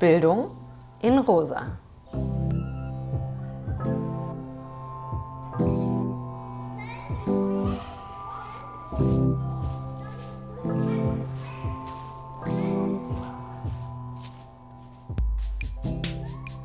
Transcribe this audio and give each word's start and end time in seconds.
Bildung 0.00 0.56
in 1.02 1.18
Rosa. 1.18 1.78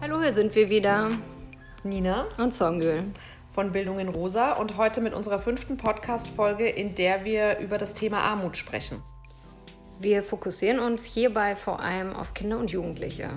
Hallo, 0.02 0.22
hier 0.22 0.34
sind 0.34 0.56
wir 0.56 0.70
wieder. 0.70 1.10
Nina 1.84 2.28
und 2.38 2.54
Songül 2.54 3.04
von 3.50 3.74
Bildung 3.74 4.00
in 4.00 4.08
Rosa 4.08 4.54
und 4.54 4.78
heute 4.78 5.02
mit 5.02 5.14
unserer 5.14 5.40
fünften 5.40 5.76
Podcast-Folge, 5.76 6.70
in 6.70 6.96
der 6.96 7.26
wir 7.26 7.60
über 7.60 7.78
das 7.78 7.96
Thema 7.96 8.20
Armut 8.20 8.56
sprechen. 8.56 9.04
Wir 10.00 10.24
fokussieren 10.24 10.80
uns 10.80 11.06
hierbei 11.06 11.56
vor 11.56 11.80
allem 11.80 12.14
auf 12.14 12.34
Kinder 12.34 12.58
und 12.58 12.72
Jugendliche. 12.72 13.30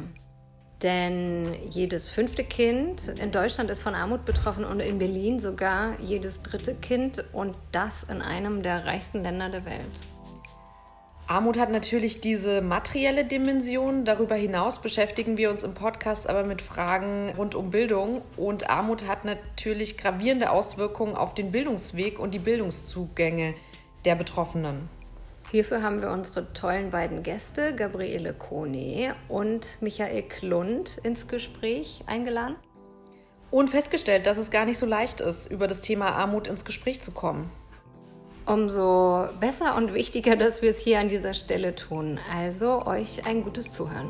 Denn 0.82 1.54
jedes 1.70 2.08
fünfte 2.08 2.44
Kind 2.44 3.08
in 3.20 3.32
Deutschland 3.32 3.70
ist 3.70 3.82
von 3.82 3.94
Armut 3.94 4.24
betroffen 4.24 4.64
und 4.64 4.80
in 4.80 4.98
Berlin 4.98 5.40
sogar 5.40 5.98
jedes 6.00 6.42
dritte 6.42 6.74
Kind 6.74 7.24
und 7.32 7.56
das 7.72 8.04
in 8.04 8.22
einem 8.22 8.62
der 8.62 8.86
reichsten 8.86 9.22
Länder 9.22 9.48
der 9.48 9.64
Welt. 9.64 10.00
Armut 11.26 11.58
hat 11.58 11.70
natürlich 11.70 12.20
diese 12.20 12.62
materielle 12.62 13.24
Dimension. 13.24 14.04
Darüber 14.04 14.34
hinaus 14.34 14.80
beschäftigen 14.80 15.36
wir 15.36 15.50
uns 15.50 15.62
im 15.62 15.74
Podcast 15.74 16.28
aber 16.28 16.42
mit 16.42 16.62
Fragen 16.62 17.34
rund 17.36 17.54
um 17.54 17.70
Bildung. 17.70 18.22
Und 18.36 18.70
Armut 18.70 19.06
hat 19.06 19.24
natürlich 19.24 19.98
gravierende 19.98 20.50
Auswirkungen 20.50 21.16
auf 21.16 21.34
den 21.34 21.50
Bildungsweg 21.50 22.18
und 22.18 22.32
die 22.32 22.38
Bildungszugänge 22.38 23.54
der 24.06 24.14
Betroffenen. 24.14 24.88
Hierfür 25.50 25.82
haben 25.82 26.02
wir 26.02 26.10
unsere 26.10 26.52
tollen 26.52 26.90
beiden 26.90 27.22
Gäste, 27.22 27.74
Gabriele 27.74 28.34
Kone 28.34 29.14
und 29.28 29.78
Michael 29.80 30.22
Klund, 30.22 30.98
ins 31.02 31.26
Gespräch 31.26 32.04
eingeladen. 32.06 32.56
Und 33.50 33.70
festgestellt, 33.70 34.26
dass 34.26 34.36
es 34.36 34.50
gar 34.50 34.66
nicht 34.66 34.76
so 34.76 34.84
leicht 34.84 35.22
ist, 35.22 35.50
über 35.50 35.66
das 35.66 35.80
Thema 35.80 36.10
Armut 36.10 36.48
ins 36.48 36.66
Gespräch 36.66 37.00
zu 37.00 37.12
kommen. 37.12 37.50
Umso 38.44 39.28
besser 39.40 39.74
und 39.76 39.94
wichtiger, 39.94 40.36
dass 40.36 40.60
wir 40.60 40.68
es 40.68 40.80
hier 40.80 41.00
an 41.00 41.08
dieser 41.08 41.32
Stelle 41.32 41.74
tun. 41.74 42.18
Also 42.34 42.84
euch 42.84 43.26
ein 43.26 43.42
gutes 43.42 43.72
Zuhören. 43.72 44.08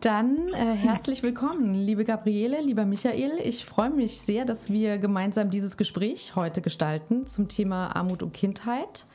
Dann 0.00 0.50
äh, 0.50 0.76
herzlich 0.76 1.24
willkommen, 1.24 1.74
liebe 1.74 2.04
Gabriele, 2.04 2.60
lieber 2.60 2.84
Michael. 2.84 3.32
Ich 3.42 3.64
freue 3.64 3.90
mich 3.90 4.20
sehr, 4.20 4.44
dass 4.44 4.70
wir 4.70 4.98
gemeinsam 4.98 5.50
dieses 5.50 5.76
Gespräch 5.76 6.36
heute 6.36 6.62
gestalten 6.62 7.26
zum 7.26 7.48
Thema 7.48 7.96
Armut 7.96 8.22
und 8.22 8.32
Kindheit. 8.32 9.06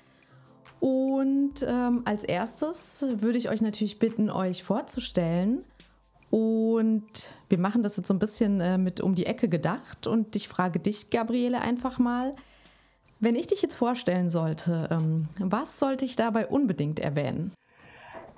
Und 0.81 1.65
ähm, 1.65 2.01
als 2.03 2.25
erstes 2.25 3.05
würde 3.15 3.37
ich 3.37 3.49
euch 3.49 3.61
natürlich 3.61 3.97
bitten, 3.97 4.29
euch 4.29 4.65
vorzustellen. 4.65 5.63
Und 6.29 7.29
wir 7.47 7.59
machen 7.59 7.81
das 7.81 7.95
jetzt 7.95 8.09
so 8.09 8.13
ein 8.13 8.19
bisschen 8.19 8.59
äh, 8.59 8.77
mit 8.77 8.99
um 8.99 9.15
die 9.15 9.25
Ecke 9.25 9.47
gedacht. 9.47 10.05
Und 10.05 10.35
ich 10.35 10.49
frage 10.49 10.79
dich, 10.79 11.11
Gabriele, 11.11 11.61
einfach 11.61 11.97
mal, 11.97 12.35
wenn 13.21 13.35
ich 13.35 13.47
dich 13.47 13.61
jetzt 13.61 13.75
vorstellen 13.75 14.29
sollte, 14.29 14.89
ähm, 14.91 15.29
was 15.39 15.79
sollte 15.79 16.03
ich 16.03 16.17
dabei 16.17 16.45
unbedingt 16.45 16.99
erwähnen? 16.99 17.53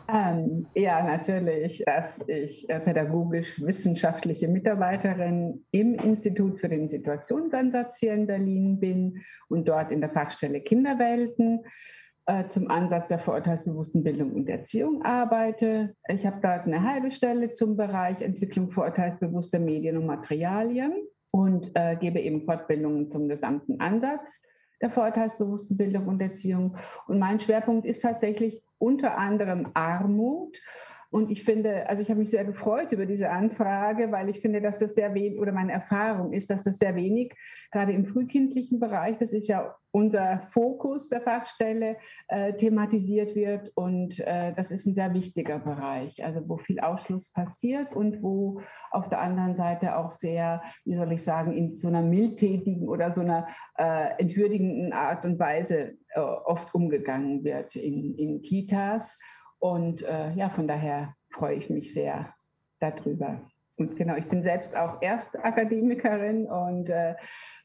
Ähm, 0.07 0.59
ja, 0.75 1.03
natürlich, 1.03 1.83
dass 1.85 2.27
ich 2.27 2.69
äh, 2.69 2.79
pädagogisch-wissenschaftliche 2.79 4.47
Mitarbeiterin 4.47 5.65
im 5.71 5.95
Institut 5.95 6.59
für 6.59 6.69
den 6.69 6.89
Situationsansatz 6.89 7.97
hier 7.97 8.13
in 8.13 8.27
Berlin 8.27 8.79
bin 8.79 9.23
und 9.49 9.67
dort 9.67 9.91
in 9.91 10.01
der 10.01 10.11
Fachstelle 10.11 10.61
Kinderwelten 10.61 11.65
äh, 12.27 12.47
zum 12.47 12.69
Ansatz 12.69 13.09
der 13.09 13.19
vorurteilsbewussten 13.19 14.03
Bildung 14.03 14.33
und 14.33 14.47
Erziehung 14.47 15.01
arbeite. 15.03 15.95
Ich 16.07 16.25
habe 16.25 16.39
dort 16.41 16.65
eine 16.65 16.83
halbe 16.83 17.11
Stelle 17.11 17.51
zum 17.51 17.75
Bereich 17.75 18.21
Entwicklung 18.21 18.69
vorurteilsbewusster 18.69 19.59
Medien 19.59 19.97
und 19.97 20.05
Materialien 20.05 20.93
und 21.31 21.71
äh, 21.73 21.95
gebe 21.95 22.19
eben 22.19 22.43
Fortbildungen 22.43 23.09
zum 23.09 23.27
gesamten 23.27 23.79
Ansatz 23.79 24.43
der 24.81 24.89
vorurteilsbewussten 24.89 25.77
Bildung 25.77 26.07
und 26.07 26.21
Erziehung. 26.21 26.77
Und 27.07 27.19
mein 27.19 27.39
Schwerpunkt 27.39 27.85
ist 27.85 28.01
tatsächlich 28.01 28.61
unter 28.77 29.17
anderem 29.17 29.71
Armut. 29.73 30.61
Und 31.15 31.31
ich 31.31 31.45
finde, 31.45 31.87
also 31.87 32.01
ich 32.01 32.09
habe 32.09 32.19
mich 32.19 32.29
sehr 32.29 32.43
gefreut 32.43 32.91
über 32.91 33.05
diese 33.05 33.29
Anfrage, 33.29 34.11
weil 34.11 34.27
ich 34.27 34.41
finde, 34.41 34.59
dass 34.59 34.79
das 34.79 34.95
sehr 34.95 35.13
wenig, 35.13 35.39
oder 35.39 35.53
meine 35.53 35.71
Erfahrung 35.71 36.33
ist, 36.33 36.49
dass 36.49 36.65
das 36.65 36.77
sehr 36.77 36.93
wenig, 36.97 37.33
gerade 37.71 37.93
im 37.93 38.05
frühkindlichen 38.05 38.81
Bereich, 38.81 39.17
das 39.17 39.31
ist 39.31 39.47
ja 39.47 39.77
unser 39.91 40.41
Fokus 40.47 41.07
der 41.07 41.21
Fachstelle, 41.21 41.95
äh, 42.27 42.51
thematisiert 42.55 43.33
wird. 43.33 43.71
Und 43.75 44.19
äh, 44.27 44.53
das 44.57 44.71
ist 44.71 44.87
ein 44.87 44.93
sehr 44.93 45.13
wichtiger 45.13 45.59
Bereich, 45.59 46.21
also 46.21 46.49
wo 46.49 46.57
viel 46.57 46.81
Ausschluss 46.81 47.31
passiert 47.31 47.95
und 47.95 48.21
wo 48.21 48.59
auf 48.91 49.07
der 49.07 49.21
anderen 49.21 49.55
Seite 49.55 49.95
auch 49.95 50.11
sehr, 50.11 50.61
wie 50.83 50.95
soll 50.95 51.13
ich 51.13 51.23
sagen, 51.23 51.53
in 51.53 51.75
so 51.75 51.87
einer 51.87 52.01
mildtätigen 52.01 52.89
oder 52.89 53.13
so 53.13 53.21
einer 53.21 53.47
äh, 53.77 54.21
entwürdigenden 54.21 54.91
Art 54.91 55.23
und 55.23 55.39
Weise 55.39 55.93
äh, 56.09 56.19
oft 56.19 56.75
umgegangen 56.75 57.45
wird 57.45 57.77
in, 57.77 58.15
in 58.15 58.41
Kitas. 58.41 59.17
Und 59.59 60.03
äh, 60.03 60.31
ja, 60.33 60.49
von 60.49 60.67
daher 60.67 61.15
freue 61.29 61.55
ich 61.55 61.69
mich 61.69 61.93
sehr 61.93 62.33
darüber. 62.79 63.41
Und 63.77 63.97
genau, 63.97 64.15
ich 64.15 64.29
bin 64.29 64.41
selbst 64.41 64.77
auch 64.77 65.01
Erstakademikerin 65.01 66.45
und 66.45 66.89
äh, 66.89 67.15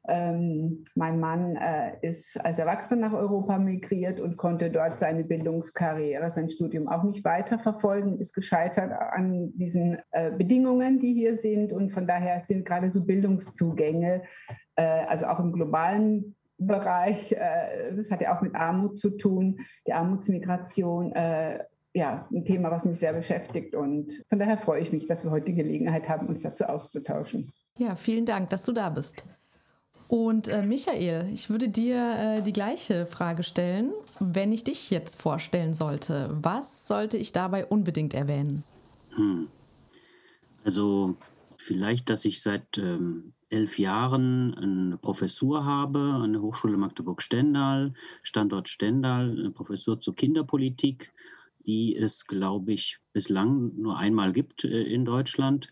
ähm, 0.08 0.82
mein 0.96 1.20
Mann 1.20 1.54
äh, 1.56 1.92
ist 2.02 2.42
als 2.44 2.58
Erwachsener 2.58 3.08
nach 3.08 3.12
Europa 3.12 3.58
migriert 3.58 4.18
und 4.18 4.36
konnte 4.36 4.70
dort 4.70 4.98
seine 4.98 5.22
Bildungskarriere, 5.22 6.30
sein 6.30 6.50
Studium 6.50 6.88
auch 6.88 7.04
nicht 7.04 7.24
weiterverfolgen, 7.24 8.18
ist 8.18 8.32
gescheitert 8.34 8.90
an 8.92 9.52
diesen 9.54 9.98
äh, 10.10 10.32
Bedingungen, 10.32 10.98
die 10.98 11.14
hier 11.14 11.36
sind. 11.36 11.72
Und 11.72 11.90
von 11.90 12.08
daher 12.08 12.42
sind 12.44 12.64
gerade 12.64 12.90
so 12.90 13.04
Bildungszugänge, 13.04 14.22
äh, 14.74 14.82
also 14.82 15.26
auch 15.26 15.38
im 15.38 15.52
globalen 15.52 16.34
Bereich, 16.58 17.32
äh, 17.32 17.94
das 17.94 18.10
hat 18.10 18.20
ja 18.20 18.36
auch 18.36 18.42
mit 18.42 18.54
Armut 18.54 18.98
zu 18.98 19.10
tun, 19.16 19.60
die 19.86 19.92
Armutsmigration 19.92 21.12
äh, 21.12 21.64
ja, 21.92 22.26
ein 22.30 22.44
Thema, 22.44 22.70
was 22.70 22.84
mich 22.84 22.98
sehr 22.98 23.12
beschäftigt. 23.12 23.74
Und 23.74 24.24
von 24.28 24.38
daher 24.38 24.56
freue 24.56 24.80
ich 24.80 24.92
mich, 24.92 25.06
dass 25.06 25.24
wir 25.24 25.30
heute 25.30 25.46
die 25.46 25.54
Gelegenheit 25.54 26.08
haben, 26.08 26.26
uns 26.26 26.42
dazu 26.42 26.64
auszutauschen. 26.64 27.52
Ja, 27.78 27.96
vielen 27.96 28.26
Dank, 28.26 28.50
dass 28.50 28.64
du 28.64 28.72
da 28.72 28.90
bist. 28.90 29.24
Und 30.06 30.48
äh, 30.48 30.62
Michael, 30.62 31.28
ich 31.32 31.50
würde 31.50 31.68
dir 31.68 31.96
äh, 31.96 32.42
die 32.42 32.52
gleiche 32.52 33.06
Frage 33.06 33.44
stellen. 33.44 33.92
Wenn 34.18 34.52
ich 34.52 34.64
dich 34.64 34.90
jetzt 34.90 35.22
vorstellen 35.22 35.72
sollte, 35.72 36.30
was 36.32 36.88
sollte 36.88 37.16
ich 37.16 37.32
dabei 37.32 37.64
unbedingt 37.64 38.12
erwähnen? 38.12 38.64
Hm. 39.10 39.48
Also 40.64 41.14
vielleicht, 41.56 42.10
dass 42.10 42.24
ich 42.24 42.42
seit 42.42 42.76
ähm, 42.76 43.32
elf 43.50 43.78
Jahren 43.78 44.54
eine 44.54 44.96
Professur 44.96 45.64
habe 45.64 45.98
an 45.98 46.32
der 46.32 46.42
Hochschule 46.42 46.76
Magdeburg-Stendal, 46.76 47.92
Standort 48.22 48.68
Stendal, 48.68 49.30
eine 49.30 49.50
Professur 49.50 50.00
zur 50.00 50.14
Kinderpolitik 50.14 51.12
die 51.66 51.96
es, 51.96 52.26
glaube 52.26 52.72
ich, 52.72 52.98
bislang 53.12 53.72
nur 53.76 53.98
einmal 53.98 54.32
gibt 54.32 54.64
äh, 54.64 54.82
in 54.82 55.04
Deutschland. 55.04 55.68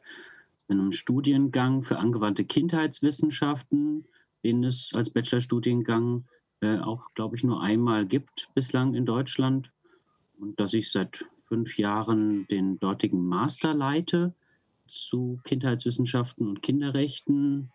In 0.69 0.81
einem 0.81 0.93
Studiengang 0.93 1.82
für 1.82 1.99
angewandte 1.99 2.44
Kindheitswissenschaften, 2.44 4.06
den 4.44 4.65
es 4.65 4.93
als 4.94 5.10
Bachelorstudiengang 5.10 6.25
äh, 6.60 6.78
auch, 6.78 7.15
glaube 7.15 7.37
ich, 7.37 7.44
nur 7.44 7.62
einmal 7.62 8.07
gibt 8.07 8.48
bislang 8.54 8.95
in 8.95 9.07
Deutschland. 9.07 9.71
Und 10.39 10.59
dass 10.60 10.74
ich 10.74 10.91
seit 10.91 11.24
fünf 11.48 11.78
Jahren 11.78 12.47
den 12.48 12.78
dortigen 12.78 13.27
Master 13.27 13.74
leite 13.74 14.34
zu 14.86 15.41
Kindheitswissenschaften 15.45 16.47
und 16.47 16.63
Kinderrechten. 16.63 17.71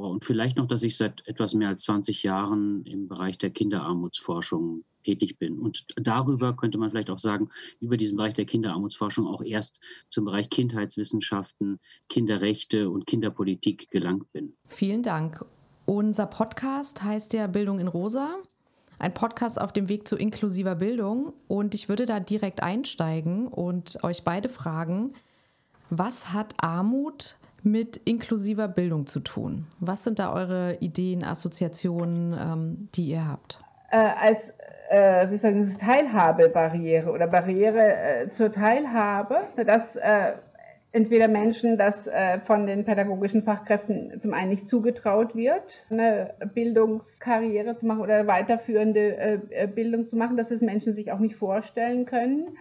Und 0.00 0.24
vielleicht 0.24 0.56
noch, 0.56 0.66
dass 0.66 0.82
ich 0.82 0.96
seit 0.96 1.26
etwas 1.26 1.54
mehr 1.54 1.68
als 1.68 1.82
20 1.82 2.22
Jahren 2.22 2.84
im 2.86 3.08
Bereich 3.08 3.38
der 3.38 3.50
Kinderarmutsforschung 3.50 4.84
tätig 5.04 5.38
bin. 5.38 5.58
Und 5.58 5.84
darüber 5.96 6.54
könnte 6.56 6.78
man 6.78 6.90
vielleicht 6.90 7.10
auch 7.10 7.18
sagen, 7.18 7.48
über 7.80 7.96
diesen 7.96 8.16
Bereich 8.16 8.34
der 8.34 8.44
Kinderarmutsforschung 8.44 9.26
auch 9.26 9.42
erst 9.42 9.80
zum 10.08 10.24
Bereich 10.24 10.48
Kindheitswissenschaften, 10.48 11.78
Kinderrechte 12.08 12.88
und 12.88 13.06
Kinderpolitik 13.06 13.90
gelangt 13.90 14.30
bin. 14.32 14.54
Vielen 14.68 15.02
Dank. 15.02 15.44
Unser 15.84 16.26
Podcast 16.26 17.02
heißt 17.02 17.32
ja 17.32 17.46
Bildung 17.46 17.80
in 17.80 17.88
Rosa. 17.88 18.36
Ein 18.98 19.14
Podcast 19.14 19.60
auf 19.60 19.72
dem 19.72 19.88
Weg 19.88 20.06
zu 20.06 20.16
inklusiver 20.16 20.76
Bildung. 20.76 21.32
Und 21.48 21.74
ich 21.74 21.88
würde 21.88 22.06
da 22.06 22.20
direkt 22.20 22.62
einsteigen 22.62 23.48
und 23.48 23.98
euch 24.04 24.22
beide 24.22 24.48
fragen, 24.48 25.12
was 25.90 26.32
hat 26.32 26.54
Armut 26.62 27.36
mit 27.62 27.96
inklusiver 28.04 28.68
Bildung 28.68 29.06
zu 29.06 29.20
tun? 29.20 29.66
Was 29.80 30.04
sind 30.04 30.18
da 30.18 30.32
eure 30.32 30.76
Ideen, 30.80 31.24
Assoziationen, 31.24 32.32
ähm, 32.32 32.88
die 32.94 33.06
ihr 33.06 33.28
habt? 33.28 33.60
Äh, 33.90 33.96
als 33.96 34.58
äh, 34.90 35.30
wie 35.30 35.38
sagen 35.38 35.64
Sie, 35.64 35.78
Teilhabebarriere 35.78 37.10
oder 37.10 37.26
Barriere 37.26 37.94
äh, 37.94 38.30
zur 38.30 38.52
Teilhabe, 38.52 39.40
dass 39.64 39.96
äh, 39.96 40.32
entweder 40.92 41.28
Menschen, 41.28 41.78
dass 41.78 42.06
äh, 42.06 42.40
von 42.40 42.66
den 42.66 42.84
pädagogischen 42.84 43.42
Fachkräften 43.42 44.20
zum 44.20 44.34
einen 44.34 44.50
nicht 44.50 44.68
zugetraut 44.68 45.34
wird, 45.34 45.86
eine 45.88 46.34
Bildungskarriere 46.54 47.76
zu 47.76 47.86
machen 47.86 48.02
oder 48.02 48.26
weiterführende 48.26 49.16
äh, 49.16 49.38
äh 49.50 49.66
Bildung 49.66 50.08
zu 50.08 50.16
machen, 50.16 50.36
dass 50.36 50.50
es 50.50 50.60
Menschen 50.60 50.92
sich 50.92 51.10
auch 51.10 51.18
nicht 51.18 51.36
vorstellen 51.36 52.04
können 52.04 52.58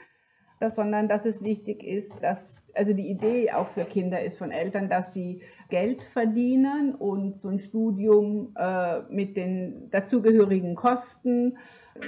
sondern 0.69 1.08
dass 1.08 1.25
es 1.25 1.44
wichtig 1.44 1.84
ist, 1.84 2.24
dass 2.24 2.68
also 2.75 2.94
die 2.94 3.10
Idee 3.10 3.52
auch 3.52 3.68
für 3.68 3.84
Kinder 3.84 4.22
ist 4.22 4.38
von 4.38 4.52
Eltern, 4.52 4.90
dass 4.90 5.13
sie 5.13 5.42
Geld 5.69 6.04
verdienen 6.04 6.96
und 6.96 7.36
so 7.36 7.50
ein 7.50 7.60
Studium 7.60 8.56
äh, 8.58 9.02
mit 9.10 9.38
den 9.38 9.90
dazugehörigen 9.92 10.75
Kosten, 10.75 11.58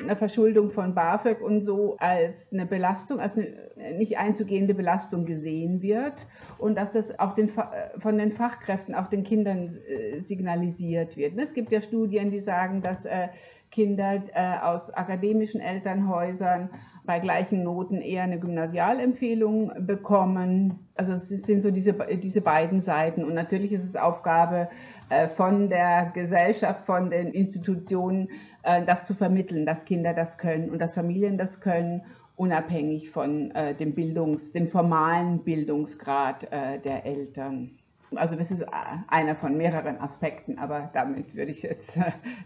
eine 0.01 0.15
Verschuldung 0.15 0.71
von 0.71 0.95
BAföG 0.95 1.41
und 1.41 1.61
so 1.61 1.97
als 1.99 2.53
eine 2.53 2.65
Belastung, 2.65 3.19
als 3.19 3.37
eine 3.37 3.97
nicht 3.97 4.17
einzugehende 4.17 4.73
Belastung 4.73 5.25
gesehen 5.25 5.81
wird 5.81 6.25
und 6.57 6.77
dass 6.77 6.93
das 6.93 7.19
auch 7.19 7.35
den, 7.35 7.49
von 7.49 8.17
den 8.17 8.31
Fachkräften 8.31 8.95
auch 8.95 9.07
den 9.07 9.23
Kindern 9.23 9.67
äh, 9.87 10.19
signalisiert 10.19 11.17
wird. 11.17 11.37
Es 11.37 11.53
gibt 11.53 11.71
ja 11.71 11.81
Studien, 11.81 12.31
die 12.31 12.39
sagen, 12.39 12.81
dass 12.81 13.05
äh, 13.05 13.27
Kinder 13.71 14.23
äh, 14.33 14.59
aus 14.61 14.91
akademischen 14.91 15.59
Elternhäusern 15.59 16.69
bei 17.05 17.19
gleichen 17.19 17.63
Noten 17.63 18.01
eher 18.01 18.23
eine 18.23 18.39
Gymnasialempfehlung 18.39 19.85
bekommen. 19.85 20.79
Also 20.95 21.13
es 21.13 21.29
sind 21.29 21.61
so 21.61 21.71
diese, 21.71 21.93
diese 21.93 22.41
beiden 22.41 22.81
Seiten. 22.81 23.23
Und 23.23 23.33
natürlich 23.33 23.71
ist 23.71 23.83
es 23.83 23.95
Aufgabe 23.95 24.69
äh, 25.09 25.27
von 25.27 25.69
der 25.69 26.11
Gesellschaft, 26.13 26.85
von 26.85 27.09
den 27.09 27.33
Institutionen, 27.33 28.29
äh, 28.63 28.85
das 28.85 29.05
zu 29.05 29.13
vermitteln, 29.13 29.65
dass 29.65 29.85
Kinder 29.85 30.13
das 30.13 30.37
können 30.37 30.69
und 30.69 30.79
dass 30.79 30.93
Familien 30.93 31.37
das 31.37 31.59
können, 31.59 32.03
unabhängig 32.35 33.09
von 33.11 33.51
äh, 33.51 33.75
dem 33.75 33.93
Bildungs-, 33.93 34.53
dem 34.53 34.69
formalen 34.69 35.43
Bildungsgrad 35.43 36.43
der 36.51 37.05
Eltern. 37.05 37.71
Also 38.15 38.35
das 38.35 38.51
ist 38.51 38.63
einer 39.07 39.35
von 39.35 39.57
mehreren 39.57 39.97
Aspekten, 39.97 40.59
aber 40.59 40.91
damit 40.93 41.35
würde 41.35 41.51
ich 41.51 41.63
jetzt 41.63 41.97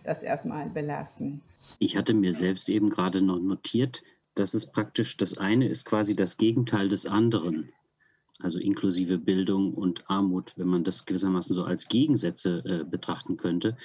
das 0.04 0.24
erstmal 0.24 0.70
belassen. 0.70 1.42
Ich 1.80 1.98
hatte 1.98 2.14
mir 2.14 2.34
selbst 2.34 2.70
eben 2.70 2.90
gerade 2.90 3.22
noch 3.22 3.40
notiert, 3.40 4.02
das 4.40 4.54
ist 4.54 4.72
praktisch, 4.72 5.18
das 5.18 5.38
eine 5.38 5.68
ist 5.68 5.86
quasi 5.86 6.16
das 6.16 6.38
Gegenteil 6.38 6.90
des 6.90 7.06
anderen. 7.06 7.70
Also 8.40 8.60
inklusive 8.60 9.18
Bildung 9.18 9.74
und 9.74 10.08
Armut, 10.10 10.54
wenn 10.58 10.68
man 10.68 10.84
das 10.84 11.06
gewissermaßen 11.06 11.56
so 11.56 11.64
als 11.64 11.88
Gegensätze 11.88 12.64
äh, 12.66 12.84
betrachten 12.84 13.38
könnte. 13.38 13.76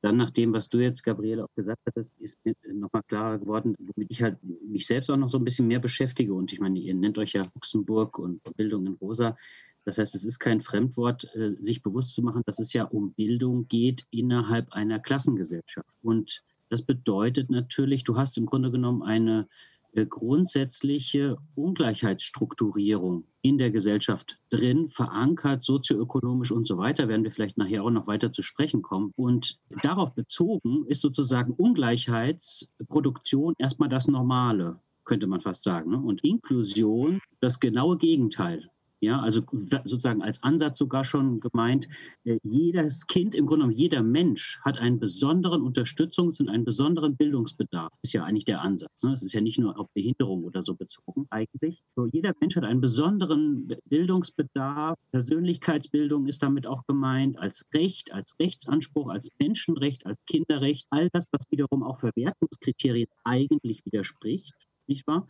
Dann 0.00 0.16
nach 0.16 0.30
dem, 0.30 0.54
was 0.54 0.70
du 0.70 0.78
jetzt, 0.78 1.02
Gabriele, 1.02 1.44
auch 1.44 1.54
gesagt 1.54 1.82
hattest, 1.86 2.18
ist 2.18 2.38
mir 2.44 2.54
nochmal 2.72 3.02
klarer 3.02 3.38
geworden, 3.38 3.76
womit 3.78 4.10
ich 4.10 4.22
halt 4.22 4.38
mich 4.42 4.86
selbst 4.86 5.10
auch 5.10 5.18
noch 5.18 5.28
so 5.28 5.36
ein 5.36 5.44
bisschen 5.44 5.66
mehr 5.66 5.80
beschäftige. 5.80 6.32
Und 6.32 6.50
ich 6.54 6.60
meine, 6.60 6.78
ihr 6.78 6.94
nennt 6.94 7.18
euch 7.18 7.34
ja 7.34 7.42
Luxemburg 7.54 8.18
und 8.18 8.40
Bildung 8.56 8.86
in 8.86 8.94
Rosa. 8.94 9.36
Das 9.84 9.98
heißt, 9.98 10.14
es 10.14 10.24
ist 10.24 10.38
kein 10.38 10.62
Fremdwort, 10.62 11.24
äh, 11.34 11.52
sich 11.60 11.82
bewusst 11.82 12.14
zu 12.14 12.22
machen, 12.22 12.42
dass 12.46 12.58
es 12.58 12.72
ja 12.72 12.84
um 12.84 13.12
Bildung 13.12 13.68
geht 13.68 14.06
innerhalb 14.10 14.72
einer 14.72 14.98
Klassengesellschaft. 14.98 15.90
Und 16.00 16.42
das 16.70 16.80
bedeutet 16.80 17.50
natürlich, 17.50 18.04
du 18.04 18.16
hast 18.16 18.38
im 18.38 18.46
Grunde 18.46 18.70
genommen 18.70 19.02
eine 19.02 19.40
äh, 19.40 19.46
grundsätzliche 19.94 21.36
Ungleichheitsstrukturierung 21.54 23.24
in 23.42 23.58
der 23.58 23.70
Gesellschaft 23.70 24.38
drin, 24.50 24.88
verankert, 24.88 25.62
sozioökonomisch 25.62 26.52
und 26.52 26.66
so 26.66 26.78
weiter, 26.78 27.08
werden 27.08 27.24
wir 27.24 27.32
vielleicht 27.32 27.58
nachher 27.58 27.84
auch 27.84 27.90
noch 27.90 28.06
weiter 28.06 28.32
zu 28.32 28.42
sprechen 28.42 28.82
kommen. 28.82 29.12
Und 29.16 29.58
darauf 29.82 30.14
bezogen 30.14 30.84
ist 30.86 31.00
sozusagen 31.00 31.52
Ungleichheitsproduktion 31.52 33.54
erstmal 33.58 33.88
das 33.88 34.08
Normale, 34.08 34.80
könnte 35.04 35.26
man 35.26 35.40
fast 35.40 35.62
sagen. 35.62 35.90
Ne? 35.90 35.98
Und 35.98 36.24
Inklusion 36.24 37.20
das 37.40 37.60
genaue 37.60 37.96
Gegenteil. 37.96 38.70
Ja, 39.02 39.20
also 39.20 39.42
sozusagen 39.84 40.22
als 40.22 40.42
Ansatz 40.42 40.76
sogar 40.76 41.04
schon 41.04 41.40
gemeint, 41.40 41.88
äh, 42.24 42.38
jedes 42.42 43.06
Kind, 43.06 43.34
im 43.34 43.46
Grunde 43.46 43.64
genommen 43.64 43.78
jeder 43.78 44.02
Mensch 44.02 44.60
hat 44.62 44.76
einen 44.76 45.00
besonderen 45.00 45.62
Unterstützungs- 45.62 46.38
und 46.40 46.50
einen 46.50 46.64
besonderen 46.64 47.16
Bildungsbedarf. 47.16 47.94
Ist 48.02 48.12
ja 48.12 48.24
eigentlich 48.24 48.44
der 48.44 48.60
Ansatz. 48.60 49.02
Ne? 49.02 49.12
Es 49.12 49.22
ist 49.22 49.32
ja 49.32 49.40
nicht 49.40 49.58
nur 49.58 49.78
auf 49.78 49.88
Behinderung 49.94 50.44
oder 50.44 50.62
so 50.62 50.74
bezogen 50.74 51.26
eigentlich. 51.30 51.82
So, 51.96 52.06
jeder 52.06 52.34
Mensch 52.40 52.56
hat 52.56 52.64
einen 52.64 52.82
besonderen 52.82 53.74
Bildungsbedarf. 53.86 54.98
Persönlichkeitsbildung 55.12 56.26
ist 56.26 56.42
damit 56.42 56.66
auch 56.66 56.84
gemeint, 56.86 57.38
als 57.38 57.64
Recht, 57.74 58.12
als 58.12 58.38
Rechtsanspruch, 58.38 59.08
als 59.08 59.30
Menschenrecht, 59.38 60.04
als 60.04 60.18
Kinderrecht. 60.26 60.86
All 60.90 61.08
das, 61.12 61.24
was 61.32 61.42
wiederum 61.50 61.82
auch 61.82 62.00
Verwertungskriterien 62.00 63.08
eigentlich 63.24 63.80
widerspricht, 63.86 64.52
nicht 64.86 65.06
wahr? 65.06 65.26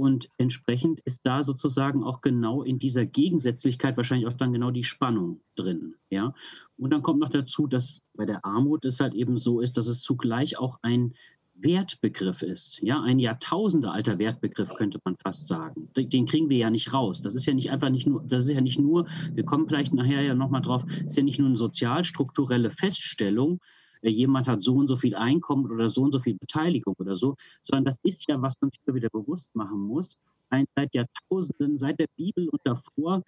Und 0.00 0.30
entsprechend 0.38 1.00
ist 1.04 1.26
da 1.26 1.42
sozusagen 1.42 2.02
auch 2.04 2.22
genau 2.22 2.62
in 2.62 2.78
dieser 2.78 3.04
Gegensätzlichkeit 3.04 3.98
wahrscheinlich 3.98 4.26
auch 4.26 4.32
dann 4.32 4.54
genau 4.54 4.70
die 4.70 4.82
Spannung 4.82 5.42
drin. 5.56 5.94
Ja? 6.08 6.32
Und 6.78 6.90
dann 6.90 7.02
kommt 7.02 7.20
noch 7.20 7.28
dazu, 7.28 7.66
dass 7.66 8.00
bei 8.14 8.24
der 8.24 8.42
Armut 8.42 8.86
es 8.86 8.98
halt 8.98 9.12
eben 9.12 9.36
so 9.36 9.60
ist, 9.60 9.76
dass 9.76 9.88
es 9.88 10.00
zugleich 10.00 10.58
auch 10.58 10.78
ein 10.80 11.12
Wertbegriff 11.52 12.40
ist, 12.40 12.80
ja, 12.80 13.02
ein 13.02 13.18
jahrtausendealter 13.18 14.18
Wertbegriff 14.18 14.70
könnte 14.76 14.98
man 15.04 15.16
fast 15.22 15.46
sagen. 15.46 15.90
Den 15.94 16.24
kriegen 16.24 16.48
wir 16.48 16.56
ja 16.56 16.70
nicht 16.70 16.94
raus. 16.94 17.20
Das 17.20 17.34
ist 17.34 17.44
ja 17.44 17.52
nicht 17.52 17.70
einfach 17.70 17.90
nicht 17.90 18.06
nur, 18.06 18.24
das 18.26 18.44
ist 18.44 18.52
ja 18.54 18.62
nicht 18.62 18.78
nur, 18.78 19.06
wir 19.34 19.44
kommen 19.44 19.68
vielleicht 19.68 19.92
nachher 19.92 20.22
ja 20.22 20.34
nochmal 20.34 20.62
drauf, 20.62 20.86
ist 21.04 21.18
ja 21.18 21.22
nicht 21.22 21.38
nur 21.38 21.48
eine 21.48 21.58
sozialstrukturelle 21.58 22.70
Feststellung, 22.70 23.60
jemand 24.08 24.48
hat 24.48 24.62
so 24.62 24.74
und 24.74 24.88
so 24.88 24.96
viel 24.96 25.14
Einkommen 25.14 25.70
oder 25.70 25.90
so 25.90 26.02
und 26.02 26.12
so 26.12 26.20
viel 26.20 26.36
Beteiligung 26.36 26.94
oder 26.98 27.14
so, 27.14 27.36
sondern 27.62 27.84
das 27.84 27.98
ist 28.02 28.26
ja, 28.28 28.40
was 28.40 28.54
man 28.60 28.70
sich 28.70 28.80
wieder 28.86 29.10
bewusst 29.10 29.54
machen 29.54 29.80
muss, 29.80 30.16
ein 30.48 30.66
seit 30.74 30.94
Jahrtausenden, 30.94 31.78
seit 31.78 31.98
der 31.98 32.08
Bibel 32.16 32.48
und 32.48 32.60
davor 32.64 33.22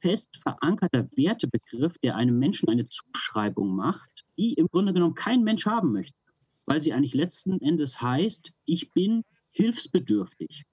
fest 0.00 0.28
verankerter 0.42 1.08
Wertebegriff, 1.16 1.98
der 1.98 2.16
einem 2.16 2.38
Menschen 2.38 2.68
eine 2.68 2.86
Zuschreibung 2.88 3.74
macht, 3.74 4.24
die 4.38 4.54
im 4.54 4.66
Grunde 4.68 4.92
genommen 4.92 5.14
kein 5.14 5.42
Mensch 5.42 5.66
haben 5.66 5.92
möchte, 5.92 6.14
weil 6.66 6.80
sie 6.80 6.92
eigentlich 6.92 7.14
letzten 7.14 7.60
Endes 7.60 8.00
heißt, 8.00 8.52
ich 8.64 8.92
bin 8.92 9.24
hilfsbedürftig. 9.50 10.64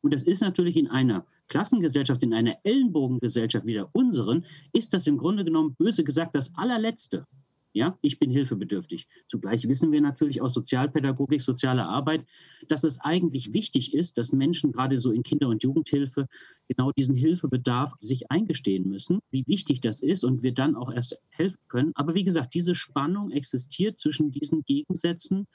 Und 0.00 0.12
das 0.12 0.24
ist 0.24 0.40
natürlich 0.40 0.76
in 0.76 0.88
einer 0.88 1.24
Klassengesellschaft, 1.48 2.22
in 2.22 2.34
einer 2.34 2.56
Ellenbogengesellschaft 2.64 3.66
wie 3.66 3.74
der 3.74 3.94
unseren, 3.94 4.46
ist 4.72 4.94
das 4.94 5.06
im 5.06 5.18
Grunde 5.18 5.44
genommen 5.44 5.74
böse 5.74 6.02
gesagt 6.02 6.34
das 6.34 6.54
allerletzte. 6.56 7.26
Ja, 7.74 7.98
ich 8.02 8.18
bin 8.18 8.30
hilfebedürftig. 8.30 9.08
Zugleich 9.28 9.66
wissen 9.66 9.92
wir 9.92 10.02
natürlich 10.02 10.42
aus 10.42 10.52
Sozialpädagogik, 10.52 11.40
sozialer 11.40 11.88
Arbeit, 11.88 12.26
dass 12.68 12.84
es 12.84 13.00
eigentlich 13.00 13.54
wichtig 13.54 13.94
ist, 13.94 14.18
dass 14.18 14.32
Menschen 14.32 14.72
gerade 14.72 14.98
so 14.98 15.10
in 15.10 15.22
Kinder- 15.22 15.48
und 15.48 15.62
Jugendhilfe 15.62 16.28
genau 16.68 16.92
diesen 16.92 17.16
Hilfebedarf 17.16 17.94
sich 17.98 18.30
eingestehen 18.30 18.88
müssen, 18.88 19.20
wie 19.30 19.46
wichtig 19.46 19.80
das 19.80 20.02
ist 20.02 20.22
und 20.22 20.42
wir 20.42 20.52
dann 20.52 20.76
auch 20.76 20.92
erst 20.92 21.16
helfen 21.30 21.60
können. 21.68 21.92
Aber 21.94 22.14
wie 22.14 22.24
gesagt, 22.24 22.52
diese 22.52 22.74
Spannung 22.74 23.30
existiert 23.30 23.98
zwischen 23.98 24.30
diesen 24.30 24.64
Gegensätzen 24.64 25.46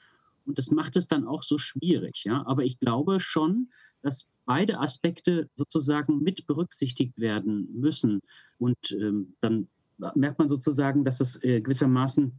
und 0.44 0.58
das 0.58 0.72
macht 0.72 0.96
es 0.96 1.06
dann 1.06 1.24
auch 1.24 1.44
so 1.44 1.58
schwierig. 1.58 2.24
Ja, 2.24 2.44
aber 2.46 2.64
ich 2.64 2.80
glaube 2.80 3.20
schon, 3.20 3.68
dass 4.02 4.26
beide 4.44 4.80
Aspekte 4.80 5.50
sozusagen 5.54 6.20
mit 6.22 6.46
berücksichtigt 6.46 7.18
werden 7.18 7.68
müssen 7.74 8.22
und 8.58 8.90
ähm, 8.92 9.34
dann 9.40 9.68
merkt 10.14 10.38
man 10.38 10.48
sozusagen, 10.48 11.04
dass 11.04 11.18
das 11.18 11.42
äh, 11.42 11.60
gewissermaßen 11.60 12.32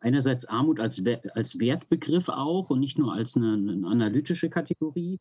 einerseits 0.00 0.44
Armut 0.46 0.80
als, 0.80 1.02
als 1.34 1.58
Wertbegriff 1.58 2.28
auch 2.28 2.70
und 2.70 2.80
nicht 2.80 2.98
nur 2.98 3.12
als 3.12 3.36
eine, 3.36 3.54
eine 3.54 3.86
analytische 3.86 4.48
Kategorie 4.48 5.18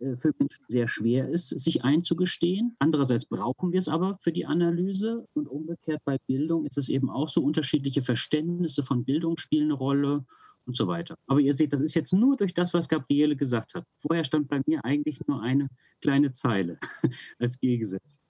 äh, 0.00 0.16
für 0.16 0.32
Menschen 0.38 0.64
sehr 0.68 0.88
schwer 0.88 1.28
ist, 1.28 1.48
sich 1.58 1.84
einzugestehen. 1.84 2.76
Andererseits 2.78 3.26
brauchen 3.26 3.72
wir 3.72 3.78
es 3.78 3.88
aber 3.88 4.18
für 4.20 4.32
die 4.32 4.46
Analyse 4.46 5.26
und 5.34 5.48
umgekehrt 5.48 6.02
bei 6.04 6.18
Bildung 6.26 6.66
ist 6.66 6.78
es 6.78 6.88
eben 6.88 7.10
auch 7.10 7.28
so, 7.28 7.42
unterschiedliche 7.42 8.02
Verständnisse 8.02 8.82
von 8.82 9.04
Bildung 9.04 9.38
spielen 9.38 9.64
eine 9.64 9.74
Rolle 9.74 10.24
und 10.66 10.76
so 10.76 10.86
weiter. 10.86 11.16
Aber 11.26 11.40
ihr 11.40 11.54
seht, 11.54 11.72
das 11.72 11.80
ist 11.80 11.94
jetzt 11.94 12.12
nur 12.12 12.36
durch 12.36 12.52
das, 12.52 12.74
was 12.74 12.88
Gabriele 12.88 13.36
gesagt 13.36 13.74
hat. 13.74 13.84
Vorher 13.96 14.24
stand 14.24 14.48
bei 14.48 14.60
mir 14.66 14.84
eigentlich 14.84 15.20
nur 15.26 15.40
eine 15.42 15.68
kleine 16.00 16.32
Zeile 16.32 16.78
als 17.38 17.58
Gegensatz. 17.60 18.20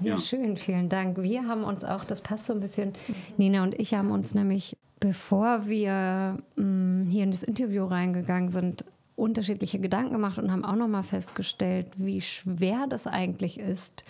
Ja, 0.00 0.18
schön, 0.18 0.56
vielen 0.56 0.88
Dank. 0.88 1.20
Wir 1.22 1.46
haben 1.46 1.64
uns 1.64 1.84
auch, 1.84 2.04
das 2.04 2.20
passt 2.20 2.46
so 2.46 2.52
ein 2.52 2.60
bisschen, 2.60 2.92
Nina 3.36 3.62
und 3.62 3.78
ich 3.78 3.94
haben 3.94 4.10
uns 4.10 4.34
nämlich, 4.34 4.76
bevor 4.98 5.66
wir 5.66 6.38
mh, 6.56 6.64
mm, 6.64 7.06
hier 7.08 7.24
in 7.24 7.30
das 7.30 7.42
Interview 7.42 7.84
reingegangen 7.84 8.48
sind, 8.48 8.84
unterschiedliche 9.16 9.78
Gedanken 9.78 10.12
gemacht 10.12 10.38
und 10.38 10.50
haben 10.50 10.64
auch 10.64 10.76
nochmal 10.76 11.02
festgestellt, 11.02 11.88
wie 11.96 12.22
schwer 12.22 12.86
das 12.88 13.06
eigentlich 13.06 13.60
ist, 13.60 14.04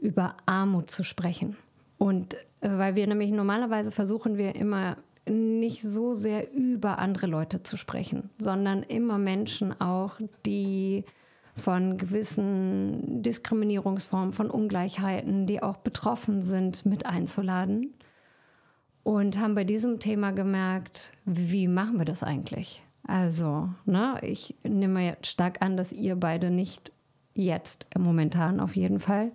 über 0.00 0.34
Armut 0.46 0.90
zu 0.90 1.04
sprechen. 1.04 1.56
Und 1.98 2.34
äh, 2.60 2.70
weil 2.70 2.94
wir 2.94 3.06
nämlich 3.06 3.30
normalerweise 3.30 3.90
versuchen 3.90 4.38
wir 4.38 4.54
immer 4.54 4.96
nicht 5.26 5.82
so 5.82 6.14
sehr 6.14 6.52
über 6.54 6.98
andere 6.98 7.26
Leute 7.26 7.62
zu 7.62 7.76
sprechen, 7.76 8.30
sondern 8.38 8.82
immer 8.82 9.18
Menschen 9.18 9.78
auch, 9.78 10.14
die 10.46 11.04
von 11.58 11.98
gewissen 11.98 13.22
Diskriminierungsformen, 13.22 14.32
von 14.32 14.50
Ungleichheiten, 14.50 15.46
die 15.46 15.62
auch 15.62 15.76
betroffen 15.78 16.42
sind, 16.42 16.86
mit 16.86 17.06
einzuladen. 17.06 17.94
Und 19.02 19.38
haben 19.38 19.54
bei 19.54 19.64
diesem 19.64 20.00
Thema 20.00 20.32
gemerkt, 20.32 21.12
wie 21.24 21.68
machen 21.68 21.98
wir 21.98 22.04
das 22.04 22.22
eigentlich? 22.22 22.82
Also, 23.06 23.70
ne, 23.86 24.18
ich 24.22 24.54
nehme 24.62 25.04
jetzt 25.04 25.28
stark 25.28 25.62
an, 25.62 25.76
dass 25.76 25.92
ihr 25.92 26.14
beide 26.16 26.50
nicht 26.50 26.92
jetzt 27.34 27.86
momentan 27.96 28.60
auf 28.60 28.76
jeden 28.76 28.98
Fall 28.98 29.32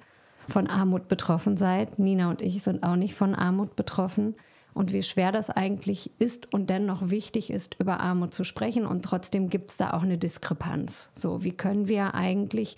von 0.47 0.67
Armut 0.67 1.07
betroffen 1.07 1.57
seid. 1.57 1.97
Nina 1.97 2.29
und 2.29 2.41
ich 2.41 2.61
sind 2.61 2.83
auch 2.83 2.95
nicht 2.95 3.15
von 3.15 3.33
Armut 3.33 3.75
betroffen. 3.75 4.35
Und 4.73 4.91
wie 4.91 5.03
schwer 5.03 5.31
das 5.31 5.49
eigentlich 5.49 6.11
ist 6.17 6.51
und 6.51 6.69
dennoch 6.69 7.09
wichtig 7.09 7.51
ist, 7.51 7.75
über 7.79 7.99
Armut 7.99 8.33
zu 8.33 8.43
sprechen. 8.43 8.85
Und 8.85 9.05
trotzdem 9.05 9.49
gibt 9.49 9.71
es 9.71 9.77
da 9.77 9.93
auch 9.93 10.03
eine 10.03 10.17
Diskrepanz. 10.17 11.09
So, 11.13 11.43
wie 11.43 11.51
können 11.51 11.87
wir 11.87 12.15
eigentlich 12.15 12.77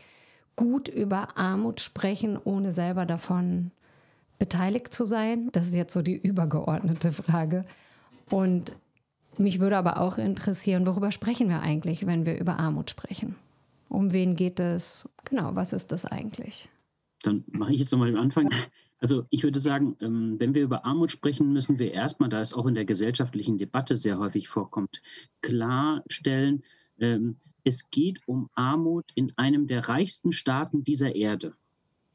gut 0.55 0.87
über 0.87 1.37
Armut 1.37 1.79
sprechen, 1.79 2.37
ohne 2.43 2.73
selber 2.73 3.05
davon 3.05 3.71
beteiligt 4.39 4.93
zu 4.93 5.05
sein? 5.05 5.49
Das 5.53 5.67
ist 5.67 5.73
jetzt 5.73 5.93
so 5.93 6.01
die 6.01 6.17
übergeordnete 6.17 7.11
Frage. 7.11 7.65
Und 8.29 8.73
mich 9.37 9.59
würde 9.59 9.77
aber 9.77 9.99
auch 9.99 10.17
interessieren, 10.17 10.85
worüber 10.85 11.11
sprechen 11.11 11.49
wir 11.49 11.61
eigentlich, 11.61 12.05
wenn 12.05 12.25
wir 12.25 12.39
über 12.39 12.57
Armut 12.59 12.89
sprechen? 12.89 13.35
Um 13.87 14.11
wen 14.11 14.35
geht 14.35 14.59
es? 14.59 15.07
Genau, 15.25 15.55
was 15.55 15.73
ist 15.73 15.91
das 15.91 16.05
eigentlich? 16.05 16.69
Dann 17.21 17.43
mache 17.47 17.73
ich 17.73 17.79
jetzt 17.79 17.91
nochmal 17.91 18.09
den 18.09 18.17
Anfang. 18.17 18.49
Also 18.99 19.25
ich 19.29 19.43
würde 19.43 19.59
sagen, 19.59 19.95
ähm, 19.99 20.39
wenn 20.39 20.55
wir 20.55 20.63
über 20.63 20.85
Armut 20.85 21.11
sprechen, 21.11 21.51
müssen 21.51 21.79
wir 21.79 21.93
erstmal, 21.93 22.29
da 22.29 22.39
es 22.39 22.53
auch 22.53 22.65
in 22.65 22.75
der 22.75 22.85
gesellschaftlichen 22.85 23.57
Debatte 23.57 23.97
sehr 23.97 24.19
häufig 24.19 24.47
vorkommt, 24.47 25.01
klarstellen, 25.41 26.63
ähm, 26.99 27.35
es 27.63 27.89
geht 27.89 28.19
um 28.25 28.49
Armut 28.53 29.05
in 29.15 29.33
einem 29.37 29.67
der 29.67 29.89
reichsten 29.89 30.31
Staaten 30.31 30.83
dieser 30.83 31.15
Erde. 31.15 31.55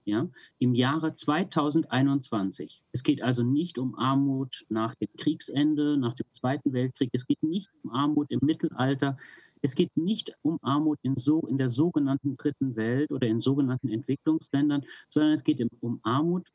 Ja, 0.07 0.27
im 0.59 0.75
Jahre 0.75 1.15
2021. 1.15 2.83
Es 2.91 3.03
geht 3.03 3.23
also 3.23 3.45
nicht 3.45 3.79
um 3.79 3.95
Armut 3.97 4.65
nach 4.71 4.95
dem 4.95 5.09
Kriegsende, 5.19 5.99
nach 5.99 6.15
dem 6.15 6.27
Zweiten 6.33 6.73
Weltkrieg. 6.73 7.11
Es 7.13 7.27
geht 7.27 7.43
nicht 7.43 7.69
um 7.85 7.91
Armut 7.93 8.31
im 8.31 8.41
Mittelalter. 8.43 9.19
Es 9.61 9.75
geht 9.75 9.95
nicht 9.97 10.33
um 10.41 10.59
Armut 10.63 10.99
in, 11.03 11.17
so, 11.17 11.43
in 11.43 11.59
der 11.59 11.69
sogenannten 11.69 12.37
Dritten 12.39 12.77
Welt 12.77 13.13
oder 13.13 13.27
in 13.27 13.41
sogenannten 13.41 13.89
Entwicklungsländern, 13.89 14.85
sondern 15.11 15.35
es 15.35 15.45
geht 15.45 15.65
um 15.81 16.01
Armut 16.03 16.49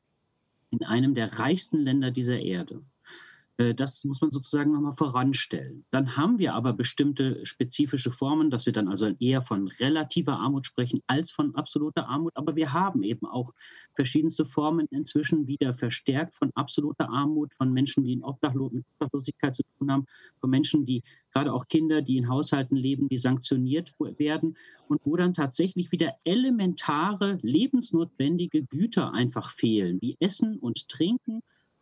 in 0.80 0.86
einem 0.86 1.16
der 1.16 1.40
reichsten 1.40 1.80
Länder 1.80 2.12
dieser 2.12 2.40
Erde. 2.40 2.84
Äh, 3.58 3.74
das 3.74 4.04
muss 4.04 4.22
man 4.22 4.32
sozusagen 4.32 4.72
nochmal 4.72 4.94
voranstellen. 4.94 5.86
Dann 5.92 6.18
haben 6.18 6.40
wir 6.40 6.54
aber 6.54 6.74
bestimmte 6.74 7.46
spezifische 7.46 8.12
Formen, 8.12 8.50
dass 8.50 8.66
wir 8.66 8.74
dann 8.74 8.88
also 8.88 9.08
eher 9.20 9.42
von 9.42 9.68
relativer 9.80 10.38
Armut 10.40 10.66
sprechen 10.66 11.02
als 11.08 11.32
von 11.32 11.56
absoluter 11.56 12.08
Armut. 12.08 12.36
Aber 12.36 12.56
wir 12.56 12.74
haben 12.74 13.04
eben 13.04 13.26
auch 13.26 13.54
verschiedenste 13.94 14.46
Formen 14.46 14.88
inzwischen 14.92 15.48
wieder 15.48 15.74
verstärkt 15.74 16.36
von 16.36 16.52
absoluter 16.56 17.10
Armut, 17.10 17.54
von 17.54 17.72
Menschen, 17.72 18.04
die 18.04 18.14
in 18.14 18.24
Obdachlo 18.24 18.70
mit 18.72 18.86
Obdachlosigkeit 18.94 19.56
zu 19.56 19.64
tun 19.78 19.92
haben, 19.92 20.06
von 20.40 20.50
Menschen, 20.50 20.86
die 20.86 21.04
gerade 21.34 21.54
auch 21.54 21.68
Kinder, 21.68 22.02
die 22.02 22.18
in 22.18 22.30
Haushalten 22.30 22.76
leben, 22.76 23.10
die 23.10 23.18
sanktioniert 23.18 23.94
werden 24.18 24.58
und 24.88 25.02
wo 25.06 25.16
dann 25.16 25.34
tatsächlich 25.34 25.92
wieder 25.92 26.14
elementare, 26.24 27.40
lebensnotwendige 27.42 28.64
Güter 28.64 29.14
einfach 29.14 29.50
fehlen, 29.50 30.00
wie 30.02 30.16
Essen 30.20 30.58
und 30.58 30.88
Trinken 30.88 31.42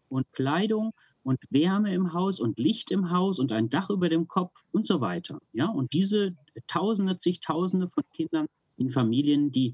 und 0.10 0.32
Kleidung 0.34 0.94
und 1.24 1.40
Wärme 1.50 1.94
im 1.94 2.14
Haus 2.14 2.40
und 2.40 2.60
Licht 2.60 2.92
im 2.92 3.10
Haus 3.10 3.40
und 3.40 3.52
ein 3.52 3.70
Dach 3.70 3.90
über 3.90 4.10
dem 4.10 4.28
Kopf 4.28 4.64
und 4.72 4.86
so 4.86 5.02
weiter. 5.02 5.40
Ja, 5.54 5.68
und 5.68 5.94
diese 5.94 6.36
Tausende, 6.68 7.18
zigtausende 7.18 7.88
von 7.88 8.04
Kindern 8.14 8.48
in 8.78 8.90
Familien, 8.90 9.52
die 9.52 9.74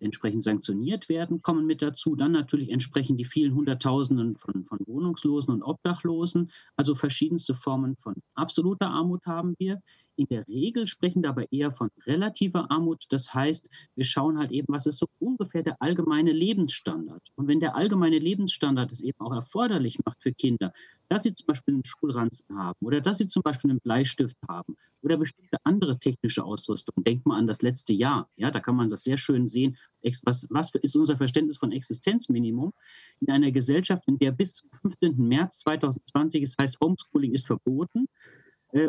entsprechend 0.00 0.42
sanktioniert 0.42 1.08
werden, 1.08 1.42
kommen 1.42 1.66
mit 1.66 1.82
dazu. 1.82 2.14
Dann 2.14 2.32
natürlich 2.32 2.70
entsprechend 2.70 3.18
die 3.18 3.24
vielen 3.24 3.54
Hunderttausenden 3.54 4.36
von, 4.36 4.64
von 4.64 4.78
Wohnungslosen 4.86 5.54
und 5.54 5.62
Obdachlosen. 5.62 6.50
Also 6.76 6.94
verschiedenste 6.94 7.54
Formen 7.54 7.96
von 7.96 8.14
absoluter 8.34 8.90
Armut 8.90 9.26
haben 9.26 9.54
wir. 9.58 9.80
In 10.18 10.26
der 10.26 10.48
Regel 10.48 10.88
sprechen 10.88 11.22
wir 11.22 11.30
aber 11.30 11.52
eher 11.52 11.70
von 11.70 11.90
relativer 12.04 12.72
Armut. 12.72 13.04
Das 13.10 13.32
heißt, 13.32 13.70
wir 13.94 14.04
schauen 14.04 14.36
halt 14.36 14.50
eben, 14.50 14.66
was 14.68 14.86
ist 14.86 14.98
so 14.98 15.06
ungefähr 15.20 15.62
der 15.62 15.80
allgemeine 15.80 16.32
Lebensstandard. 16.32 17.22
Und 17.36 17.46
wenn 17.46 17.60
der 17.60 17.76
allgemeine 17.76 18.18
Lebensstandard 18.18 18.90
es 18.90 19.00
eben 19.00 19.20
auch 19.20 19.32
erforderlich 19.32 20.00
macht 20.04 20.20
für 20.20 20.32
Kinder, 20.32 20.72
dass 21.08 21.22
sie 21.22 21.36
zum 21.36 21.46
Beispiel 21.46 21.74
einen 21.74 21.84
Schulranzen 21.84 22.58
haben 22.58 22.84
oder 22.84 23.00
dass 23.00 23.18
sie 23.18 23.28
zum 23.28 23.44
Beispiel 23.44 23.70
einen 23.70 23.78
Bleistift 23.78 24.36
haben 24.48 24.76
oder 25.02 25.18
bestimmte 25.18 25.58
andere 25.62 26.00
technische 26.00 26.42
Ausrüstung. 26.42 27.04
Denkt 27.04 27.24
mal 27.24 27.38
an 27.38 27.46
das 27.46 27.62
letzte 27.62 27.94
Jahr. 27.94 28.28
Ja, 28.34 28.50
da 28.50 28.58
kann 28.58 28.74
man 28.74 28.90
das 28.90 29.04
sehr 29.04 29.18
schön 29.18 29.46
sehen. 29.46 29.76
Was, 30.24 30.48
was 30.50 30.74
ist 30.74 30.96
unser 30.96 31.16
Verständnis 31.16 31.58
von 31.58 31.70
Existenzminimum 31.70 32.72
in 33.20 33.30
einer 33.30 33.52
Gesellschaft, 33.52 34.02
in 34.08 34.18
der 34.18 34.32
bis 34.32 34.54
zum 34.54 34.70
15. 34.82 35.16
März 35.16 35.60
2020, 35.60 36.42
es 36.42 36.56
heißt, 36.60 36.78
Homeschooling 36.80 37.34
ist 37.34 37.46
verboten, 37.46 38.08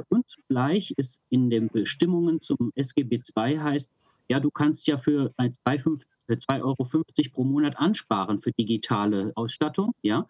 und 0.09 0.27
zugleich 0.27 0.91
ist 0.97 1.21
in 1.29 1.49
den 1.49 1.69
Bestimmungen 1.69 2.41
zum 2.41 2.71
SGB 2.75 3.21
II 3.35 3.59
heißt, 3.59 3.89
ja, 4.29 4.39
du 4.39 4.51
kannst 4.51 4.87
ja 4.87 4.97
für 4.97 5.33
2,50 5.37 6.61
Euro 6.61 6.75
pro 7.31 7.43
Monat 7.43 7.77
ansparen 7.77 8.39
für 8.39 8.51
digitale 8.51 9.31
Ausstattung, 9.35 9.93
ja. 10.01 10.27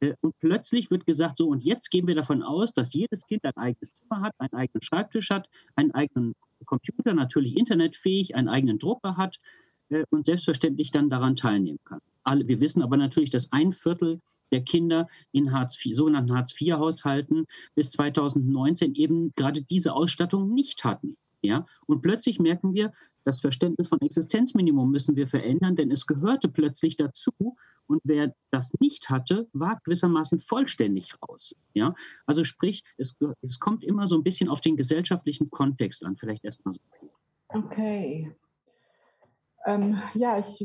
Äh, 0.00 0.14
und 0.20 0.38
plötzlich 0.38 0.90
wird 0.90 1.06
gesagt, 1.06 1.36
so, 1.36 1.48
und 1.48 1.64
jetzt 1.64 1.90
gehen 1.90 2.06
wir 2.06 2.14
davon 2.14 2.42
aus, 2.42 2.72
dass 2.72 2.94
jedes 2.94 3.26
Kind 3.26 3.44
ein 3.44 3.56
eigenes 3.56 3.92
Zimmer 3.92 4.22
hat, 4.22 4.34
einen 4.38 4.54
eigenen 4.54 4.82
Schreibtisch 4.82 5.30
hat, 5.30 5.48
einen 5.76 5.92
eigenen 5.92 6.34
Computer, 6.64 7.14
natürlich 7.14 7.56
internetfähig, 7.56 8.34
einen 8.34 8.48
eigenen 8.48 8.78
Drucker 8.78 9.16
hat 9.16 9.40
äh, 9.90 10.04
und 10.10 10.26
selbstverständlich 10.26 10.90
dann 10.90 11.10
daran 11.10 11.36
teilnehmen 11.36 11.80
kann. 11.84 12.00
Wir 12.46 12.60
wissen 12.60 12.82
aber 12.82 12.96
natürlich, 12.96 13.30
dass 13.30 13.50
ein 13.50 13.72
Viertel 13.72 14.20
der 14.52 14.62
Kinder 14.62 15.08
in 15.32 15.52
Hartz 15.52 15.76
IV, 15.84 15.94
sogenannten 15.94 16.34
Hartz-IV-Haushalten 16.34 17.46
bis 17.74 17.90
2019 17.90 18.94
eben 18.94 19.32
gerade 19.36 19.62
diese 19.62 19.92
Ausstattung 19.94 20.52
nicht 20.52 20.84
hatten. 20.84 21.16
Ja? 21.42 21.66
Und 21.86 22.02
plötzlich 22.02 22.38
merken 22.38 22.74
wir, 22.74 22.92
das 23.24 23.40
Verständnis 23.40 23.88
von 23.88 24.00
Existenzminimum 24.00 24.90
müssen 24.90 25.16
wir 25.16 25.26
verändern, 25.26 25.76
denn 25.76 25.90
es 25.90 26.06
gehörte 26.06 26.48
plötzlich 26.48 26.96
dazu. 26.96 27.56
Und 27.86 28.00
wer 28.04 28.34
das 28.50 28.72
nicht 28.80 29.10
hatte, 29.10 29.48
war 29.52 29.80
gewissermaßen 29.84 30.40
vollständig 30.40 31.14
raus. 31.22 31.54
Ja? 31.74 31.94
Also 32.26 32.44
sprich, 32.44 32.82
es, 32.98 33.16
es 33.42 33.58
kommt 33.58 33.84
immer 33.84 34.06
so 34.06 34.16
ein 34.16 34.22
bisschen 34.22 34.48
auf 34.48 34.60
den 34.60 34.76
gesellschaftlichen 34.76 35.50
Kontext 35.50 36.04
an. 36.04 36.16
Vielleicht 36.16 36.44
erstmal 36.44 36.74
so. 36.74 36.80
Okay. 37.48 38.34
Ähm, 39.66 40.00
ja, 40.14 40.38
ich 40.38 40.64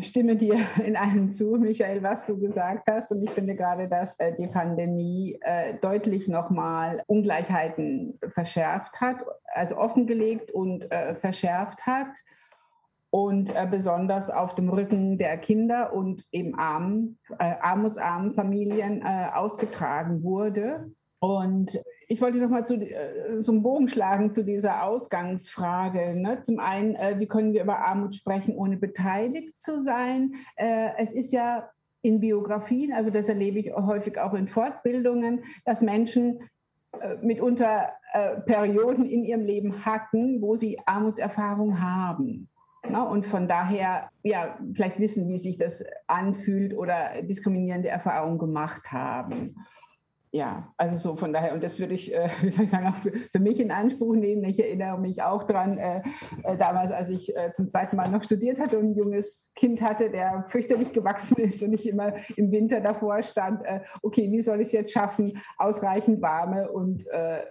stimme 0.00 0.36
dir 0.36 0.56
in 0.84 0.96
allem 0.96 1.30
zu, 1.30 1.56
Michael, 1.56 2.02
was 2.02 2.26
du 2.26 2.38
gesagt 2.38 2.88
hast. 2.88 3.10
Und 3.10 3.22
ich 3.22 3.30
finde 3.30 3.54
gerade, 3.54 3.88
dass 3.88 4.18
äh, 4.18 4.34
die 4.36 4.46
Pandemie 4.46 5.38
äh, 5.42 5.74
deutlich 5.80 6.28
nochmal 6.28 7.02
Ungleichheiten 7.06 8.18
verschärft 8.28 9.00
hat, 9.00 9.18
also 9.46 9.76
offengelegt 9.76 10.50
und 10.50 10.90
äh, 10.90 11.14
verschärft 11.14 11.86
hat. 11.86 12.08
Und 13.10 13.54
besonders 13.70 14.28
auf 14.28 14.56
dem 14.56 14.68
Rücken 14.68 15.18
der 15.18 15.38
Kinder 15.38 15.92
und 15.92 16.24
eben 16.32 16.58
armen, 16.58 17.16
armutsarmen 17.38 18.32
Familien 18.32 19.04
ausgetragen 19.04 20.24
wurde. 20.24 20.90
Und 21.24 21.80
ich 22.06 22.20
wollte 22.20 22.36
noch 22.36 22.50
mal 22.50 22.66
zu, 22.66 22.74
äh, 22.74 23.42
einen 23.48 23.62
Bogen 23.62 23.88
schlagen 23.88 24.34
zu 24.34 24.44
dieser 24.44 24.82
Ausgangsfrage. 24.82 26.14
Ne? 26.14 26.42
Zum 26.42 26.58
einen, 26.58 26.96
äh, 26.96 27.18
wie 27.18 27.26
können 27.26 27.54
wir 27.54 27.62
über 27.62 27.78
Armut 27.78 28.14
sprechen, 28.14 28.54
ohne 28.54 28.76
beteiligt 28.76 29.56
zu 29.56 29.80
sein? 29.80 30.34
Äh, 30.56 30.90
es 30.98 31.10
ist 31.10 31.32
ja 31.32 31.70
in 32.02 32.20
Biografien, 32.20 32.92
also 32.92 33.08
das 33.08 33.30
erlebe 33.30 33.58
ich 33.58 33.72
häufig 33.72 34.18
auch 34.18 34.34
in 34.34 34.48
Fortbildungen, 34.48 35.44
dass 35.64 35.80
Menschen 35.80 36.40
äh, 37.00 37.16
mitunter 37.22 37.88
äh, 38.12 38.42
Perioden 38.42 39.06
in 39.06 39.24
ihrem 39.24 39.46
Leben 39.46 39.86
hatten, 39.86 40.42
wo 40.42 40.56
sie 40.56 40.78
Armutserfahrung 40.84 41.80
haben. 41.80 42.50
Ne? 42.86 43.02
Und 43.02 43.24
von 43.24 43.48
daher, 43.48 44.10
ja, 44.24 44.58
vielleicht 44.74 45.00
wissen, 45.00 45.26
wie 45.30 45.38
sich 45.38 45.56
das 45.56 45.82
anfühlt 46.06 46.76
oder 46.76 47.22
diskriminierende 47.22 47.88
Erfahrungen 47.88 48.36
gemacht 48.36 48.92
haben 48.92 49.54
ja, 50.34 50.74
also 50.78 50.96
so 50.96 51.14
von 51.14 51.32
daher, 51.32 51.52
und 51.52 51.62
das 51.62 51.78
würde 51.78 51.94
ich, 51.94 52.12
äh, 52.12 52.28
wie 52.42 52.50
soll 52.50 52.64
ich 52.64 52.70
sagen, 52.70 52.88
auch 52.88 52.96
für, 52.96 53.12
für, 53.12 53.38
mich 53.38 53.60
in 53.60 53.70
Anspruch 53.70 54.16
nehmen. 54.16 54.42
Ich 54.42 54.58
erinnere 54.58 54.98
mich 54.98 55.22
auch 55.22 55.44
dran, 55.44 55.78
äh, 55.78 56.02
äh, 56.42 56.56
damals, 56.56 56.90
als 56.90 57.08
ich 57.08 57.36
äh, 57.36 57.52
zum 57.52 57.68
zweiten 57.68 57.94
Mal 57.94 58.10
noch 58.10 58.24
studiert 58.24 58.58
hatte 58.58 58.80
und 58.80 58.90
ein 58.90 58.94
junges 58.96 59.52
Kind 59.54 59.80
hatte, 59.80 60.10
der 60.10 60.44
fürchterlich 60.48 60.92
gewachsen 60.92 61.36
ist 61.36 61.62
und 61.62 61.72
ich 61.72 61.88
immer 61.88 62.14
im 62.36 62.50
Winter 62.50 62.80
davor 62.80 63.22
stand, 63.22 63.64
äh, 63.64 63.82
okay, 64.02 64.32
wie 64.32 64.40
soll 64.40 64.60
ich 64.60 64.66
es 64.66 64.72
jetzt 64.72 64.92
schaffen, 64.92 65.40
ausreichend 65.56 66.20
warme 66.20 66.68
und 66.68 67.06
äh, 67.12 67.44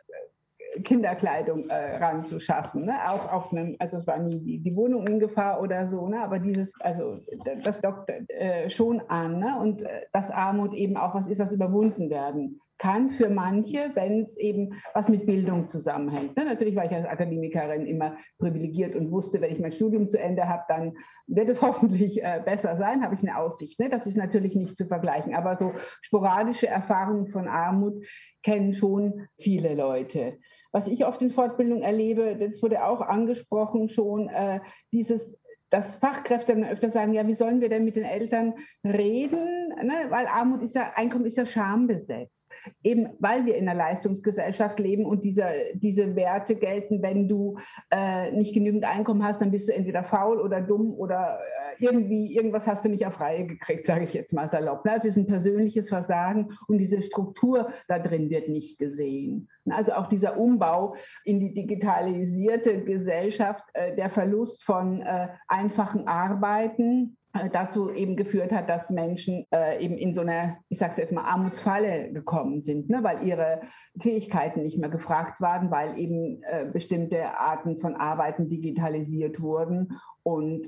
Kinderkleidung 0.83 1.69
äh, 1.69 1.97
ranzuschaffen. 1.97 2.85
Ne? 2.85 2.95
Auch 3.07 3.31
auf 3.31 3.53
einem, 3.53 3.77
also 3.79 3.95
es 3.95 4.07
war 4.07 4.17
nie 4.17 4.39
die, 4.39 4.59
die, 4.59 4.75
Wohnung 4.75 5.07
in 5.07 5.19
Gefahr 5.19 5.61
oder 5.61 5.87
so, 5.87 6.07
ne? 6.09 6.21
aber 6.21 6.39
dieses, 6.39 6.73
also 6.81 7.19
das 7.63 7.79
dockt 7.79 8.09
äh, 8.09 8.69
schon 8.69 8.99
an. 9.07 9.39
Ne? 9.39 9.57
Und 9.61 9.83
äh, 9.83 10.01
dass 10.11 10.31
Armut 10.31 10.73
eben 10.73 10.97
auch 10.97 11.15
was 11.15 11.29
ist, 11.29 11.39
was 11.39 11.53
überwunden 11.53 12.09
werden 12.09 12.59
kann 12.83 13.11
für 13.11 13.29
manche, 13.29 13.91
wenn 13.93 14.23
es 14.23 14.35
eben 14.35 14.73
was 14.93 15.07
mit 15.07 15.25
Bildung 15.25 15.69
zusammenhängt. 15.69 16.35
Ne? 16.35 16.43
Natürlich 16.43 16.75
war 16.75 16.83
ich 16.83 16.91
als 16.91 17.07
Akademikerin 17.07 17.85
immer 17.85 18.17
privilegiert 18.39 18.93
und 18.97 19.09
wusste, 19.09 19.39
wenn 19.39 19.53
ich 19.53 19.61
mein 19.61 19.71
Studium 19.71 20.09
zu 20.09 20.19
Ende 20.19 20.49
habe, 20.49 20.63
dann 20.67 20.97
wird 21.25 21.47
es 21.47 21.61
hoffentlich 21.61 22.21
äh, 22.21 22.41
besser 22.43 22.75
sein, 22.75 23.01
habe 23.01 23.15
ich 23.15 23.21
eine 23.21 23.37
Aussicht. 23.37 23.79
Ne? 23.79 23.87
Das 23.87 24.05
ist 24.05 24.17
natürlich 24.17 24.57
nicht 24.57 24.75
zu 24.75 24.85
vergleichen, 24.85 25.33
aber 25.33 25.55
so 25.55 25.71
sporadische 26.01 26.67
Erfahrungen 26.67 27.27
von 27.27 27.47
Armut 27.47 28.03
kennen 28.43 28.73
schon 28.73 29.29
viele 29.39 29.75
Leute. 29.75 30.39
Was 30.73 30.87
ich 30.87 31.05
oft 31.05 31.21
in 31.21 31.31
Fortbildung 31.31 31.83
erlebe, 31.83 32.35
das 32.35 32.61
wurde 32.61 32.83
auch 32.83 32.99
angesprochen 32.99 33.87
schon, 33.87 34.27
äh, 34.27 34.59
dieses 34.91 35.41
dass 35.73 35.95
Fachkräfte 35.95 36.53
dann 36.53 36.65
öfter 36.65 36.91
sagen, 36.91 37.13
ja, 37.13 37.25
wie 37.25 37.33
sollen 37.33 37.59
wir 37.59 37.67
denn 37.67 37.83
mit 37.83 37.95
den 37.95 38.03
Eltern 38.03 38.53
reden? 38.83 39.69
Ne? 39.83 39.93
Weil 40.09 40.27
Armut 40.27 40.61
ist 40.61 40.75
ja, 40.75 40.91
Einkommen 40.95 41.25
ist 41.25 41.35
ja 41.35 41.47
schambesetzt. 41.47 42.53
Eben 42.83 43.09
weil 43.17 43.47
wir 43.47 43.55
in 43.55 43.67
einer 43.67 43.75
Leistungsgesellschaft 43.75 44.79
leben 44.79 45.03
und 45.03 45.23
diese, 45.23 45.47
diese 45.73 46.15
Werte 46.15 46.53
gelten, 46.53 47.01
wenn 47.01 47.27
du 47.27 47.57
äh, 47.89 48.31
nicht 48.33 48.53
genügend 48.53 48.85
Einkommen 48.85 49.23
hast, 49.23 49.41
dann 49.41 49.49
bist 49.49 49.67
du 49.67 49.73
entweder 49.73 50.03
faul 50.03 50.39
oder 50.39 50.61
dumm 50.61 50.93
oder 50.93 51.39
äh, 51.39 51.83
irgendwie, 51.83 52.35
irgendwas 52.35 52.67
hast 52.67 52.85
du 52.85 52.89
nicht 52.89 53.07
auf 53.07 53.19
Reihe 53.19 53.47
gekriegt, 53.47 53.83
sage 53.83 54.03
ich 54.03 54.13
jetzt 54.13 54.31
mal 54.31 54.47
salopp. 54.47 54.85
Ne? 54.85 54.91
Also 54.91 55.07
es 55.07 55.17
ist 55.17 55.23
ein 55.23 55.27
persönliches 55.27 55.89
Versagen 55.89 56.51
und 56.67 56.77
diese 56.77 57.01
Struktur 57.01 57.69
da 57.87 57.97
drin 57.97 58.29
wird 58.29 58.47
nicht 58.47 58.77
gesehen. 58.77 59.49
Also 59.71 59.93
auch 59.93 60.07
dieser 60.07 60.37
Umbau 60.37 60.95
in 61.23 61.39
die 61.39 61.53
digitalisierte 61.53 62.83
Gesellschaft, 62.83 63.63
äh, 63.73 63.95
der 63.95 64.09
Verlust 64.09 64.63
von 64.63 65.01
äh, 65.01 65.29
einfachen 65.47 66.07
Arbeiten, 66.07 67.17
äh, 67.33 67.49
dazu 67.49 67.89
eben 67.89 68.17
geführt 68.17 68.51
hat, 68.51 68.69
dass 68.69 68.89
Menschen 68.89 69.45
eben 69.79 69.97
in 69.97 70.13
so 70.13 70.21
eine, 70.21 70.57
ich 70.69 70.79
sage 70.79 70.91
es 70.91 70.97
jetzt 70.97 71.13
mal, 71.13 71.23
Armutsfalle 71.23 72.11
gekommen 72.11 72.59
sind, 72.59 72.89
ne? 72.89 73.03
weil 73.03 73.25
ihre 73.25 73.61
Fähigkeiten 73.99 74.61
nicht 74.61 74.77
mehr 74.77 74.89
gefragt 74.89 75.39
waren, 75.41 75.71
weil 75.71 75.97
eben 75.97 76.41
bestimmte 76.71 77.37
Arten 77.37 77.79
von 77.79 77.95
Arbeiten 77.95 78.49
digitalisiert 78.49 79.41
wurden 79.41 79.99
und 80.21 80.67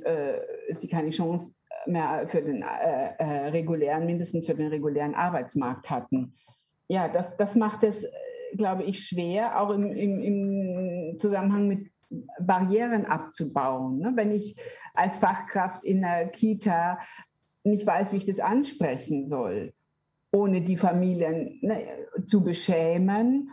sie 0.69 0.87
keine 0.87 1.11
Chance 1.11 1.53
mehr 1.85 2.27
für 2.27 2.41
den 2.41 2.63
regulären, 2.63 4.05
mindestens 4.05 4.47
für 4.47 4.55
den 4.55 4.67
regulären 4.67 5.13
Arbeitsmarkt 5.13 5.89
hatten. 5.91 6.33
Ja, 6.87 7.07
das, 7.07 7.37
das 7.37 7.55
macht 7.55 7.83
es 7.83 8.07
glaube 8.53 8.83
ich, 8.83 9.07
schwer, 9.07 9.59
auch 9.59 9.69
im, 9.71 9.85
im, 9.91 10.19
im 10.19 11.19
Zusammenhang 11.19 11.67
mit 11.67 11.91
Barrieren 12.39 13.05
abzubauen. 13.05 13.99
Ne? 13.99 14.13
Wenn 14.15 14.31
ich 14.31 14.55
als 14.93 15.17
Fachkraft 15.17 15.83
in 15.83 16.01
der 16.01 16.29
Kita 16.29 16.99
nicht 17.63 17.85
weiß, 17.85 18.13
wie 18.13 18.17
ich 18.17 18.25
das 18.25 18.39
ansprechen 18.39 19.25
soll, 19.25 19.73
ohne 20.31 20.61
die 20.61 20.77
Familien 20.77 21.59
ne, 21.61 21.87
zu 22.25 22.43
beschämen, 22.43 23.49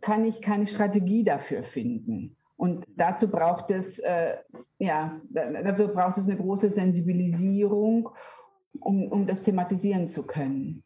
kann 0.00 0.24
ich 0.24 0.42
keine 0.42 0.66
Strategie 0.66 1.24
dafür 1.24 1.64
finden. 1.64 2.36
Und 2.56 2.84
dazu 2.96 3.28
braucht 3.30 3.70
es, 3.70 3.98
äh, 4.00 4.36
ja, 4.78 5.18
dazu 5.30 5.88
braucht 5.88 6.18
es 6.18 6.28
eine 6.28 6.36
große 6.36 6.68
Sensibilisierung, 6.68 8.10
um, 8.80 9.10
um 9.10 9.26
das 9.26 9.44
thematisieren 9.44 10.08
zu 10.08 10.26
können. 10.26 10.82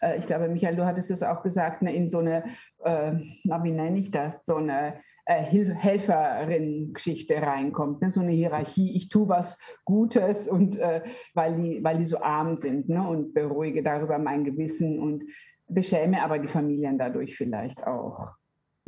Äh, 0.00 0.18
ich 0.18 0.26
glaube, 0.26 0.48
Michael, 0.48 0.76
du 0.76 0.84
hattest 0.84 1.10
es 1.10 1.22
auch 1.22 1.42
gesagt, 1.42 1.82
ne, 1.82 1.94
in 1.94 2.08
so 2.08 2.18
eine, 2.18 2.44
äh, 2.84 3.12
wie 3.12 3.72
nenne 3.72 3.98
ich 3.98 4.10
das, 4.10 4.44
so 4.44 4.56
eine 4.56 5.00
äh, 5.26 5.42
Helferin-Geschichte 5.42 7.40
reinkommt, 7.40 8.02
ne? 8.02 8.10
so 8.10 8.20
eine 8.20 8.32
Hierarchie. 8.32 8.94
Ich 8.94 9.08
tue 9.08 9.28
was 9.28 9.58
Gutes 9.84 10.48
und 10.48 10.76
äh, 10.78 11.02
weil, 11.34 11.56
die, 11.56 11.82
weil 11.82 11.98
die 11.98 12.04
so 12.04 12.20
arm 12.20 12.56
sind 12.56 12.88
ne? 12.88 13.06
und 13.06 13.32
beruhige 13.32 13.82
darüber 13.82 14.18
mein 14.18 14.44
Gewissen 14.44 14.98
und 14.98 15.24
beschäme 15.66 16.22
aber 16.22 16.38
die 16.38 16.48
Familien 16.48 16.98
dadurch 16.98 17.36
vielleicht 17.36 17.86
auch. 17.86 18.34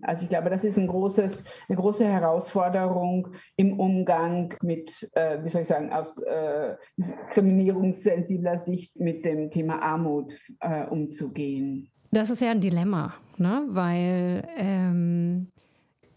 Also 0.03 0.25
ich 0.25 0.29
glaube, 0.29 0.51
das 0.51 0.65
ist 0.65 0.79
ein 0.79 0.89
großes, 0.89 1.45
eine 1.69 1.79
große 1.79 2.07
Herausforderung 2.07 3.29
im 3.57 3.81
Umgang 3.81 4.55
mit, 4.63 5.09
äh, 5.15 5.43
wie 5.43 5.49
soll 5.49 5.63
ich 5.63 5.69
sagen, 5.69 5.93
aus 5.93 6.19
äh, 6.19 6.75
diskriminierungssensibler 6.97 8.59
Sicht 8.59 9.01
mit 9.01 9.25
dem 9.25 9.51
Thema 9.51 9.81
Armut 9.83 10.35
äh, 10.61 10.85
umzugehen. 10.87 11.91
Das 12.11 12.31
ist 12.31 12.43
ja 12.43 12.51
ein 12.51 12.61
Dilemma, 12.61 13.15
ne? 13.39 13.65
weil 13.69 14.47
ähm, 14.57 15.49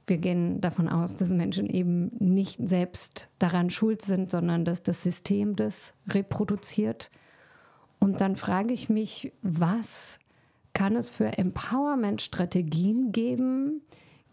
wir 0.07 0.17
gehen 0.17 0.59
davon 0.59 0.89
aus, 0.89 1.15
dass 1.15 1.29
Menschen 1.29 1.67
eben 1.67 2.07
nicht 2.19 2.59
selbst 2.67 3.29
daran 3.39 3.69
schuld 3.69 4.01
sind, 4.01 4.29
sondern 4.29 4.65
dass 4.65 4.83
das 4.83 5.03
System 5.03 5.55
das 5.55 5.93
reproduziert. 6.07 7.11
Und 7.99 8.19
dann 8.21 8.35
frage 8.35 8.73
ich 8.73 8.89
mich, 8.89 9.31
was 9.41 10.19
kann 10.73 10.95
es 10.95 11.11
für 11.11 11.37
Empowerment-Strategien 11.37 13.11
geben? 13.11 13.81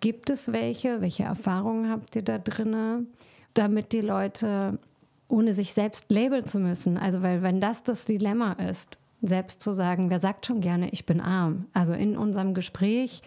Gibt 0.01 0.31
es 0.31 0.53
welche? 0.53 1.01
Welche 1.01 1.25
Erfahrungen 1.25 1.90
habt 1.90 2.14
ihr 2.16 2.22
da 2.22 2.38
drin, 2.38 3.07
damit 3.55 3.92
die 3.92 4.03
Leute, 4.03 4.79
ohne 5.29 5.55
sich 5.55 5.72
selbst 5.72 6.11
labeln 6.11 6.46
zu 6.46 6.59
müssen, 6.59 6.99
also 6.99 7.22
weil 7.22 7.42
wenn 7.42 7.61
das 7.61 7.83
das 7.83 8.05
Dilemma 8.05 8.53
ist, 8.53 8.99
selbst 9.22 9.62
zu 9.62 9.72
sagen, 9.72 10.11
wer 10.11 10.20
sagt 10.20 10.46
schon 10.46 10.61
gerne, 10.61 10.90
ich 10.90 11.07
bin 11.07 11.20
arm? 11.20 11.66
Also 11.72 11.94
in 11.94 12.16
unserem 12.16 12.55
Gespräch 12.55 13.22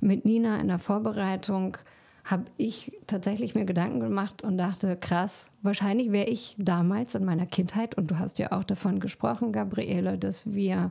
mit 0.00 0.24
Nina 0.24 0.58
in 0.60 0.68
der 0.68 0.78
Vorbereitung 0.78 1.76
habe 2.24 2.44
ich 2.56 2.96
tatsächlich 3.06 3.54
mir 3.54 3.66
Gedanken 3.66 4.00
gemacht 4.00 4.42
und 4.42 4.56
dachte, 4.56 4.96
krass, 4.96 5.44
wahrscheinlich 5.62 6.10
wäre 6.10 6.26
ich 6.26 6.56
damals 6.58 7.14
in 7.14 7.24
meiner 7.24 7.46
Kindheit, 7.46 7.96
und 7.96 8.10
du 8.10 8.18
hast 8.18 8.38
ja 8.38 8.52
auch 8.52 8.64
davon 8.64 8.98
gesprochen, 8.98 9.52
Gabriele, 9.52 10.16
dass 10.16 10.54
wir 10.54 10.90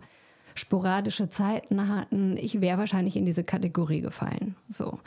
sporadische 0.56 1.30
Zeiten 1.30 1.88
hatten, 1.88 2.38
ich 2.38 2.62
wäre 2.62 2.78
wahrscheinlich 2.78 3.16
in 3.16 3.26
diese 3.26 3.44
Kategorie 3.44 4.02
gefallen. 4.02 4.56
So. 4.70 5.00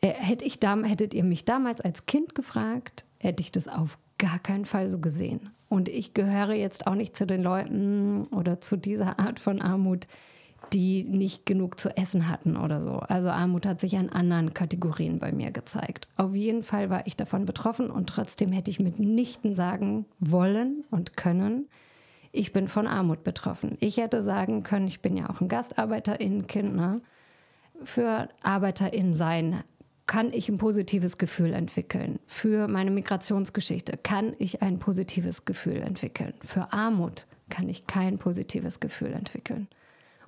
Äh, 0.00 0.08
hätte 0.08 0.44
ich 0.44 0.60
dam 0.60 0.84
hättet 0.84 1.14
ihr 1.14 1.24
mich 1.24 1.44
damals 1.44 1.80
als 1.80 2.06
Kind 2.06 2.34
gefragt, 2.34 3.04
hätte 3.18 3.42
ich 3.42 3.52
das 3.52 3.68
auf 3.68 3.98
gar 4.18 4.38
keinen 4.38 4.64
Fall 4.64 4.90
so 4.90 4.98
gesehen. 4.98 5.50
Und 5.68 5.88
ich 5.88 6.14
gehöre 6.14 6.54
jetzt 6.54 6.86
auch 6.86 6.94
nicht 6.94 7.16
zu 7.16 7.26
den 7.26 7.42
Leuten 7.42 8.26
oder 8.26 8.60
zu 8.60 8.76
dieser 8.76 9.18
Art 9.18 9.40
von 9.40 9.60
Armut, 9.60 10.06
die 10.72 11.04
nicht 11.04 11.46
genug 11.46 11.78
zu 11.78 11.96
essen 11.96 12.28
hatten 12.28 12.56
oder 12.56 12.82
so. 12.82 12.98
Also 12.98 13.28
Armut 13.28 13.66
hat 13.66 13.80
sich 13.80 13.96
an 13.96 14.08
anderen 14.08 14.54
Kategorien 14.54 15.18
bei 15.18 15.32
mir 15.32 15.50
gezeigt. 15.50 16.08
Auf 16.16 16.34
jeden 16.34 16.62
Fall 16.62 16.90
war 16.90 17.06
ich 17.06 17.16
davon 17.16 17.46
betroffen 17.46 17.90
und 17.90 18.08
trotzdem 18.08 18.52
hätte 18.52 18.70
ich 18.70 18.80
mitnichten 18.80 19.54
sagen 19.54 20.06
wollen 20.18 20.84
und 20.90 21.16
können, 21.16 21.68
ich 22.36 22.52
bin 22.52 22.68
von 22.68 22.86
Armut 22.86 23.24
betroffen. 23.24 23.76
Ich 23.80 23.96
hätte 23.96 24.22
sagen 24.22 24.62
können, 24.62 24.86
ich 24.86 25.00
bin 25.00 25.16
ja 25.16 25.30
auch 25.30 25.40
ein 25.40 25.48
Gastarbeiterin-Kind. 25.48 26.76
Ne? 26.76 27.00
Für 27.82 28.28
ArbeiterInnen 28.42 29.14
sein 29.14 29.62
kann 30.06 30.32
ich 30.32 30.48
ein 30.48 30.58
positives 30.58 31.18
Gefühl 31.18 31.52
entwickeln. 31.52 32.20
Für 32.26 32.68
meine 32.68 32.92
Migrationsgeschichte 32.92 33.96
kann 33.96 34.34
ich 34.38 34.62
ein 34.62 34.78
positives 34.78 35.44
Gefühl 35.44 35.78
entwickeln. 35.78 36.34
Für 36.44 36.72
Armut 36.72 37.26
kann 37.48 37.68
ich 37.68 37.86
kein 37.86 38.18
positives 38.18 38.78
Gefühl 38.80 39.12
entwickeln. 39.12 39.68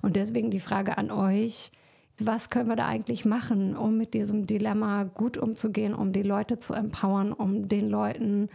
Und 0.01 0.15
deswegen 0.15 0.51
die 0.51 0.59
Frage 0.59 0.97
an 0.97 1.11
euch, 1.11 1.71
was 2.19 2.49
können 2.49 2.67
wir 2.67 2.75
da 2.75 2.87
eigentlich 2.87 3.23
machen, 3.23 3.75
um 3.77 3.97
mit 3.97 4.13
diesem 4.13 4.45
Dilemma 4.45 5.03
gut 5.03 5.37
umzugehen, 5.37 5.93
um 5.93 6.11
die 6.11 6.23
Leute 6.23 6.59
zu 6.59 6.73
empowern, 6.73 7.31
um 7.31 7.69
den 7.69 7.89
Leuten 7.89 8.49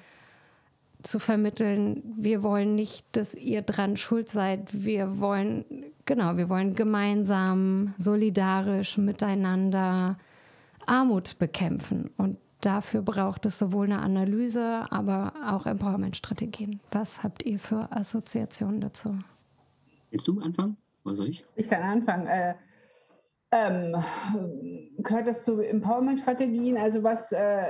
zu 1.04 1.18
vermitteln, 1.18 2.02
wir 2.16 2.42
wollen 2.42 2.74
nicht, 2.74 3.04
dass 3.12 3.34
ihr 3.34 3.62
dran 3.62 3.96
schuld 3.96 4.28
seid. 4.28 4.68
Wir 4.72 5.20
wollen, 5.20 5.64
genau, 6.04 6.36
wir 6.36 6.48
wollen 6.48 6.74
gemeinsam, 6.74 7.94
solidarisch 7.98 8.98
miteinander 8.98 10.18
Armut 10.86 11.38
bekämpfen. 11.38 12.10
Und 12.16 12.38
dafür 12.60 13.02
braucht 13.02 13.46
es 13.46 13.58
sowohl 13.58 13.86
eine 13.86 14.00
Analyse, 14.00 14.86
aber 14.90 15.32
auch 15.46 15.66
Empowerment-Strategien. 15.66 16.80
Was 16.90 17.22
habt 17.22 17.44
ihr 17.44 17.58
für 17.58 17.92
Assoziationen 17.92 18.80
dazu? 18.80 19.18
Willst 20.10 20.26
du 20.26 20.40
anfangen? 20.40 20.76
Was 21.04 21.16
soll 21.16 21.28
ich? 21.28 21.44
Ich 21.56 21.68
kann 21.68 21.82
anfangen. 21.82 22.26
Äh, 22.26 22.54
ähm, 23.50 23.94
gehört 24.98 25.26
das 25.26 25.44
zu 25.44 25.60
Empowerment-Strategien? 25.60 26.78
Also 26.78 27.02
was 27.02 27.30
äh, 27.32 27.66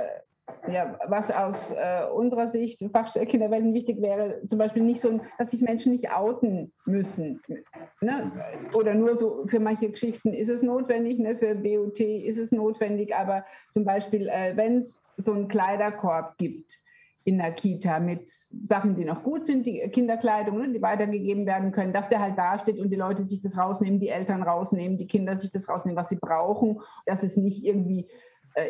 ja, 0.71 0.97
was 1.07 1.31
aus 1.31 1.71
äh, 1.71 2.05
unserer 2.13 2.47
Sicht 2.47 2.83
Fachkinderwelten 2.91 3.73
wichtig 3.73 4.01
wäre, 4.01 4.41
zum 4.47 4.59
Beispiel 4.59 4.83
nicht 4.83 5.01
so, 5.01 5.19
dass 5.37 5.51
sich 5.51 5.61
Menschen 5.61 5.91
nicht 5.91 6.11
outen 6.11 6.71
müssen. 6.85 7.41
Ne? 8.01 8.31
Oder 8.73 8.93
nur 8.93 9.15
so 9.15 9.45
für 9.47 9.59
manche 9.59 9.89
Geschichten 9.89 10.33
ist 10.33 10.49
es 10.49 10.61
notwendig, 10.61 11.19
ne? 11.19 11.37
für 11.37 11.55
BUT 11.55 11.99
ist 11.99 12.37
es 12.37 12.51
notwendig, 12.51 13.15
aber 13.15 13.45
zum 13.71 13.85
Beispiel, 13.85 14.27
äh, 14.29 14.55
wenn 14.55 14.77
es 14.77 15.05
so 15.17 15.33
einen 15.33 15.47
Kleiderkorb 15.47 16.37
gibt 16.37 16.79
in 17.25 17.39
der 17.39 17.53
Kita 17.53 17.99
mit 17.99 18.29
Sachen, 18.29 18.95
die 18.95 19.03
noch 19.03 19.23
gut 19.23 19.47
sind, 19.47 19.65
die 19.65 19.79
Kinderkleidung, 19.89 20.59
ne? 20.59 20.71
die 20.71 20.81
weitergegeben 20.81 21.47
werden 21.47 21.71
können, 21.71 21.91
dass 21.91 22.07
der 22.07 22.19
halt 22.19 22.37
dasteht 22.37 22.79
und 22.79 22.91
die 22.91 22.95
Leute 22.95 23.23
sich 23.23 23.41
das 23.41 23.57
rausnehmen, 23.57 23.99
die 23.99 24.09
Eltern 24.09 24.43
rausnehmen, 24.43 24.97
die 24.97 25.07
Kinder 25.07 25.35
sich 25.35 25.51
das 25.51 25.67
rausnehmen, 25.67 25.97
was 25.97 26.09
sie 26.09 26.19
brauchen, 26.21 26.81
dass 27.05 27.23
es 27.23 27.35
nicht 27.35 27.65
irgendwie 27.65 28.07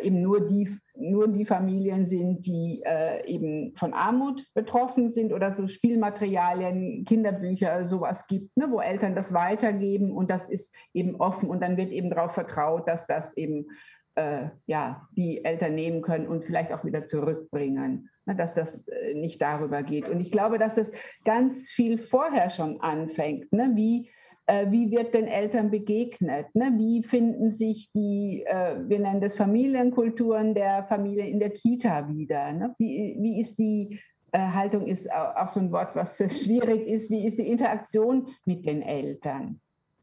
eben 0.04 0.22
nur 0.22 0.48
die, 0.48 0.70
nur 0.96 1.28
die 1.28 1.46
Familien 1.46 2.06
sind, 2.08 2.46
die 2.46 2.82
äh, 2.86 3.26
eben 3.28 3.76
von 3.76 3.94
Armut 3.94 4.44
betroffen 4.54 5.10
sind 5.10 5.32
oder 5.32 5.52
so 5.52 5.68
Spielmaterialien, 5.68 7.06
Kinderbücher, 7.06 7.84
sowas 7.84 8.28
gibt, 8.28 8.58
ne, 8.58 8.68
wo 8.70 8.80
Eltern 8.80 9.16
das 9.16 9.34
weitergeben 9.34 10.12
und 10.12 10.30
das 10.32 10.50
ist 10.50 10.74
eben 10.94 11.16
offen 11.18 11.50
und 11.50 11.62
dann 11.62 11.78
wird 11.78 11.92
eben 11.92 12.10
darauf 12.10 12.34
vertraut, 12.34 12.88
dass 12.88 13.08
das 13.08 13.38
eben 13.38 13.68
äh, 14.16 14.48
ja, 14.66 15.08
die 15.16 15.44
Eltern 15.44 15.76
nehmen 15.76 16.02
können 16.02 16.28
und 16.28 16.46
vielleicht 16.46 16.72
auch 16.72 16.86
wieder 16.86 17.06
zurückbringen, 17.06 18.10
ne, 18.26 18.36
dass 18.36 18.56
das 18.56 18.88
äh, 18.88 19.14
nicht 19.14 19.42
darüber 19.42 19.84
geht. 19.84 20.10
Und 20.10 20.22
ich 20.22 20.32
glaube, 20.32 20.58
dass 20.58 20.76
das 20.76 20.92
ganz 21.26 21.70
viel 21.70 21.98
vorher 21.98 22.50
schon 22.50 22.82
anfängt, 22.82 23.52
ne, 23.52 23.72
wie 23.76 24.08
äh, 24.08 24.15
wie 24.48 24.92
wird 24.92 25.14
den 25.14 25.28
Eltern 25.28 25.72
begegnet? 25.72 26.54
Ne? 26.54 26.74
Wie 26.78 27.04
finden 27.04 27.52
sich 27.52 27.92
die, 27.94 28.44
äh, 28.46 28.78
wir 28.88 29.00
nennen 29.00 29.22
das 29.22 29.36
Familienkulturen 29.36 30.54
der 30.54 30.84
Familie 30.84 31.28
in 31.28 31.40
der 31.40 31.50
Kita 31.50 32.10
wieder? 32.10 32.54
Ne? 32.54 32.76
Wie, 32.78 33.18
wie 33.20 33.40
ist 33.40 33.58
die 33.58 34.00
Haltung 34.38 34.86
ist 34.86 35.12
auch 35.12 35.50
so 35.50 35.60
ein 35.60 35.72
Wort, 35.72 35.96
was 35.96 36.18
schwierig 36.44 36.88
ist. 36.88 37.10
Wie 37.10 37.26
ist 37.26 37.38
die 37.38 37.48
Interaktion 37.48 38.28
mit 38.46 38.66
den 38.66 38.82
Eltern? 38.82 39.62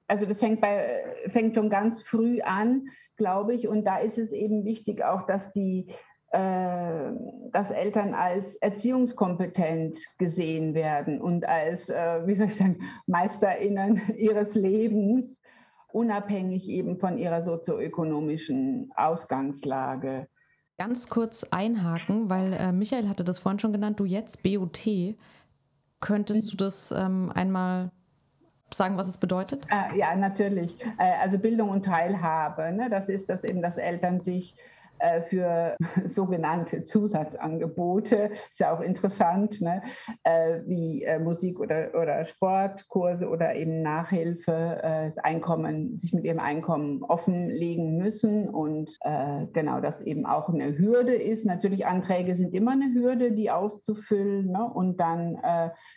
Also 0.09 0.27
das 0.27 0.41
fängt, 0.41 0.61
bei, 0.61 1.05
fängt 1.29 1.57
schon 1.57 1.71
ganz 1.71 2.03
früh 2.03 2.41
an, 2.41 2.89
glaube 3.17 3.55
ich. 3.55 3.69
Und 3.69 3.87
da 3.87 3.99
ist 3.99 4.19
es 4.19 4.33
eben 4.33 4.65
wichtig 4.65 5.05
auch, 5.05 5.27
dass 5.27 5.53
die 5.53 5.87
äh, 5.89 5.95
dass 6.33 7.71
Eltern 7.71 8.15
als 8.15 8.57
erziehungskompetent 8.57 9.99
gesehen 10.19 10.75
werden 10.75 11.21
und 11.21 11.47
als, 11.47 11.91
äh, 11.91 12.27
wie 12.27 12.35
soll 12.35 12.47
ich 12.47 12.57
sagen, 12.57 12.81
Meisterinnen 13.07 14.01
ihres 14.17 14.55
Lebens, 14.55 15.43
unabhängig 15.93 16.69
eben 16.69 16.97
von 16.97 17.19
ihrer 17.19 17.43
sozioökonomischen 17.43 18.91
Ausgangslage. 18.97 20.27
Ganz 20.79 21.09
kurz 21.09 21.45
einhaken, 21.51 22.31
weil 22.31 22.55
äh, 22.55 22.73
Michael 22.73 23.09
hatte 23.09 23.25
das 23.25 23.39
vorhin 23.39 23.59
schon 23.59 23.73
genannt, 23.73 24.01
du 24.01 24.07
jetzt 24.07 24.43
BOT. 24.43 24.89
Könntest 26.01 26.51
du 26.51 26.57
das 26.57 26.93
ähm, 26.97 27.31
einmal 27.35 27.93
sagen, 28.73 28.97
was 28.97 29.07
es 29.07 29.19
bedeutet? 29.19 29.67
Äh, 29.71 29.99
ja, 29.99 30.17
natürlich. 30.17 30.83
Äh, 30.99 31.13
also 31.21 31.39
Bildung 31.39 31.69
und 31.69 31.85
Teilhabe. 31.85 32.73
Ne? 32.73 32.89
Das 32.89 33.11
ist, 33.11 33.29
dass 33.29 33.45
eben, 33.45 33.61
dass 33.61 33.77
Eltern 33.77 34.23
sich 34.23 34.55
äh, 34.55 34.82
für 35.29 35.77
sogenannte 36.07 36.83
Zusatzangebote. 36.83 38.31
Ist 38.51 38.61
ja 38.61 38.75
auch 38.75 38.81
interessant, 38.81 39.61
ne? 39.61 39.83
Äh, 40.23 40.61
wie 40.67 41.03
äh, 41.03 41.19
Musik- 41.19 41.61
oder, 41.61 41.91
oder 41.95 42.25
Sportkurse 42.25 43.29
oder 43.29 43.55
eben 43.55 43.81
Nachhilfe, 43.81 45.13
Einkommen, 45.23 45.97
sich 45.97 46.13
mit 46.13 46.25
ihrem 46.25 46.39
Einkommen 46.39 47.03
offenlegen 47.03 47.97
müssen 47.97 48.49
und 48.49 48.99
genau 49.53 49.81
das 49.81 50.03
eben 50.03 50.27
auch 50.27 50.49
eine 50.49 50.79
Hürde 50.79 51.15
ist. 51.15 51.45
Natürlich, 51.45 51.87
Anträge 51.87 52.35
sind 52.35 52.55
immer 52.55 52.73
eine 52.73 52.93
Hürde, 52.95 53.33
die 53.33 53.51
auszufüllen 53.51 54.51
ne? 54.51 54.71
und 54.73 55.01
dann 55.01 55.39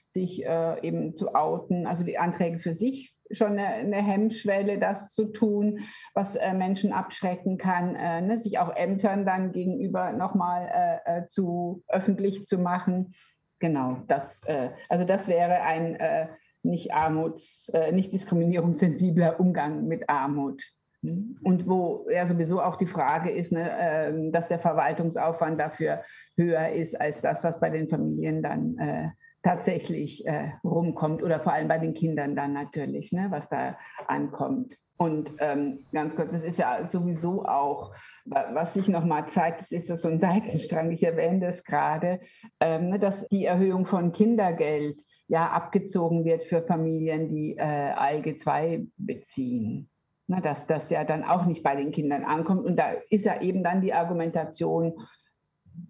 sich 0.04 0.46
eben 0.46 1.16
zu 1.16 1.36
outen, 1.36 1.88
also 1.88 2.04
die 2.04 2.18
Anträge 2.18 2.60
für 2.60 2.74
sich 2.74 3.15
schon 3.32 3.54
eine, 3.54 3.68
eine, 3.68 3.98
Hemmschwelle, 3.98 4.78
das 4.78 5.14
zu 5.14 5.26
tun, 5.26 5.80
was 6.14 6.36
äh, 6.36 6.54
Menschen 6.54 6.94
abschrecken 6.94 7.58
kann, 7.58 7.96
äh, 7.96 8.22
ne, 8.22 8.38
sich 8.38 8.60
auch 8.60 8.76
Ämtern 8.76 9.26
dann 9.26 9.52
gegenüber 9.52 10.12
nochmal 10.14 10.70
äh, 11.06 11.20
äh, 11.20 11.26
zu 11.26 11.84
öffentlich 11.88 12.46
zu 12.46 12.58
machen. 12.58 13.14
Genau, 13.60 13.98
das, 14.08 14.44
äh, 14.48 14.70
also 14.90 15.06
das 15.06 15.28
wäre 15.28 15.62
ein 15.62 15.96
äh, 15.96 16.28
nicht 16.64 16.96
armuts, 16.96 17.72
nicht 17.92 18.12
diskriminierungssensibler 18.12 19.40
Umgang 19.40 19.86
mit 19.86 20.10
Armut. 20.10 20.64
Und 21.04 21.68
wo 21.68 22.08
ja 22.10 22.26
sowieso 22.26 22.60
auch 22.60 22.76
die 22.76 22.88
Frage 22.88 23.30
ist, 23.30 23.52
ne, 23.52 23.70
ähm, 23.80 24.32
dass 24.32 24.48
der 24.48 24.58
Verwaltungsaufwand 24.58 25.60
dafür 25.60 26.02
höher 26.36 26.70
ist 26.70 27.00
als 27.00 27.22
das, 27.22 27.44
was 27.44 27.60
bei 27.60 27.70
den 27.70 27.88
Familien 27.88 28.42
dann 28.42 29.14
tatsächlich 29.46 30.26
äh, 30.26 30.50
rumkommt 30.64 31.22
oder 31.22 31.40
vor 31.40 31.54
allem 31.54 31.68
bei 31.68 31.78
den 31.78 31.94
Kindern 31.94 32.36
dann 32.36 32.52
natürlich, 32.52 33.12
ne, 33.12 33.28
was 33.30 33.48
da 33.48 33.78
ankommt. 34.08 34.76
Und 34.98 35.34
ähm, 35.40 35.86
ganz 35.92 36.16
kurz, 36.16 36.32
das 36.32 36.44
ist 36.44 36.58
ja 36.58 36.86
sowieso 36.88 37.46
auch, 37.46 37.94
was 38.26 38.74
sich 38.74 38.88
nochmal 38.88 39.28
zeigt, 39.28 39.60
das 39.60 39.72
ist 39.72 39.90
das 39.90 40.02
so 40.02 40.08
ein 40.08 40.20
Seitenstrang, 40.20 40.90
ich 40.92 41.04
erwähne 41.04 41.42
das 41.42 41.64
gerade, 41.64 42.22
ähm, 42.60 42.90
ne, 42.90 43.00
dass 43.00 43.28
die 43.28 43.46
Erhöhung 43.46 43.86
von 43.86 44.14
Kindergeld 44.14 45.04
ja 45.28 45.50
abgezogen 45.50 46.26
wird 46.26 46.44
für 46.44 46.64
Familien, 46.64 47.30
die 47.30 47.56
äh, 47.58 47.62
ALG 47.62 48.40
2 48.40 48.88
beziehen. 48.98 49.90
Na, 50.28 50.42
dass 50.42 50.66
das 50.66 50.90
ja 50.90 51.04
dann 51.04 51.24
auch 51.24 51.46
nicht 51.46 51.62
bei 51.62 51.76
den 51.76 51.92
Kindern 51.92 52.24
ankommt. 52.24 52.66
Und 52.66 52.78
da 52.78 52.94
ist 53.12 53.26
ja 53.26 53.42
eben 53.42 53.62
dann 53.62 53.82
die 53.82 53.94
Argumentation, 53.94 54.94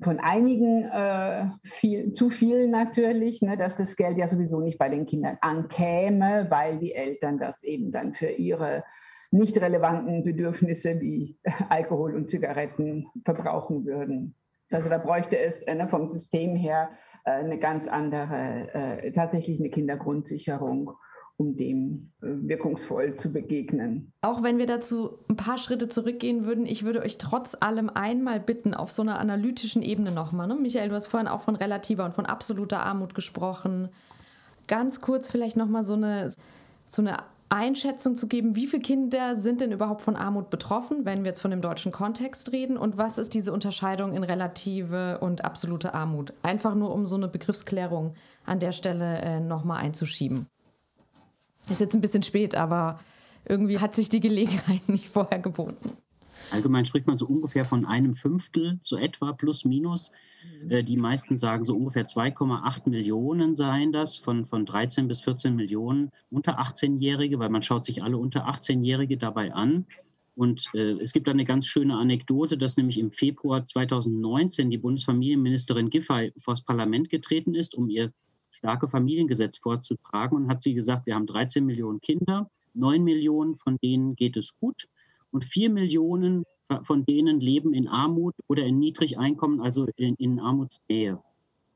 von 0.01 0.19
einigen 0.19 0.83
äh, 0.83 1.45
viel, 1.63 2.11
zu 2.11 2.29
viel 2.29 2.67
natürlich, 2.69 3.41
ne, 3.41 3.57
dass 3.57 3.77
das 3.77 3.95
Geld 3.95 4.17
ja 4.17 4.27
sowieso 4.27 4.59
nicht 4.59 4.77
bei 4.77 4.89
den 4.89 5.05
Kindern 5.05 5.37
ankäme, 5.41 6.47
weil 6.49 6.79
die 6.79 6.93
Eltern 6.93 7.37
das 7.37 7.63
eben 7.63 7.91
dann 7.91 8.13
für 8.13 8.27
ihre 8.29 8.83
nicht 9.31 9.59
relevanten 9.59 10.23
Bedürfnisse 10.23 10.99
wie 11.01 11.37
Alkohol 11.69 12.15
und 12.15 12.29
Zigaretten 12.29 13.05
verbrauchen 13.23 13.85
würden. 13.85 14.35
Also 14.71 14.89
da 14.89 14.97
bräuchte 14.97 15.37
es 15.37 15.61
äh, 15.63 15.75
ne, 15.75 15.87
vom 15.87 16.07
System 16.07 16.55
her 16.55 16.89
äh, 17.25 17.31
eine 17.31 17.59
ganz 17.59 17.87
andere, 17.87 18.67
äh, 18.73 19.11
tatsächlich 19.11 19.59
eine 19.59 19.69
Kindergrundsicherung 19.69 20.91
um 21.37 21.57
dem 21.57 22.11
äh, 22.21 22.27
wirkungsvoll 22.27 23.15
zu 23.15 23.31
begegnen. 23.31 24.13
Auch 24.21 24.43
wenn 24.43 24.57
wir 24.57 24.67
dazu 24.67 25.19
ein 25.29 25.35
paar 25.35 25.57
Schritte 25.57 25.89
zurückgehen 25.89 26.45
würden, 26.45 26.65
ich 26.65 26.83
würde 26.83 27.01
euch 27.01 27.17
trotz 27.17 27.57
allem 27.59 27.89
einmal 27.89 28.39
bitten, 28.39 28.73
auf 28.73 28.91
so 28.91 29.01
einer 29.01 29.19
analytischen 29.19 29.81
Ebene 29.81 30.11
nochmal. 30.11 30.47
Ne? 30.47 30.55
Michael, 30.55 30.89
du 30.89 30.95
hast 30.95 31.07
vorhin 31.07 31.27
auch 31.27 31.41
von 31.41 31.55
relativer 31.55 32.05
und 32.05 32.13
von 32.13 32.25
absoluter 32.25 32.79
Armut 32.81 33.15
gesprochen. 33.15 33.89
Ganz 34.67 35.01
kurz 35.01 35.29
vielleicht 35.29 35.57
nochmal 35.57 35.83
so 35.83 35.93
eine, 35.93 36.33
so 36.87 37.01
eine 37.01 37.17
Einschätzung 37.49 38.15
zu 38.15 38.27
geben, 38.27 38.55
wie 38.55 38.67
viele 38.67 38.81
Kinder 38.81 39.35
sind 39.35 39.61
denn 39.61 39.71
überhaupt 39.71 40.01
von 40.01 40.15
Armut 40.15 40.49
betroffen, 40.49 41.05
wenn 41.05 41.23
wir 41.23 41.29
jetzt 41.29 41.41
von 41.41 41.51
dem 41.51 41.61
deutschen 41.61 41.91
Kontext 41.91 42.51
reden 42.51 42.77
und 42.77 42.97
was 42.97 43.17
ist 43.17 43.33
diese 43.33 43.53
Unterscheidung 43.53 44.13
in 44.13 44.23
relative 44.23 45.19
und 45.19 45.45
absolute 45.45 45.93
Armut? 45.93 46.33
Einfach 46.41 46.75
nur, 46.75 46.93
um 46.93 47.05
so 47.05 47.15
eine 47.15 47.27
Begriffsklärung 47.27 48.15
an 48.45 48.59
der 48.59 48.71
Stelle 48.71 49.19
äh, 49.19 49.39
nochmal 49.39 49.77
einzuschieben. 49.77 50.47
Ist 51.69 51.81
jetzt 51.81 51.95
ein 51.95 52.01
bisschen 52.01 52.23
spät, 52.23 52.55
aber 52.55 52.99
irgendwie 53.47 53.79
hat 53.79 53.95
sich 53.95 54.09
die 54.09 54.19
Gelegenheit 54.19 54.81
nicht 54.87 55.09
vorher 55.09 55.39
geboten. 55.39 55.91
Allgemein 56.51 56.85
spricht 56.85 57.07
man 57.07 57.17
so 57.17 57.25
ungefähr 57.25 57.65
von 57.65 57.85
einem 57.85 58.13
Fünftel, 58.13 58.79
so 58.83 58.97
etwa 58.97 59.33
plus 59.33 59.65
minus. 59.65 60.11
Mhm. 60.61 60.71
Äh, 60.71 60.83
die 60.83 60.97
meisten 60.97 61.37
sagen 61.37 61.65
so 61.65 61.75
ungefähr 61.75 62.05
2,8 62.05 62.89
Millionen 62.89 63.55
seien 63.55 63.91
das, 63.91 64.17
von, 64.17 64.45
von 64.45 64.65
13 64.65 65.07
bis 65.07 65.21
14 65.21 65.55
Millionen 65.55 66.11
unter 66.29 66.59
18-Jährige, 66.59 67.39
weil 67.39 67.49
man 67.49 67.61
schaut 67.61 67.85
sich 67.85 68.03
alle 68.03 68.17
unter 68.17 68.47
18-Jährige 68.47 69.17
dabei 69.17 69.53
an. 69.53 69.85
Und 70.35 70.67
äh, 70.73 70.99
es 71.01 71.13
gibt 71.13 71.29
eine 71.29 71.45
ganz 71.45 71.65
schöne 71.65 71.95
Anekdote, 71.97 72.57
dass 72.57 72.77
nämlich 72.77 72.99
im 72.99 73.09
Februar 73.09 73.65
2019 73.65 74.69
die 74.69 74.77
Bundesfamilienministerin 74.77 75.89
Giffey 75.89 76.33
vor 76.37 76.53
das 76.53 76.63
Parlament 76.63 77.09
getreten 77.09 77.55
ist, 77.55 77.73
um 77.73 77.89
ihr 77.89 78.11
starke 78.65 78.87
Familiengesetz 78.87 79.57
vorzutragen 79.57 80.35
und 80.35 80.47
hat 80.47 80.63
sie 80.63 80.73
gesagt, 80.73 81.05
wir 81.05 81.13
haben 81.13 81.27
13 81.27 81.63
Millionen 81.63 82.01
Kinder, 82.01 82.49
9 82.73 83.03
Millionen 83.03 83.55
von 83.55 83.77
denen 83.77 84.15
geht 84.15 84.37
es 84.37 84.57
gut 84.59 84.87
und 85.29 85.43
4 85.43 85.69
Millionen 85.69 86.45
von 86.81 87.05
denen 87.05 87.39
leben 87.39 87.75
in 87.75 87.87
Armut 87.87 88.33
oder 88.47 88.63
in 88.63 88.79
Niedrigeinkommen, 88.79 89.61
also 89.61 89.87
in, 89.97 90.15
in 90.15 90.39
Armutsnähe. 90.39 91.21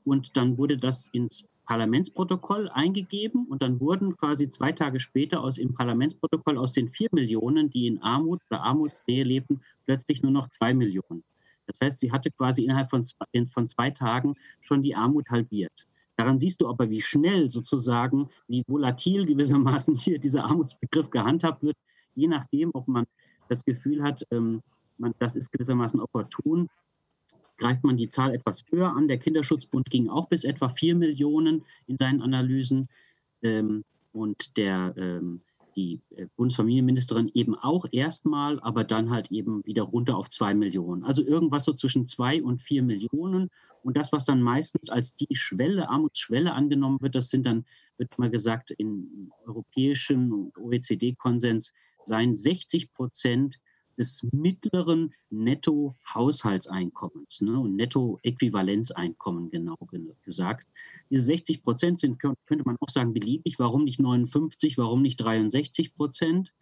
Und 0.04 0.36
dann 0.36 0.58
wurde 0.58 0.80
das 0.80 1.10
ins 1.14 1.46
Parlamentsprotokoll 1.66 2.70
eingegeben 2.70 3.46
und 3.46 3.62
dann 3.62 3.80
wurden 3.80 4.18
quasi 4.18 4.50
zwei 4.50 4.72
Tage 4.72 5.00
später 5.00 5.44
aus 5.44 5.56
dem 5.56 5.76
Parlamentsprotokoll 5.76 6.58
aus 6.58 6.74
den 6.74 6.90
4 6.90 7.10
Millionen, 7.12 7.70
die 7.70 7.86
in 7.86 8.02
Armut 8.02 8.42
oder 8.50 8.64
Armutsnähe 8.64 9.24
lebten, 9.24 9.62
plötzlich 9.86 10.24
nur 10.24 10.32
noch 10.32 10.50
2 10.50 10.74
Millionen. 10.74 11.24
Das 11.68 11.80
heißt, 11.82 12.00
sie 12.00 12.12
hatte 12.12 12.32
quasi 12.32 12.64
innerhalb 12.64 12.90
von 12.90 13.06
zwei, 13.06 13.46
von 13.46 13.70
zwei 13.70 13.92
Tagen 13.92 14.34
schon 14.62 14.82
die 14.82 14.96
Armut 14.96 15.30
halbiert. 15.30 15.86
Daran 16.20 16.38
siehst 16.38 16.60
du 16.60 16.68
aber, 16.68 16.90
wie 16.90 17.00
schnell 17.00 17.50
sozusagen, 17.50 18.28
wie 18.50 18.62
volatil 18.68 19.26
gewissermaßen 19.26 19.96
hier 19.96 20.20
dieser 20.20 20.44
Armutsbegriff 20.44 21.10
gehandhabt 21.10 21.64
wird, 21.64 21.78
je 22.14 22.28
nachdem, 22.28 22.72
ob 22.74 22.90
man 22.90 23.06
das 23.48 23.64
Gefühl 23.64 24.04
hat, 24.04 24.28
ähm, 24.30 24.62
man, 24.98 25.14
das 25.20 25.38
ist 25.38 25.50
gewissermaßen 25.54 26.02
opportun, 26.02 26.68
greift 27.56 27.86
man 27.86 27.96
die 27.96 28.10
Zahl 28.10 28.34
etwas 28.34 28.66
höher 28.70 28.94
an. 28.94 29.08
Der 29.08 29.18
Kinderschutzbund 29.18 29.90
ging 29.90 30.10
auch 30.10 30.28
bis 30.28 30.44
etwa 30.44 30.68
4 30.68 30.94
Millionen 30.96 31.64
in 31.88 31.98
seinen 31.98 32.22
Analysen. 32.22 32.90
Ähm, 33.42 33.86
und 34.12 34.58
der 34.58 34.94
ähm, 34.98 35.40
die 35.80 36.02
äh, 36.16 36.26
Bundesfamilienministerin 36.36 37.32
eben 37.34 37.56
auch 37.56 37.86
erstmal, 37.92 38.60
aber 38.60 38.84
dann 38.84 39.10
halt 39.10 39.32
eben 39.32 39.66
wieder 39.66 39.84
runter 39.84 40.18
auf 40.18 40.30
zwei 40.30 40.54
Millionen. 40.54 41.06
Also 41.06 41.24
irgendwas 41.24 41.64
so 41.64 41.74
zwischen 41.74 42.06
zwei 42.08 42.44
und 42.44 42.62
vier 42.62 42.84
Millionen. 42.84 43.50
Und 43.82 43.96
das, 43.96 44.12
was 44.12 44.26
dann 44.26 44.42
meistens 44.42 44.90
als 44.90 45.16
die 45.16 45.34
Schwelle, 45.36 45.90
Armutsschwelle 45.90 46.54
angenommen 46.54 47.02
wird, 47.02 47.16
das 47.16 47.30
sind 47.30 47.46
dann, 47.46 47.66
wird 47.98 48.18
mal 48.20 48.30
gesagt, 48.30 48.72
im 48.72 49.32
europäischen 49.46 50.52
OECD-Konsens 50.58 51.72
seien 52.04 52.36
60 52.36 52.92
Prozent 52.92 53.60
des 54.00 54.26
mittleren 54.32 55.14
Netto-Haushaltseinkommens 55.30 57.42
ne, 57.42 57.60
und 57.60 57.76
Netto-Äquivalenzeinkommen 57.76 59.52
genau 59.52 59.78
gesagt. 60.24 60.68
Diese 61.10 61.24
60 61.24 61.64
Prozent 61.64 62.00
sind, 62.00 62.20
könnte 62.20 62.64
man 62.66 62.78
auch 62.80 62.90
sagen, 62.90 63.14
beliebig. 63.14 63.60
Warum 63.60 63.84
nicht 63.84 64.00
59, 64.00 64.78
warum 64.78 65.02
nicht 65.02 65.18
63 65.18 65.94
Prozent? 65.94 66.54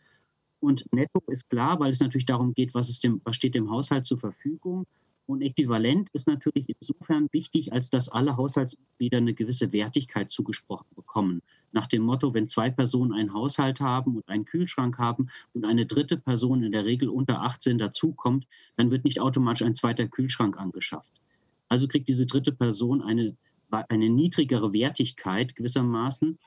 Und 0.60 0.92
netto 0.92 1.22
ist 1.28 1.48
klar, 1.50 1.80
weil 1.80 1.92
es 1.92 2.00
natürlich 2.00 2.26
darum 2.26 2.56
geht, 2.56 2.74
was, 2.74 2.90
ist 2.90 3.04
dem, 3.04 3.22
was 3.24 3.36
steht 3.36 3.54
dem 3.54 3.70
Haushalt 3.70 4.08
zur 4.08 4.18
Verfügung. 4.18 4.88
Und 5.28 5.42
äquivalent 5.42 6.10
ist 6.14 6.28
natürlich 6.28 6.70
insofern 6.70 7.28
wichtig, 7.32 7.74
als 7.74 7.90
dass 7.90 8.10
alle 8.10 8.38
Haushaltsmitglieder 8.38 9.18
eine 9.18 9.34
gewisse 9.34 9.72
Wertigkeit 9.74 10.32
zugesprochen 10.32 10.88
bekommen. 10.96 11.42
Nach 11.74 11.86
dem 11.86 12.02
Motto, 12.02 12.34
wenn 12.34 12.48
zwei 12.48 12.70
Personen 12.70 13.14
einen 13.14 13.34
Haushalt 13.34 13.80
haben 13.82 14.16
und 14.16 14.28
einen 14.30 14.46
Kühlschrank 14.46 14.98
haben 14.98 15.30
und 15.54 15.66
eine 15.66 15.86
dritte 15.86 16.18
Person 16.18 16.64
in 16.64 16.72
der 16.72 16.86
Regel 16.86 17.10
unter 17.10 17.42
18 17.42 17.78
dazukommt, 17.78 18.48
dann 18.78 18.90
wird 18.90 19.04
nicht 19.04 19.20
automatisch 19.20 19.64
ein 19.64 19.76
zweiter 19.76 20.08
Kühlschrank 20.08 20.58
angeschafft. 20.58 21.22
Also 21.68 21.88
kriegt 21.88 22.08
diese 22.08 22.26
dritte 22.26 22.54
Person 22.54 23.02
eine 23.02 23.36
eine 23.70 24.10
niedrigere 24.10 24.74
Wertigkeit 24.74 25.56
gewissermaßen. 25.56 26.38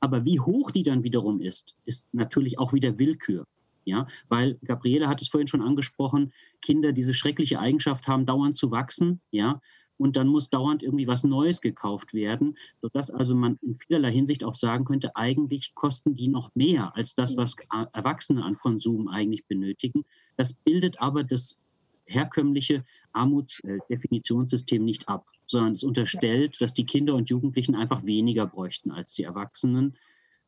Aber 0.00 0.24
wie 0.24 0.40
hoch 0.40 0.70
die 0.70 0.82
dann 0.82 1.02
wiederum 1.02 1.40
ist, 1.40 1.74
ist 1.84 2.12
natürlich 2.12 2.58
auch 2.58 2.72
wieder 2.72 2.98
Willkür. 2.98 3.46
Ja, 3.84 4.06
weil 4.28 4.58
Gabriele 4.64 5.08
hat 5.08 5.20
es 5.20 5.28
vorhin 5.28 5.48
schon 5.48 5.62
angesprochen, 5.62 6.32
Kinder 6.62 6.92
diese 6.92 7.14
schreckliche 7.14 7.58
Eigenschaft 7.58 8.08
haben, 8.08 8.24
dauernd 8.24 8.56
zu 8.56 8.70
wachsen, 8.70 9.20
ja, 9.30 9.60
und 9.96 10.16
dann 10.16 10.26
muss 10.26 10.50
dauernd 10.50 10.82
irgendwie 10.82 11.06
was 11.06 11.24
Neues 11.24 11.60
gekauft 11.60 12.14
werden, 12.14 12.56
sodass 12.80 13.10
also 13.10 13.34
man 13.34 13.58
in 13.62 13.78
vielerlei 13.78 14.12
Hinsicht 14.12 14.44
auch 14.44 14.54
sagen 14.54 14.84
könnte, 14.84 15.14
eigentlich 15.16 15.74
kosten 15.74 16.14
die 16.14 16.28
noch 16.28 16.54
mehr 16.54 16.96
als 16.96 17.14
das, 17.14 17.36
was 17.36 17.56
Erwachsene 17.92 18.42
an 18.44 18.58
Konsum 18.58 19.08
eigentlich 19.08 19.46
benötigen. 19.46 20.04
Das 20.36 20.52
bildet 20.52 21.00
aber 21.00 21.22
das 21.22 21.58
herkömmliche 22.06 22.84
Armutsdefinitionssystem 23.12 24.84
nicht 24.84 25.08
ab, 25.08 25.26
sondern 25.46 25.72
es 25.72 25.84
unterstellt, 25.84 26.60
dass 26.60 26.74
die 26.74 26.86
Kinder 26.86 27.14
und 27.14 27.30
Jugendlichen 27.30 27.74
einfach 27.74 28.04
weniger 28.04 28.46
bräuchten 28.46 28.90
als 28.90 29.14
die 29.14 29.22
Erwachsenen. 29.22 29.96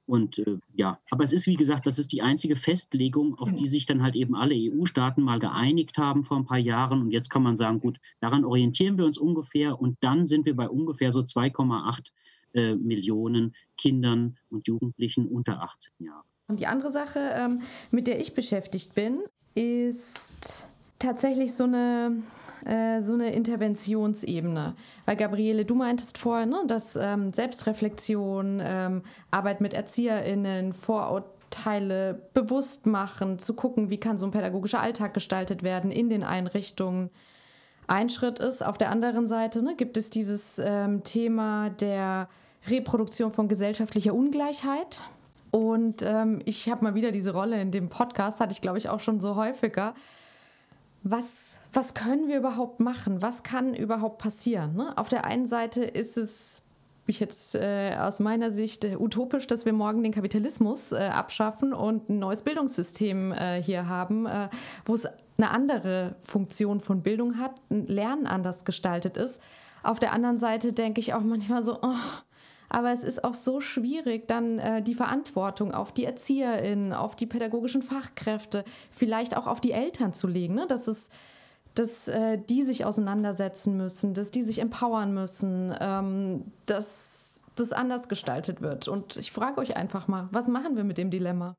Und 0.06 0.38
äh, 0.38 0.58
ja, 0.74 1.00
aber 1.10 1.24
es 1.24 1.32
ist 1.32 1.46
wie 1.46 1.56
gesagt, 1.56 1.86
das 1.86 1.98
ist 1.98 2.12
die 2.12 2.22
einzige 2.22 2.54
Festlegung, 2.54 3.36
auf 3.38 3.52
die 3.52 3.66
sich 3.66 3.86
dann 3.86 4.02
halt 4.02 4.14
eben 4.14 4.36
alle 4.36 4.54
EU-Staaten 4.54 5.22
mal 5.22 5.40
geeinigt 5.40 5.98
haben 5.98 6.22
vor 6.22 6.36
ein 6.36 6.46
paar 6.46 6.58
Jahren. 6.58 7.02
Und 7.02 7.10
jetzt 7.10 7.28
kann 7.28 7.42
man 7.42 7.56
sagen, 7.56 7.80
gut, 7.80 7.98
daran 8.20 8.44
orientieren 8.44 8.98
wir 8.98 9.04
uns 9.04 9.18
ungefähr 9.18 9.80
und 9.80 9.96
dann 10.00 10.24
sind 10.24 10.46
wir 10.46 10.54
bei 10.54 10.68
ungefähr 10.68 11.10
so 11.10 11.20
2,8 11.20 12.10
äh, 12.54 12.74
Millionen 12.76 13.54
Kindern 13.76 14.38
und 14.48 14.68
Jugendlichen 14.68 15.26
unter 15.26 15.60
18 15.62 15.92
Jahren. 15.98 16.24
Und 16.46 16.60
die 16.60 16.66
andere 16.68 16.92
Sache, 16.92 17.18
ähm, 17.34 17.62
mit 17.90 18.06
der 18.06 18.20
ich 18.20 18.34
beschäftigt 18.34 18.94
bin, 18.94 19.18
ist 19.54 20.66
tatsächlich 21.00 21.54
so 21.54 21.64
eine 21.64 22.22
äh, 22.66 23.00
so 23.00 23.14
eine 23.14 23.33
Interventionsebene. 23.33 24.74
Weil 25.05 25.16
Gabriele, 25.16 25.64
du 25.64 25.74
meintest 25.74 26.18
vorher, 26.18 26.46
ne, 26.46 26.64
dass 26.66 26.96
ähm, 26.96 27.33
Selbstreflexion, 27.33 28.61
ähm, 28.62 29.02
Arbeit 29.31 29.61
mit 29.61 29.72
ErzieherInnen, 29.72 30.72
Vorurteile 30.72 32.20
bewusst 32.35 32.87
machen, 32.87 33.38
zu 33.38 33.55
gucken, 33.55 33.88
wie 33.90 33.98
kann 33.98 34.18
so 34.18 34.26
ein 34.26 34.33
pädagogischer 34.33 34.81
Alltag 34.81 35.14
gestaltet 35.14 35.62
werden 35.62 35.90
in 35.90 36.11
den 36.11 36.24
Einrichtungen, 36.24 37.11
ein 37.87 38.09
Schritt 38.09 38.40
ist. 38.40 38.64
Auf 38.64 38.79
der 38.79 38.90
anderen 38.90 39.29
Seite 39.29 39.62
ne, 39.62 39.76
gibt 39.76 39.96
es 39.96 40.11
dieses 40.11 40.59
ähm, 40.59 41.05
Thema 41.05 41.70
der 41.70 42.29
Reproduktion 42.68 43.31
von 43.31 43.46
gesellschaftlicher 43.46 44.12
Ungleichheit. 44.12 45.02
Und 45.52 46.02
ähm, 46.02 46.40
ich 46.44 46.68
habe 46.68 46.83
mal 46.83 46.94
wieder 46.96 47.12
diese 47.12 47.33
Rolle 47.33 47.61
in 47.61 47.70
dem 47.70 47.88
Podcast, 47.88 48.40
hatte 48.40 48.52
ich 48.52 48.61
glaube 48.61 48.79
ich 48.79 48.88
auch 48.88 49.00
schon 49.00 49.20
so 49.20 49.37
häufiger, 49.37 49.94
was, 51.10 51.60
was 51.72 51.94
können 51.94 52.28
wir 52.28 52.38
überhaupt 52.38 52.80
machen? 52.80 53.22
Was 53.22 53.42
kann 53.42 53.74
überhaupt 53.74 54.18
passieren? 54.18 54.74
Ne? 54.74 54.96
Auf 54.96 55.08
der 55.08 55.24
einen 55.24 55.46
Seite 55.46 55.84
ist 55.84 56.18
es 56.18 56.62
jetzt 57.06 57.54
äh, 57.54 57.96
aus 57.98 58.18
meiner 58.18 58.50
Sicht 58.50 58.84
äh, 58.84 58.96
utopisch, 58.96 59.46
dass 59.46 59.64
wir 59.64 59.72
morgen 59.72 60.02
den 60.02 60.12
Kapitalismus 60.12 60.90
äh, 60.90 60.96
abschaffen 60.96 61.72
und 61.72 62.08
ein 62.08 62.18
neues 62.18 62.42
Bildungssystem 62.42 63.32
äh, 63.32 63.62
hier 63.62 63.88
haben, 63.88 64.26
äh, 64.26 64.48
wo 64.84 64.94
es 64.94 65.06
eine 65.38 65.50
andere 65.50 66.16
Funktion 66.20 66.80
von 66.80 67.02
Bildung 67.02 67.38
hat, 67.38 67.52
ein 67.70 67.86
Lernen 67.86 68.26
anders 68.26 68.64
gestaltet 68.64 69.16
ist. 69.16 69.40
Auf 69.84 70.00
der 70.00 70.12
anderen 70.12 70.38
Seite 70.38 70.72
denke 70.72 71.00
ich 71.00 71.14
auch 71.14 71.20
manchmal 71.20 71.62
so, 71.62 71.78
oh, 71.80 71.94
aber 72.68 72.92
es 72.92 73.05
ist 73.05 73.24
auch 73.24 73.35
so 73.35 73.61
schwierig, 73.61 74.26
dann 74.29 74.59
äh, 74.59 74.83
die 74.83 74.94
Verantwortung 74.94 75.72
auf 75.72 75.92
die 75.92 76.05
ErzieherInnen, 76.05 76.92
auf 76.92 77.16
die 77.16 77.26
pädagogischen 77.26 77.83
Fachkräfte, 77.83 78.64
vielleicht 78.90 79.37
auch 79.37 79.46
auf 79.46 79.61
die 79.61 79.72
Eltern 79.72 80.12
zu 80.12 80.26
legen. 80.26 80.55
Ne? 80.55 80.66
Dass, 80.66 80.88
es, 80.88 81.11
dass 81.74 82.09
äh, 82.09 82.38
die 82.38 82.62
sich 82.62 82.85
auseinandersetzen 82.85 83.76
müssen, 83.76 84.14
dass 84.14 84.31
die 84.31 84.42
sich 84.42 84.61
empowern 84.61 85.14
müssen, 85.14 85.74
ähm, 85.81 86.52
dass 86.66 87.42
das 87.55 87.72
anders 87.72 88.09
gestaltet 88.09 88.61
wird. 88.61 88.87
Und 88.87 89.16
ich 89.16 89.33
frage 89.33 89.61
euch 89.61 89.76
einfach 89.76 90.09
mal, 90.09 90.29
was 90.31 90.48
machen 90.48 90.76
wir 90.76 90.85
mit 90.85 90.98
dem 90.98 91.11
Dilemma? 91.11 91.57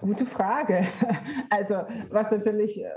Gute 0.00 0.26
Frage. 0.26 0.86
Also, 1.50 1.84
was 2.10 2.30
natürlich 2.30 2.82
äh, 2.82 2.88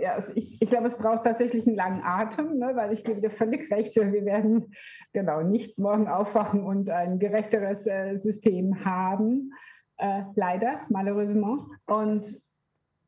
ja, 0.00 0.12
also 0.14 0.32
ich, 0.34 0.60
ich 0.60 0.70
glaube, 0.70 0.86
es 0.86 0.96
braucht 0.96 1.24
tatsächlich 1.24 1.66
einen 1.66 1.76
langen 1.76 2.02
Atem, 2.02 2.58
ne, 2.58 2.72
weil 2.74 2.92
ich 2.92 3.04
gebe 3.04 3.20
dir 3.20 3.30
völlig 3.30 3.70
recht, 3.70 3.94
wir 3.96 4.24
werden 4.24 4.72
genau 5.12 5.42
nicht 5.42 5.78
morgen 5.78 6.08
aufwachen 6.08 6.62
und 6.64 6.90
ein 6.90 7.18
gerechteres 7.18 7.86
äh, 7.86 8.16
System 8.16 8.84
haben. 8.84 9.52
Äh, 9.98 10.22
leider, 10.36 10.80
malheureusement. 10.90 11.62
Und 11.86 12.26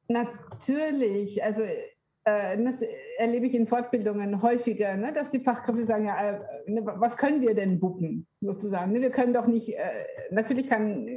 natürlich, 0.09 1.43
also 1.43 1.63
äh, 1.63 1.77
das 2.25 2.83
erlebe 3.17 3.47
ich 3.47 3.55
in 3.55 3.67
Fortbildungen 3.67 4.43
häufiger, 4.43 4.95
ne, 4.97 5.13
dass 5.13 5.31
die 5.31 5.41
Fachkräfte 5.41 5.87
sagen, 5.87 6.05
ja, 6.05 6.33
äh, 6.33 6.41
ne, 6.71 6.83
was 6.85 7.17
können 7.17 7.41
wir 7.41 7.55
denn 7.55 7.81
wuppen, 7.81 8.27
sozusagen. 8.41 8.93
Ne? 8.93 9.01
Wir 9.01 9.11
können 9.11 9.33
doch 9.33 9.47
nicht, 9.47 9.71
äh, 9.71 9.81
natürlich 10.31 10.69
kann 10.69 11.09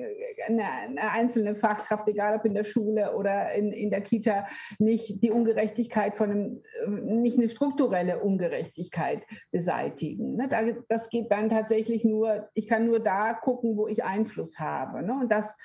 eine, 0.47 0.65
eine, 0.65 1.11
einzelne 1.11 1.55
Fachkraft, 1.55 2.07
egal 2.07 2.37
ob 2.37 2.45
in 2.45 2.53
der 2.53 2.63
Schule 2.63 3.15
oder 3.15 3.53
in, 3.53 3.73
in 3.73 3.89
der 3.89 3.99
Kita, 3.99 4.47
nicht 4.79 5.21
die 5.21 5.31
Ungerechtigkeit 5.31 6.15
von 6.15 6.31
einem, 6.31 6.63
nicht 7.21 7.37
eine 7.37 7.49
strukturelle 7.49 8.19
Ungerechtigkeit 8.19 9.23
beseitigen. 9.51 10.37
Ne? 10.37 10.47
das 10.87 11.09
geht 11.09 11.29
dann 11.31 11.49
tatsächlich 11.49 12.05
nur, 12.05 12.49
ich 12.53 12.67
kann 12.67 12.85
nur 12.85 12.99
da 12.99 13.33
gucken, 13.33 13.75
wo 13.75 13.87
ich 13.87 14.05
Einfluss 14.05 14.57
habe. 14.57 15.03
Ne? 15.03 15.13
Und 15.21 15.31
das 15.31 15.57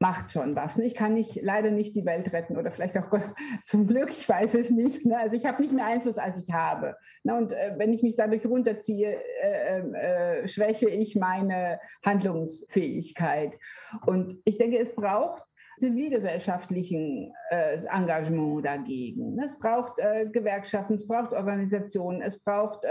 macht 0.00 0.32
schon 0.32 0.56
was. 0.56 0.78
Ne? 0.78 0.86
Ich 0.86 0.94
kann 0.94 1.14
nicht, 1.14 1.42
leider 1.42 1.70
nicht 1.70 1.94
die 1.94 2.06
Welt 2.06 2.32
retten 2.32 2.56
oder 2.56 2.70
vielleicht 2.70 2.96
auch 2.98 3.10
zum 3.64 3.86
Glück, 3.86 4.08
ich 4.10 4.28
weiß 4.28 4.54
es 4.54 4.70
nicht. 4.70 5.04
Ne? 5.04 5.18
Also 5.18 5.36
ich 5.36 5.44
habe 5.44 5.62
nicht 5.62 5.74
mehr 5.74 5.84
Einfluss, 5.84 6.18
als 6.18 6.42
ich 6.42 6.52
habe. 6.52 6.96
Ne? 7.22 7.36
Und 7.36 7.52
äh, 7.52 7.74
wenn 7.76 7.92
ich 7.92 8.02
mich 8.02 8.16
dadurch 8.16 8.44
runterziehe, 8.46 9.14
äh, 9.42 9.78
ähm, 9.78 9.94
äh, 9.94 10.48
schwäche 10.48 10.88
ich 10.88 11.16
meine 11.16 11.78
Handlungsfähigkeit. 12.04 13.58
Und 14.06 14.40
ich 14.46 14.56
denke, 14.56 14.78
es 14.78 14.94
braucht 14.94 15.44
zivilgesellschaftlichen 15.78 17.32
Engagement 17.50 18.66
dagegen. 18.66 19.38
Es 19.42 19.58
braucht 19.58 19.96
Gewerkschaften, 19.96 20.92
es 20.92 21.08
braucht 21.08 21.32
Organisationen, 21.32 22.20
es 22.20 22.38
braucht 22.38 22.84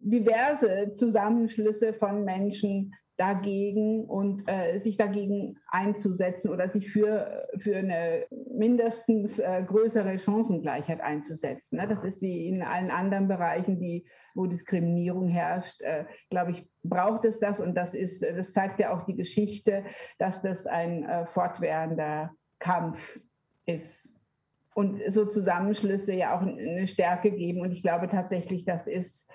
diverse 0.00 0.92
Zusammenschlüsse 0.92 1.94
von 1.94 2.24
Menschen, 2.24 2.92
dagegen 3.18 4.04
und 4.04 4.44
äh, 4.46 4.78
sich 4.78 4.96
dagegen 4.96 5.58
einzusetzen 5.66 6.50
oder 6.50 6.70
sich 6.70 6.90
für, 6.90 7.48
für 7.58 7.76
eine 7.76 8.26
mindestens 8.54 9.40
äh, 9.40 9.64
größere 9.66 10.18
Chancengleichheit 10.18 11.00
einzusetzen. 11.00 11.78
Ne? 11.78 11.88
Das 11.88 12.04
ist 12.04 12.22
wie 12.22 12.46
in 12.48 12.62
allen 12.62 12.90
anderen 12.90 13.26
Bereichen, 13.26 13.80
die, 13.80 14.06
wo 14.34 14.46
Diskriminierung 14.46 15.28
herrscht, 15.28 15.82
äh, 15.82 16.04
glaube 16.30 16.52
ich, 16.52 16.70
braucht 16.84 17.24
es 17.24 17.40
das 17.40 17.60
und 17.60 17.74
das 17.74 17.94
ist, 17.94 18.22
das 18.22 18.52
zeigt 18.52 18.78
ja 18.78 18.96
auch 18.96 19.04
die 19.04 19.16
Geschichte, 19.16 19.84
dass 20.18 20.40
das 20.40 20.66
ein 20.66 21.02
äh, 21.02 21.26
fortwährender 21.26 22.30
Kampf 22.60 23.20
ist 23.66 24.14
und 24.74 25.02
so 25.10 25.26
Zusammenschlüsse 25.26 26.14
ja 26.14 26.36
auch 26.36 26.42
eine 26.42 26.86
Stärke 26.86 27.32
geben 27.32 27.62
und 27.62 27.72
ich 27.72 27.82
glaube 27.82 28.06
tatsächlich, 28.06 28.64
das 28.64 28.86
ist 28.86 29.28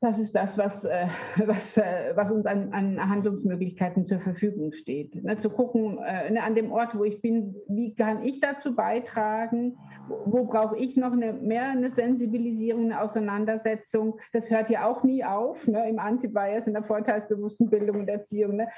das 0.00 0.18
ist 0.18 0.34
das, 0.34 0.58
was, 0.58 0.84
äh, 0.84 1.08
was, 1.46 1.76
äh, 1.76 2.12
was 2.14 2.30
uns 2.30 2.46
an, 2.46 2.72
an, 2.72 3.08
Handlungsmöglichkeiten 3.08 4.04
zur 4.04 4.20
Verfügung 4.20 4.72
steht. 4.72 5.22
Ne, 5.24 5.38
zu 5.38 5.50
gucken, 5.50 5.98
äh, 6.04 6.30
ne, 6.30 6.42
an 6.42 6.54
dem 6.54 6.70
Ort, 6.70 6.96
wo 6.96 7.04
ich 7.04 7.22
bin, 7.22 7.56
wie 7.68 7.94
kann 7.94 8.22
ich 8.22 8.40
dazu 8.40 8.74
beitragen? 8.74 9.78
Wo, 10.08 10.22
wo 10.26 10.44
brauche 10.44 10.76
ich 10.76 10.96
noch 10.96 11.12
eine, 11.12 11.32
mehr 11.32 11.68
eine 11.70 11.90
Sensibilisierung, 11.90 12.84
eine 12.84 13.00
Auseinandersetzung? 13.00 14.18
Das 14.32 14.50
hört 14.50 14.70
ja 14.70 14.86
auch 14.86 15.02
nie 15.02 15.24
auf 15.24 15.66
ne, 15.66 15.88
im 15.88 15.98
Anti-Bias, 15.98 16.66
in 16.66 16.74
der 16.74 16.84
vorteilsbewussten 16.84 17.70
Bildung 17.70 18.00
und 18.00 18.08
Erziehung. 18.08 18.56
Ne, 18.56 18.68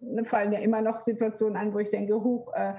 ne 0.00 0.24
fallen 0.24 0.52
ja 0.52 0.60
immer 0.60 0.80
noch 0.80 1.00
Situationen 1.00 1.56
an, 1.56 1.74
wo 1.74 1.78
ich 1.78 1.90
denke, 1.90 2.14
huch, 2.14 2.52
äh, 2.54 2.74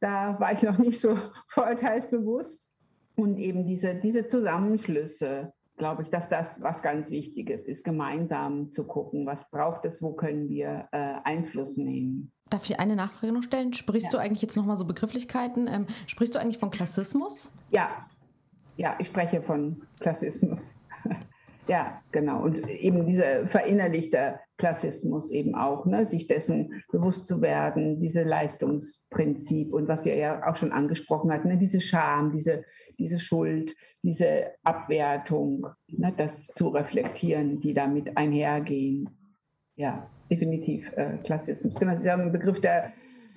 da 0.00 0.38
war 0.38 0.52
ich 0.52 0.62
noch 0.62 0.78
nicht 0.78 1.00
so 1.00 1.16
vorurteilsbewusst. 1.48 2.70
Und 3.16 3.38
eben 3.38 3.66
diese, 3.66 3.94
diese 3.94 4.26
Zusammenschlüsse, 4.26 5.54
glaube 5.76 6.02
ich, 6.02 6.10
dass 6.10 6.28
das 6.28 6.62
was 6.62 6.82
ganz 6.82 7.10
Wichtiges 7.10 7.68
ist, 7.68 7.84
gemeinsam 7.84 8.72
zu 8.72 8.86
gucken, 8.86 9.26
was 9.26 9.48
braucht 9.50 9.84
es, 9.84 10.02
wo 10.02 10.12
können 10.12 10.48
wir 10.48 10.88
äh, 10.92 11.14
Einfluss 11.24 11.76
nehmen. 11.76 12.32
Darf 12.48 12.64
ich 12.64 12.78
eine 12.78 12.96
Nachfrage 12.96 13.32
noch 13.32 13.42
stellen? 13.42 13.72
Sprichst 13.72 14.12
ja. 14.12 14.18
du 14.18 14.18
eigentlich 14.18 14.42
jetzt 14.42 14.56
nochmal 14.56 14.76
so 14.76 14.84
Begrifflichkeiten? 14.84 15.68
Ähm, 15.68 15.86
sprichst 16.06 16.34
du 16.34 16.38
eigentlich 16.38 16.58
von 16.58 16.70
Klassismus? 16.70 17.50
Ja, 17.70 18.06
ja, 18.76 18.96
ich 18.98 19.08
spreche 19.08 19.42
von 19.42 19.82
Klassismus. 20.00 20.78
ja, 21.68 22.00
genau. 22.12 22.42
Und 22.42 22.68
eben 22.68 23.06
dieser 23.06 23.46
verinnerlichte 23.46 24.38
Klassismus 24.58 25.30
eben 25.30 25.54
auch, 25.54 25.86
ne? 25.86 26.06
sich 26.06 26.26
dessen 26.26 26.82
bewusst 26.90 27.26
zu 27.26 27.42
werden, 27.42 28.00
diese 28.00 28.22
Leistungsprinzip 28.22 29.72
und 29.72 29.88
was 29.88 30.04
wir 30.04 30.16
ja 30.16 30.46
auch 30.46 30.56
schon 30.56 30.72
angesprochen 30.72 31.32
hatten, 31.32 31.48
ne? 31.48 31.58
diese 31.58 31.80
Scham, 31.80 32.32
diese 32.32 32.64
diese 32.98 33.18
Schuld, 33.18 33.74
diese 34.02 34.52
Abwertung, 34.62 35.66
ne, 35.88 36.12
das 36.16 36.46
zu 36.48 36.68
reflektieren, 36.68 37.60
die 37.60 37.74
damit 37.74 38.16
einhergehen. 38.16 39.10
Ja, 39.76 40.10
definitiv 40.30 40.92
äh, 40.96 41.18
Klassismus. 41.24 41.78
Genau, 41.78 41.92
das 41.92 42.00
ist 42.00 42.06
ja 42.06 42.14
ein 42.14 42.32
Begriff, 42.32 42.60
der 42.60 42.92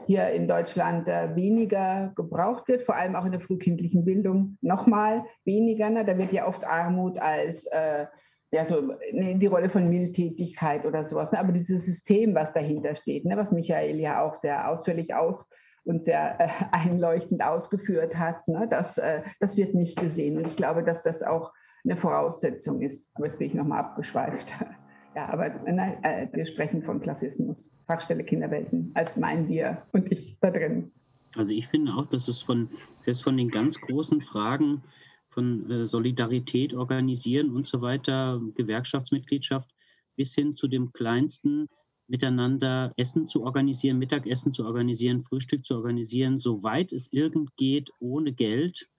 hier 0.10 0.30
in 0.32 0.48
Deutschland 0.48 1.08
äh, 1.08 1.36
weniger 1.36 2.12
gebraucht 2.16 2.68
wird, 2.68 2.82
vor 2.82 2.96
allem 2.96 3.16
auch 3.16 3.26
in 3.26 3.32
der 3.32 3.42
frühkindlichen 3.42 4.06
Bildung. 4.06 4.58
Nochmal 4.60 5.24
weniger, 5.46 5.88
ne? 5.92 6.04
da 6.04 6.18
wird 6.18 6.34
ja 6.34 6.48
oft 6.48 6.66
Armut 6.66 7.20
als 7.20 7.68
äh, 7.68 8.08
ja, 8.50 8.66
so 8.66 8.92
ne, 9.12 9.36
die 9.38 9.46
Rolle 9.46 9.70
von 9.70 9.88
Mildtätigkeit 9.88 10.88
oder 10.88 11.04
sowas. 11.04 11.32
Ne? 11.32 11.38
Aber 11.38 11.52
dieses 11.52 11.86
System, 11.86 12.34
was 12.34 12.54
dahinter 12.54 12.96
steht, 12.96 13.24
ne? 13.24 13.38
was 13.38 13.52
Michael 13.52 14.00
ja 14.00 14.24
auch 14.24 14.34
sehr 14.34 14.68
ausführlich 14.68 15.14
aus 15.14 15.52
und 15.84 16.04
sehr 16.04 16.42
äh, 16.42 16.50
einleuchtend 16.72 17.44
ausgeführt 17.44 18.18
hat, 18.18 18.48
ne? 18.48 18.68
das, 18.68 18.98
äh, 18.98 19.22
das 19.40 19.58
wird 19.58 19.76
nicht 19.76 20.00
gesehen. 20.00 20.38
Und 20.38 20.48
ich 20.48 20.56
glaube, 20.56 20.84
dass 20.84 21.04
das 21.04 21.22
auch 21.22 21.54
eine 21.84 21.98
Voraussetzung 21.98 22.82
ist. 22.82 23.16
Aber 23.16 23.28
jetzt 23.28 23.38
bin 23.38 23.50
ich 23.50 23.54
nochmal 23.54 23.82
abgeschweift. 23.82 24.54
Ja, 25.16 25.30
aber 25.30 25.50
nein, 25.66 26.04
äh, 26.04 26.28
wir 26.32 26.46
sprechen 26.46 26.84
von 26.84 27.02
Klassismus, 27.02 27.82
Fachstelle 27.88 28.24
Kinderwelten, 28.24 28.92
als 28.94 29.18
meinen 29.18 29.48
wir 29.48 29.84
und 29.92 30.12
ich 30.12 30.38
da 30.40 30.52
drin. 30.52 30.92
Also 31.36 31.52
ich 31.52 31.68
finde 31.68 31.94
auch, 31.94 32.06
dass 32.06 32.28
es 32.28 32.42
von, 32.42 32.70
selbst 33.04 33.24
von 33.24 33.38
den 33.38 33.50
ganz 33.50 33.80
großen 33.80 34.22
Fragen 34.22 34.84
von 35.30 35.70
äh, 35.70 35.86
Solidarität 35.86 36.74
organisieren 36.74 37.56
und 37.56 37.66
so 37.66 37.82
weiter, 37.82 38.42
Gewerkschaftsmitgliedschaft, 38.56 39.70
bis 40.16 40.34
hin 40.34 40.56
zu 40.56 40.68
dem 40.68 40.92
kleinsten 40.92 41.68
miteinander 42.08 42.92
Essen 42.98 43.26
zu 43.26 43.44
organisieren, 43.44 44.00
Mittagessen 44.00 44.52
zu 44.52 44.66
organisieren, 44.66 45.24
Frühstück 45.24 45.64
zu 45.64 45.76
organisieren, 45.76 46.38
soweit 46.38 46.92
es 46.92 47.12
irgend 47.14 47.56
geht, 47.56 47.92
ohne 48.00 48.34
Geld, 48.34 48.90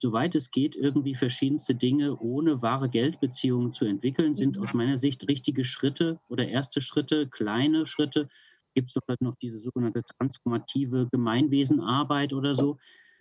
soweit 0.00 0.34
es 0.34 0.50
geht, 0.50 0.76
irgendwie 0.76 1.14
verschiedenste 1.14 1.74
Dinge 1.74 2.16
ohne 2.18 2.62
wahre 2.62 2.88
Geldbeziehungen 2.88 3.72
zu 3.72 3.84
entwickeln, 3.84 4.34
sind 4.34 4.58
aus 4.58 4.74
meiner 4.74 4.96
Sicht 4.96 5.26
richtige 5.28 5.64
Schritte 5.64 6.20
oder 6.28 6.48
erste 6.48 6.80
Schritte, 6.80 7.28
kleine 7.28 7.86
Schritte. 7.86 8.28
Gibt 8.74 8.90
es 8.90 8.94
doch 8.94 9.02
noch 9.20 9.36
diese 9.36 9.58
sogenannte 9.58 10.02
transformative 10.04 11.08
Gemeinwesenarbeit 11.10 12.32
oder 12.32 12.54
so, 12.54 12.78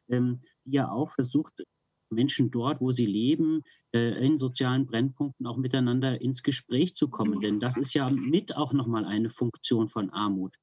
ähm, 0.10 0.40
die 0.66 0.74
ja 0.74 0.92
auch 0.92 1.12
versucht, 1.12 1.64
Menschen 2.12 2.52
dort, 2.52 2.82
wo 2.82 2.92
sie 2.92 3.06
leben, 3.06 3.64
äh, 3.94 4.26
in 4.26 4.38
sozialen 4.38 4.86
Brennpunkten 4.86 5.46
auch 5.46 5.58
miteinander 5.58 6.22
ins 6.22 6.44
Gespräch 6.44 6.96
zu 6.96 7.10
kommen. 7.10 7.40
Denn 7.40 7.60
das 7.60 7.78
ist 7.78 7.94
ja 7.94 8.10
mit 8.10 8.56
auch 8.56 8.74
nochmal 8.74 9.06
eine 9.06 9.30
Funktion 9.30 9.88
von 9.88 10.10
Armut. 10.10 10.56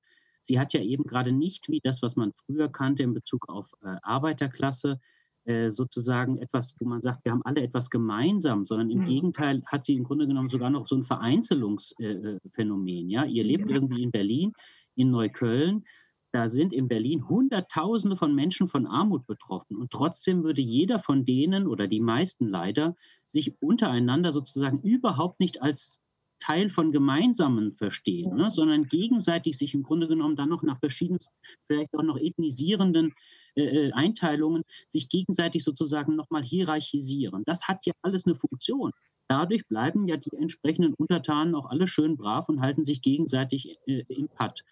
Sie 0.42 0.60
hat 0.60 0.72
ja 0.72 0.80
eben 0.80 1.04
gerade 1.04 1.32
nicht 1.32 1.68
wie 1.68 1.80
das, 1.82 2.02
was 2.02 2.16
man 2.16 2.32
früher 2.32 2.68
kannte 2.68 3.02
in 3.02 3.14
Bezug 3.14 3.48
auf 3.48 3.72
äh, 3.82 3.96
Arbeiterklasse, 4.02 5.00
äh, 5.46 5.70
sozusagen 5.70 6.38
etwas, 6.38 6.74
wo 6.80 6.88
man 6.88 7.02
sagt, 7.02 7.24
wir 7.24 7.32
haben 7.32 7.44
alle 7.44 7.62
etwas 7.62 7.88
gemeinsam, 7.88 8.66
sondern 8.66 8.90
im 8.90 9.00
mhm. 9.00 9.06
Gegenteil 9.06 9.62
hat 9.66 9.84
sie 9.84 9.94
im 9.94 10.04
Grunde 10.04 10.26
genommen 10.26 10.48
sogar 10.48 10.70
noch 10.70 10.86
so 10.86 10.96
ein 10.96 11.04
Vereinzelungsphänomen. 11.04 13.08
ja, 13.08 13.24
ihr 13.24 13.44
lebt 13.44 13.70
irgendwie 13.70 14.02
in 14.02 14.10
Berlin, 14.10 14.52
in 14.96 15.10
Neukölln, 15.10 15.84
da 16.32 16.48
sind 16.48 16.72
in 16.72 16.88
Berlin 16.88 17.28
Hunderttausende 17.28 18.16
von 18.16 18.34
Menschen 18.34 18.68
von 18.68 18.86
Armut 18.86 19.26
betroffen. 19.26 19.76
Und 19.76 19.90
trotzdem 19.90 20.42
würde 20.42 20.60
jeder 20.60 20.98
von 20.98 21.24
denen 21.24 21.66
oder 21.66 21.86
die 21.86 22.00
meisten 22.00 22.48
leider 22.48 22.96
sich 23.24 23.54
untereinander 23.62 24.32
sozusagen 24.32 24.80
überhaupt 24.80 25.40
nicht 25.40 25.62
als 25.62 26.02
Teil 26.38 26.70
von 26.70 26.92
Gemeinsamen 26.92 27.70
verstehen, 27.70 28.34
ne, 28.34 28.50
sondern 28.50 28.88
gegenseitig 28.88 29.56
sich 29.56 29.74
im 29.74 29.82
Grunde 29.82 30.08
genommen 30.08 30.36
dann 30.36 30.48
noch 30.48 30.62
nach 30.62 30.78
verschiedensten, 30.78 31.34
vielleicht 31.66 31.94
auch 31.94 32.02
noch 32.02 32.18
ethnisierenden 32.18 33.14
äh, 33.56 33.88
äh 33.88 33.92
Einteilungen, 33.92 34.64
sich 34.88 35.08
gegenseitig 35.08 35.64
sozusagen 35.64 36.16
nochmal 36.16 36.42
hierarchisieren. 36.42 37.42
Das 37.44 37.68
hat 37.68 37.86
ja 37.86 37.92
alles 38.02 38.26
eine 38.26 38.34
Funktion. 38.34 38.92
Dadurch 39.28 39.66
bleiben 39.66 40.06
ja 40.06 40.16
die 40.16 40.36
entsprechenden 40.36 40.94
Untertanen 40.94 41.54
auch 41.54 41.66
alle 41.66 41.88
schön 41.88 42.16
brav 42.16 42.48
und 42.48 42.60
halten 42.60 42.84
sich 42.84 43.02
gegenseitig 43.02 43.78
äh, 43.86 44.04
im 44.08 44.28
Patt. 44.28 44.62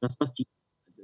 Das, 0.00 0.16
was 0.18 0.32
die 0.32 0.46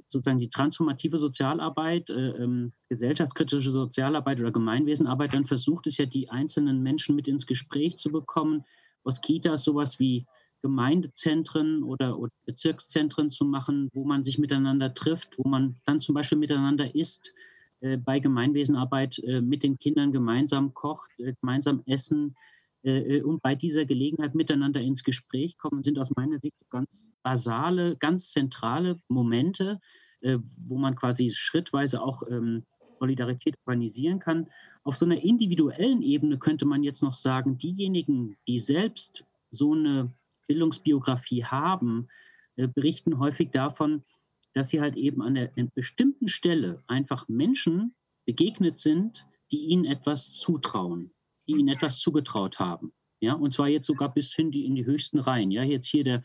sozusagen 0.09 0.39
die 0.39 0.49
transformative 0.49 1.19
Sozialarbeit, 1.19 2.11
äh, 2.11 2.31
ähm, 2.31 2.73
gesellschaftskritische 2.89 3.71
Sozialarbeit 3.71 4.41
oder 4.41 4.53
Gemeinwesenarbeit 4.53 5.35
dann 5.35 5.45
versucht 5.45 5.87
es 5.87 5.99
ja, 5.99 6.07
die 6.07 6.31
einzelnen 6.31 6.83
Menschen 6.83 7.17
mit 7.17 7.29
ins 7.29 7.47
Gespräch 7.47 7.99
zu 7.99 8.11
bekommen, 8.11 8.65
aus 9.03 9.21
Kitas 9.21 9.65
sowas 9.65 9.99
wie 9.99 10.27
Gemeindezentren 10.65 11.83
oder, 11.83 12.19
oder, 12.19 12.33
Bezirkszentren 12.47 13.29
zu 13.29 13.45
machen, 13.45 13.91
wo 13.93 14.07
man 14.07 14.25
sich 14.25 14.39
miteinander 14.39 14.95
trifft, 14.95 15.37
wo 15.39 15.47
man 15.47 15.77
dann 15.85 16.01
zum 16.01 16.15
Beispiel 16.15 16.39
miteinander 16.39 16.95
isst, 16.95 17.35
äh, 17.81 17.99
bei 17.99 18.19
Gemeinwesenarbeit 18.19 19.19
äh, 19.19 19.43
mit 19.43 19.63
den 19.63 19.77
Kindern 19.77 20.11
gemeinsam 20.11 20.73
kocht, 20.73 21.11
äh, 21.19 21.35
gemeinsam 21.39 21.83
essen, 21.85 22.35
äh, 22.83 23.21
und 23.21 23.43
bei 23.43 23.55
dieser 23.55 23.85
Gelegenheit 23.85 24.35
miteinander 24.35 24.81
ins 24.81 25.05
Gespräch 25.05 25.59
kommen, 25.59 25.83
sind 25.83 25.99
aus 25.99 26.11
meiner 26.17 26.39
Sicht 26.39 26.57
ganz 26.71 27.11
basale, 27.23 27.97
ganz 27.97 28.31
zentrale 28.31 28.99
Momente, 29.09 29.81
äh, 30.21 30.39
wo 30.67 30.79
man 30.79 30.97
quasi 30.97 31.31
schrittweise 31.31 32.01
auch 32.01 32.23
ähm, 32.31 32.65
Solidarität 33.01 33.55
organisieren 33.67 34.19
kann. 34.19 34.49
Auf 34.83 34.97
so 34.97 35.05
einer 35.05 35.23
individuellen 35.23 36.01
Ebene 36.01 36.39
könnte 36.39 36.65
man 36.65 36.83
jetzt 36.83 37.03
noch 37.03 37.13
sagen, 37.13 37.59
diejenigen, 37.59 38.37
die 38.49 38.59
selbst 38.59 39.25
so 39.51 39.75
eine 39.75 40.11
Bildungsbiografie 40.47 41.45
haben, 41.45 42.09
äh, 42.57 42.69
berichten 42.69 43.19
häufig 43.19 43.51
davon, 43.51 44.05
dass 44.55 44.69
sie 44.69 44.81
halt 44.81 44.97
eben 44.97 45.23
an 45.23 45.37
einer 45.37 45.71
bestimmten 45.75 46.29
Stelle 46.29 46.83
einfach 46.87 47.29
Menschen 47.29 47.95
begegnet 48.25 48.79
sind, 48.79 49.27
die 49.51 49.67
ihnen 49.67 49.85
etwas 49.85 50.33
zutrauen 50.33 51.15
die 51.47 51.53
ihnen 51.53 51.69
etwas 51.69 51.99
zugetraut 52.01 52.59
haben. 52.59 52.93
Ja, 53.21 53.35
und 53.35 53.53
zwar 53.53 53.69
jetzt 53.69 53.87
sogar 53.87 54.13
bis 54.13 54.35
hin 54.35 54.51
die, 54.51 54.67
in 54.67 54.75
die 54.75 54.85
höchsten 54.85 55.19
Reihen. 55.19 55.51
Ja, 55.51 55.63
jetzt 55.63 55.87
hier 55.87 56.05
der 56.05 56.25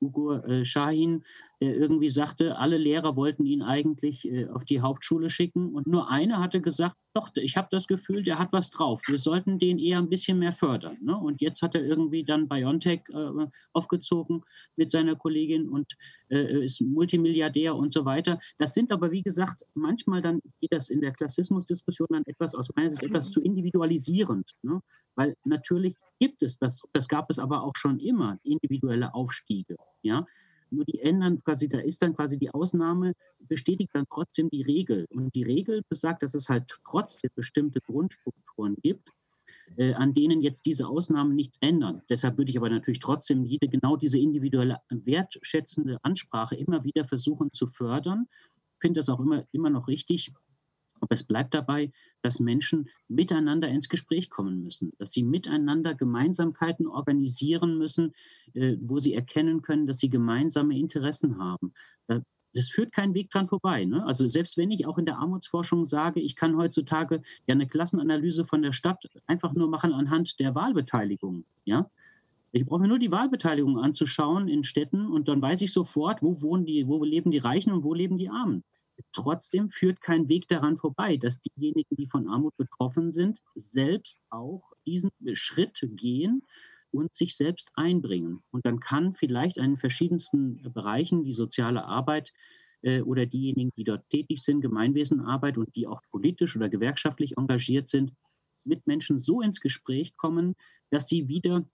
Ugo 0.00 0.34
äh, 0.34 0.64
Shahin, 0.64 1.24
der 1.60 1.76
irgendwie 1.76 2.08
sagte, 2.08 2.56
alle 2.56 2.78
Lehrer 2.78 3.16
wollten 3.16 3.44
ihn 3.44 3.62
eigentlich 3.62 4.26
äh, 4.26 4.48
auf 4.48 4.64
die 4.64 4.80
Hauptschule 4.80 5.28
schicken 5.28 5.74
und 5.74 5.86
nur 5.86 6.10
einer 6.10 6.40
hatte 6.40 6.60
gesagt, 6.60 6.96
doch, 7.12 7.30
ich 7.34 7.56
habe 7.56 7.68
das 7.70 7.86
Gefühl, 7.86 8.22
der 8.22 8.38
hat 8.38 8.52
was 8.52 8.70
drauf. 8.70 9.02
Wir 9.06 9.18
sollten 9.18 9.58
den 9.58 9.78
eher 9.78 9.98
ein 9.98 10.08
bisschen 10.08 10.38
mehr 10.38 10.52
fördern. 10.52 10.96
Ne? 11.02 11.16
Und 11.16 11.42
jetzt 11.42 11.60
hat 11.60 11.74
er 11.74 11.84
irgendwie 11.84 12.24
dann 12.24 12.48
BioNTech 12.48 13.02
äh, 13.10 13.46
aufgezogen 13.72 14.42
mit 14.76 14.90
seiner 14.90 15.16
Kollegin 15.16 15.68
und 15.68 15.92
äh, 16.30 16.64
ist 16.64 16.80
Multimilliardär 16.80 17.76
und 17.76 17.92
so 17.92 18.04
weiter. 18.04 18.38
Das 18.58 18.72
sind 18.72 18.90
aber, 18.90 19.10
wie 19.10 19.22
gesagt, 19.22 19.66
manchmal 19.74 20.22
dann 20.22 20.40
geht 20.60 20.72
das 20.72 20.88
in 20.88 21.00
der 21.00 21.12
Klassismusdiskussion 21.12 22.08
dann 22.10 22.24
etwas, 22.26 22.54
aus 22.54 22.70
meiner 22.74 22.90
Sicht, 22.90 23.02
etwas 23.02 23.30
zu 23.30 23.42
individualisierend. 23.42 24.52
Ne? 24.62 24.80
Weil 25.14 25.36
natürlich 25.44 25.96
gibt 26.20 26.42
es 26.42 26.58
das, 26.58 26.80
das 26.92 27.08
gab 27.08 27.28
es 27.28 27.38
aber 27.38 27.62
auch 27.62 27.76
schon 27.76 27.98
immer, 27.98 28.38
individuelle 28.44 29.12
Aufstiege. 29.12 29.76
Ja, 30.02 30.24
nur 30.72 30.84
die 30.84 31.00
ändern 31.00 31.42
quasi, 31.42 31.68
da 31.68 31.78
ist 31.78 32.02
dann 32.02 32.14
quasi 32.14 32.38
die 32.38 32.50
Ausnahme, 32.50 33.14
bestätigt 33.40 33.90
dann 33.94 34.06
trotzdem 34.10 34.50
die 34.50 34.62
Regel. 34.62 35.06
Und 35.10 35.34
die 35.34 35.42
Regel 35.42 35.82
besagt, 35.88 36.22
dass 36.22 36.34
es 36.34 36.48
halt 36.48 36.72
trotzdem 36.84 37.30
bestimmte 37.34 37.80
Grundstrukturen 37.80 38.76
gibt, 38.82 39.10
äh, 39.76 39.94
an 39.94 40.12
denen 40.14 40.40
jetzt 40.40 40.66
diese 40.66 40.86
Ausnahmen 40.88 41.34
nichts 41.34 41.58
ändern. 41.60 42.02
Deshalb 42.08 42.38
würde 42.38 42.50
ich 42.50 42.58
aber 42.58 42.70
natürlich 42.70 43.00
trotzdem 43.00 43.44
jede, 43.44 43.68
genau 43.68 43.96
diese 43.96 44.18
individuelle 44.18 44.78
wertschätzende 44.88 45.98
Ansprache 46.02 46.56
immer 46.56 46.84
wieder 46.84 47.04
versuchen 47.04 47.52
zu 47.52 47.66
fördern. 47.66 48.26
Ich 48.74 48.80
finde 48.80 48.98
das 48.98 49.08
auch 49.08 49.20
immer, 49.20 49.44
immer 49.52 49.70
noch 49.70 49.88
richtig, 49.88 50.32
aber 51.00 51.14
es 51.14 51.24
bleibt 51.24 51.54
dabei, 51.54 51.90
dass 52.22 52.40
Menschen 52.40 52.88
miteinander 53.08 53.68
ins 53.68 53.88
Gespräch 53.88 54.30
kommen 54.30 54.62
müssen, 54.62 54.92
dass 54.98 55.12
sie 55.12 55.22
miteinander 55.22 55.94
Gemeinsamkeiten 55.94 56.86
organisieren 56.86 57.78
müssen, 57.78 58.12
äh, 58.54 58.76
wo 58.80 58.98
sie 58.98 59.14
erkennen 59.14 59.62
können, 59.62 59.86
dass 59.86 59.98
sie 59.98 60.10
gemeinsame 60.10 60.78
Interessen 60.78 61.38
haben. 61.38 61.72
Das 62.52 62.68
führt 62.68 62.92
keinen 62.92 63.14
Weg 63.14 63.30
dran 63.30 63.46
vorbei. 63.46 63.84
Ne? 63.84 64.04
Also 64.04 64.26
selbst 64.26 64.56
wenn 64.56 64.70
ich 64.70 64.86
auch 64.86 64.98
in 64.98 65.06
der 65.06 65.18
Armutsforschung 65.18 65.84
sage, 65.84 66.20
ich 66.20 66.34
kann 66.34 66.56
heutzutage 66.56 67.22
ja 67.46 67.54
eine 67.54 67.68
Klassenanalyse 67.68 68.44
von 68.44 68.62
der 68.62 68.72
Stadt 68.72 69.04
einfach 69.26 69.52
nur 69.52 69.68
machen 69.68 69.92
anhand 69.92 70.40
der 70.40 70.54
Wahlbeteiligung. 70.54 71.44
Ja? 71.64 71.88
Ich 72.52 72.66
brauche 72.66 72.80
mir 72.80 72.88
nur 72.88 72.98
die 72.98 73.12
Wahlbeteiligung 73.12 73.78
anzuschauen 73.78 74.48
in 74.48 74.64
Städten 74.64 75.06
und 75.06 75.28
dann 75.28 75.40
weiß 75.40 75.62
ich 75.62 75.72
sofort, 75.72 76.22
wo 76.22 76.42
wohnen 76.42 76.66
die, 76.66 76.88
wo 76.88 77.04
leben 77.04 77.30
die 77.30 77.38
Reichen 77.38 77.72
und 77.72 77.84
wo 77.84 77.94
leben 77.94 78.18
die 78.18 78.28
Armen. 78.28 78.64
Trotzdem 79.12 79.70
führt 79.70 80.00
kein 80.00 80.28
Weg 80.28 80.48
daran 80.48 80.76
vorbei, 80.76 81.16
dass 81.16 81.40
diejenigen, 81.40 81.96
die 81.96 82.06
von 82.06 82.28
Armut 82.28 82.56
betroffen 82.56 83.10
sind, 83.10 83.40
selbst 83.54 84.20
auch 84.30 84.72
diesen 84.86 85.10
Schritt 85.34 85.80
gehen 85.82 86.42
und 86.90 87.14
sich 87.14 87.36
selbst 87.36 87.70
einbringen. 87.74 88.42
Und 88.50 88.66
dann 88.66 88.80
kann 88.80 89.14
vielleicht 89.14 89.56
in 89.56 89.76
verschiedensten 89.76 90.72
Bereichen 90.72 91.24
die 91.24 91.32
soziale 91.32 91.84
Arbeit 91.84 92.32
äh, 92.82 93.00
oder 93.02 93.26
diejenigen, 93.26 93.70
die 93.76 93.84
dort 93.84 94.08
tätig 94.10 94.42
sind, 94.42 94.60
Gemeinwesenarbeit 94.60 95.58
und 95.58 95.74
die 95.76 95.86
auch 95.86 96.02
politisch 96.10 96.56
oder 96.56 96.68
gewerkschaftlich 96.68 97.36
engagiert 97.36 97.88
sind, 97.88 98.12
mit 98.64 98.86
Menschen 98.86 99.18
so 99.18 99.40
ins 99.40 99.60
Gespräch 99.60 100.16
kommen, 100.16 100.54
dass 100.90 101.08
sie 101.08 101.28
wieder 101.28 101.64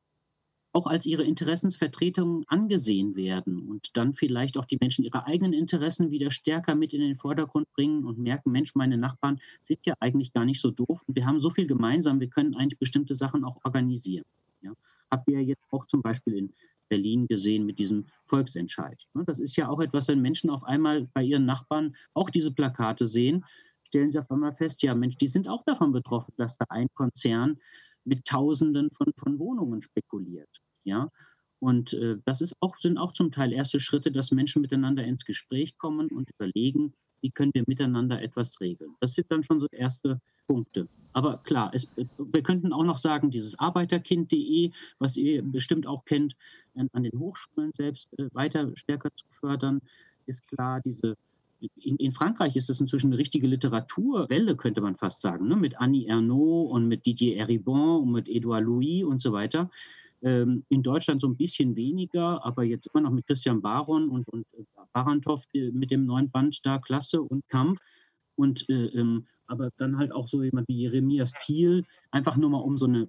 auch 0.76 0.86
als 0.86 1.06
ihre 1.06 1.22
Interessensvertretungen 1.22 2.44
angesehen 2.48 3.16
werden 3.16 3.66
und 3.66 3.96
dann 3.96 4.12
vielleicht 4.12 4.58
auch 4.58 4.66
die 4.66 4.76
Menschen 4.78 5.06
ihre 5.06 5.24
eigenen 5.24 5.54
Interessen 5.54 6.10
wieder 6.10 6.30
stärker 6.30 6.74
mit 6.74 6.92
in 6.92 7.00
den 7.00 7.16
Vordergrund 7.16 7.66
bringen 7.72 8.04
und 8.04 8.18
merken, 8.18 8.52
Mensch, 8.52 8.74
meine 8.74 8.98
Nachbarn 8.98 9.40
sind 9.62 9.78
ja 9.86 9.94
eigentlich 10.00 10.34
gar 10.34 10.44
nicht 10.44 10.60
so 10.60 10.70
doof 10.70 11.02
und 11.06 11.16
wir 11.16 11.24
haben 11.24 11.40
so 11.40 11.48
viel 11.48 11.66
gemeinsam, 11.66 12.20
wir 12.20 12.28
können 12.28 12.54
eigentlich 12.54 12.78
bestimmte 12.78 13.14
Sachen 13.14 13.42
auch 13.42 13.56
organisieren. 13.64 14.26
Ja. 14.60 14.72
Habt 15.10 15.26
ihr 15.30 15.42
jetzt 15.42 15.64
auch 15.70 15.86
zum 15.86 16.02
Beispiel 16.02 16.36
in 16.36 16.52
Berlin 16.90 17.26
gesehen 17.26 17.64
mit 17.64 17.78
diesem 17.78 18.04
Volksentscheid. 18.26 19.02
Ne. 19.14 19.24
Das 19.24 19.38
ist 19.38 19.56
ja 19.56 19.70
auch 19.70 19.80
etwas, 19.80 20.08
wenn 20.08 20.20
Menschen 20.20 20.50
auf 20.50 20.62
einmal 20.62 21.08
bei 21.14 21.22
ihren 21.22 21.46
Nachbarn 21.46 21.96
auch 22.12 22.28
diese 22.28 22.52
Plakate 22.52 23.06
sehen, 23.06 23.46
stellen 23.82 24.12
sie 24.12 24.18
auf 24.18 24.30
einmal 24.30 24.52
fest, 24.52 24.82
ja 24.82 24.94
Mensch, 24.94 25.16
die 25.16 25.26
sind 25.26 25.48
auch 25.48 25.64
davon 25.64 25.92
betroffen, 25.92 26.34
dass 26.36 26.58
da 26.58 26.66
ein 26.68 26.88
Konzern 26.92 27.56
mit 28.06 28.24
Tausenden 28.24 28.90
von, 28.90 29.12
von 29.16 29.38
Wohnungen 29.38 29.82
spekuliert. 29.82 30.60
Ja? 30.86 31.10
Und 31.58 31.92
äh, 31.94 32.16
das 32.24 32.40
ist 32.40 32.54
auch, 32.60 32.76
sind 32.78 32.98
auch 32.98 33.12
zum 33.12 33.32
Teil 33.32 33.52
erste 33.52 33.80
Schritte, 33.80 34.10
dass 34.10 34.30
Menschen 34.30 34.62
miteinander 34.62 35.04
ins 35.04 35.24
Gespräch 35.24 35.76
kommen 35.78 36.08
und 36.08 36.30
überlegen, 36.30 36.92
wie 37.22 37.30
können 37.30 37.52
wir 37.54 37.64
miteinander 37.66 38.22
etwas 38.22 38.60
regeln. 38.60 38.94
Das 39.00 39.14
sind 39.14 39.30
dann 39.30 39.42
schon 39.42 39.60
so 39.60 39.66
erste 39.72 40.20
Punkte. 40.46 40.88
Aber 41.12 41.38
klar, 41.38 41.70
es, 41.72 41.90
wir 42.18 42.42
könnten 42.42 42.72
auch 42.72 42.84
noch 42.84 42.98
sagen, 42.98 43.30
dieses 43.30 43.58
arbeiterkind.de, 43.58 44.70
was 44.98 45.16
ihr 45.16 45.42
bestimmt 45.42 45.86
auch 45.86 46.04
kennt, 46.04 46.36
an 46.74 47.02
den 47.02 47.18
Hochschulen 47.18 47.72
selbst 47.72 48.16
äh, 48.18 48.28
weiter 48.34 48.70
stärker 48.76 49.10
zu 49.16 49.24
fördern, 49.40 49.80
ist 50.26 50.46
klar, 50.46 50.80
diese 50.84 51.16
in, 51.76 51.96
in, 51.96 52.12
Frankreich 52.12 52.54
ist 52.54 52.68
das 52.68 52.80
inzwischen 52.80 53.08
eine 53.08 53.18
richtige 53.18 53.46
Literaturwelle, 53.46 54.56
könnte 54.56 54.82
man 54.82 54.94
fast 54.94 55.22
sagen, 55.22 55.48
ne? 55.48 55.56
mit 55.56 55.80
Annie 55.80 56.06
Ernaux 56.06 56.70
und 56.70 56.86
mit 56.86 57.06
Didier 57.06 57.38
Eribon 57.38 58.02
und 58.02 58.12
mit 58.12 58.28
Edouard 58.28 58.64
Louis 58.64 59.04
und 59.04 59.20
so 59.20 59.32
weiter. 59.32 59.70
Ähm, 60.22 60.64
in 60.68 60.82
Deutschland 60.82 61.20
so 61.20 61.28
ein 61.28 61.36
bisschen 61.36 61.76
weniger, 61.76 62.44
aber 62.44 62.64
jetzt 62.64 62.88
immer 62.92 63.02
noch 63.02 63.10
mit 63.10 63.26
Christian 63.26 63.60
Baron 63.60 64.08
und, 64.08 64.26
und 64.28 64.46
äh, 64.54 64.64
Barantow 64.92 65.42
mit 65.52 65.90
dem 65.90 66.06
neuen 66.06 66.30
Band 66.30 66.60
da, 66.64 66.78
Klasse 66.78 67.20
und 67.22 67.46
Kampf. 67.48 67.80
Und 68.34 68.68
äh, 68.68 68.86
ähm, 68.86 69.26
aber 69.46 69.70
dann 69.76 69.98
halt 69.98 70.12
auch 70.12 70.28
so 70.28 70.42
jemand 70.42 70.68
wie 70.68 70.82
Jeremias 70.82 71.32
Thiel, 71.40 71.84
einfach 72.10 72.36
nur 72.36 72.50
mal 72.50 72.58
um 72.58 72.76
so 72.76 72.86
eine 72.86 73.08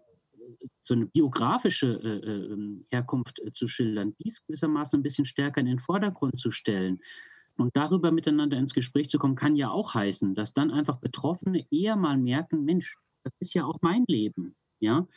so 0.84 0.93
eine 0.93 1.08
biografische 1.08 1.99
äh, 2.03 2.30
äh 2.30 2.53
ähm, 2.53 2.82
Herkunft 2.89 3.39
äh, 3.39 3.51
zu 3.51 3.68
schildern, 3.68 4.16
dies 4.24 4.45
gewissermaßen 4.45 4.99
ein 4.99 5.03
bisschen 5.03 5.26
stärker 5.26 5.60
in 5.60 5.68
den 5.68 5.80
Vordergrund 5.80 6.39
zu 6.39 6.51
stellen. 6.51 6.99
Und 7.58 7.76
darüber 7.76 8.12
miteinander 8.12 8.58
ins 8.58 8.74
Gespräch 8.74 9.10
zu 9.10 9.18
kommen, 9.18 9.36
kann 9.36 9.55
ja 9.55 9.70
auch 9.70 9.93
heißen, 9.93 10.36
dass 10.36 10.53
dann 10.53 10.72
einfach 10.72 10.97
Betroffene 10.99 11.66
eher 11.72 11.95
mal 11.95 12.18
merken, 12.18 12.64
Mensch, 12.64 12.95
das 13.24 13.34
ist 13.39 13.53
ja 13.55 13.66
auch 13.66 13.80
mein 13.82 14.05
Leben. 14.08 14.55
Ja, 14.80 15.08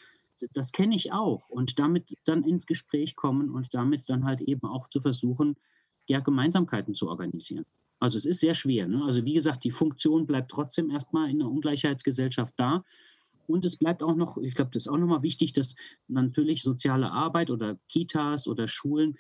das 0.53 0.73
kenne 0.73 0.95
ich 0.95 1.13
auch. 1.13 1.51
Und 1.51 1.79
damit 1.79 2.17
dann 2.25 2.45
ins 2.45 2.67
Gespräch 2.67 3.17
kommen 3.17 3.51
und 3.51 3.73
damit 3.73 4.09
dann 4.09 4.25
halt 4.25 4.41
eben 4.41 4.67
auch 4.67 4.89
zu 4.89 5.01
versuchen, 5.01 5.57
ja, 6.07 6.21
Gemeinsamkeiten 6.21 6.93
zu 6.93 7.09
organisieren. 7.09 7.65
Also 8.01 8.17
es 8.17 8.25
ist 8.25 8.41
sehr 8.41 8.55
schwer. 8.55 8.89
Ne? 8.89 9.05
Also 9.05 9.25
wie 9.25 9.35
gesagt, 9.35 9.63
die 9.63 9.71
Funktion 9.71 10.27
bleibt 10.27 10.51
trotzdem 10.51 10.91
erstmal 10.91 11.31
in 11.31 11.39
der 11.39 11.49
Ungleichheitsgesellschaft 11.49 12.55
da. 12.57 12.83
Und 13.47 13.65
es 13.65 13.77
bleibt 13.77 14.03
auch 14.03 14.15
noch, 14.15 14.39
ich 14.39 14.55
glaube, 14.55 14.71
das 14.73 14.85
ist 14.85 14.89
auch 14.89 14.97
nochmal 14.97 15.23
wichtig, 15.23 15.53
dass 15.53 15.75
natürlich 16.09 16.63
soziale 16.63 17.11
Arbeit 17.11 17.51
oder 17.51 17.79
Kitas 17.89 18.47
oder 18.47 18.69
Schulen 18.69 19.19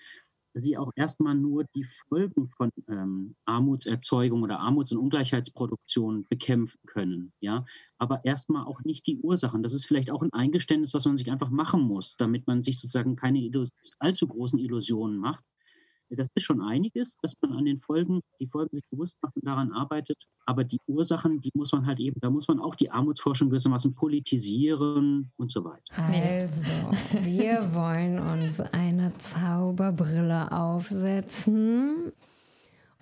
sie 0.54 0.76
auch 0.76 0.90
erstmal 0.96 1.34
nur 1.34 1.64
die 1.74 1.84
Folgen 1.84 2.48
von 2.48 2.70
ähm, 2.88 3.34
Armutserzeugung 3.44 4.42
oder 4.42 4.60
Armuts- 4.60 4.92
und 4.92 4.98
Ungleichheitsproduktion 4.98 6.26
bekämpfen 6.28 6.78
können. 6.86 7.32
Ja? 7.40 7.64
Aber 7.98 8.24
erstmal 8.24 8.64
auch 8.64 8.82
nicht 8.84 9.06
die 9.06 9.18
Ursachen. 9.18 9.62
Das 9.62 9.74
ist 9.74 9.86
vielleicht 9.86 10.10
auch 10.10 10.22
ein 10.22 10.32
Eingeständnis, 10.32 10.94
was 10.94 11.04
man 11.04 11.16
sich 11.16 11.30
einfach 11.30 11.50
machen 11.50 11.82
muss, 11.82 12.16
damit 12.16 12.46
man 12.46 12.62
sich 12.62 12.80
sozusagen 12.80 13.16
keine 13.16 13.50
allzu 13.98 14.26
großen 14.26 14.58
Illusionen 14.58 15.18
macht. 15.18 15.44
Das 16.16 16.28
ist 16.34 16.44
schon 16.44 16.60
einiges, 16.60 17.16
dass 17.22 17.34
man 17.40 17.52
an 17.52 17.64
den 17.64 17.78
Folgen, 17.78 18.20
die 18.40 18.46
Folgen 18.46 18.70
sich 18.72 18.84
bewusst 18.90 19.16
macht 19.22 19.36
und 19.36 19.46
daran 19.46 19.72
arbeitet. 19.72 20.18
Aber 20.46 20.64
die 20.64 20.80
Ursachen, 20.86 21.40
die 21.40 21.50
muss 21.54 21.72
man 21.72 21.86
halt 21.86 22.00
eben, 22.00 22.18
da 22.20 22.30
muss 22.30 22.48
man 22.48 22.58
auch 22.58 22.74
die 22.74 22.90
Armutsforschung 22.90 23.48
gewissermaßen 23.50 23.94
politisieren 23.94 25.30
und 25.36 25.50
so 25.50 25.64
weiter. 25.64 25.80
Also, 25.96 27.24
wir 27.24 27.68
wollen 27.74 28.18
uns 28.18 28.60
eine 28.60 29.12
Zauberbrille 29.18 30.50
aufsetzen. 30.52 32.12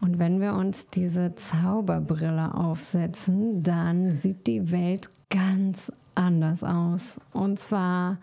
Und 0.00 0.18
wenn 0.18 0.40
wir 0.40 0.54
uns 0.54 0.88
diese 0.88 1.34
Zauberbrille 1.34 2.54
aufsetzen, 2.54 3.62
dann 3.62 4.12
sieht 4.12 4.46
die 4.46 4.70
Welt 4.70 5.10
ganz 5.30 5.90
anders 6.14 6.62
aus. 6.62 7.20
Und 7.32 7.58
zwar 7.58 8.18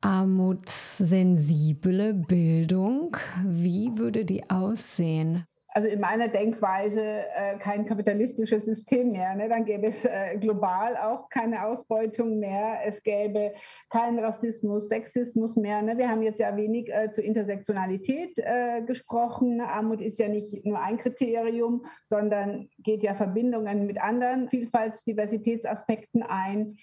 armutssensible 0.00 2.14
Bildung. 2.14 3.16
Wie 3.44 3.96
würde 3.96 4.24
die 4.24 4.50
aussehen? 4.50 5.46
also 5.78 5.88
in 5.88 6.00
meiner 6.00 6.26
Denkweise 6.26 7.02
äh, 7.02 7.56
kein 7.58 7.86
kapitalistisches 7.86 8.64
System 8.64 9.12
mehr. 9.12 9.36
Ne? 9.36 9.48
Dann 9.48 9.64
gäbe 9.64 9.86
es 9.86 10.04
äh, 10.04 10.36
global 10.36 10.96
auch 10.96 11.28
keine 11.28 11.64
Ausbeutung 11.64 12.40
mehr. 12.40 12.80
Es 12.84 13.00
gäbe 13.04 13.54
keinen 13.88 14.18
Rassismus, 14.18 14.88
Sexismus 14.88 15.54
mehr. 15.54 15.80
Ne? 15.82 15.96
Wir 15.96 16.08
haben 16.08 16.22
jetzt 16.22 16.40
ja 16.40 16.56
wenig 16.56 16.92
äh, 16.92 17.12
zur 17.12 17.22
Intersektionalität 17.22 18.38
äh, 18.38 18.82
gesprochen. 18.82 19.60
Armut 19.60 20.00
ist 20.00 20.18
ja 20.18 20.26
nicht 20.26 20.64
nur 20.64 20.80
ein 20.80 20.98
Kriterium, 20.98 21.86
sondern 22.02 22.68
geht 22.78 23.04
ja 23.04 23.14
Verbindungen 23.14 23.86
mit 23.86 24.00
anderen 24.00 24.48
Vielfalts-, 24.48 25.04
Diversitätsaspekten 25.04 26.24
ein. 26.24 26.76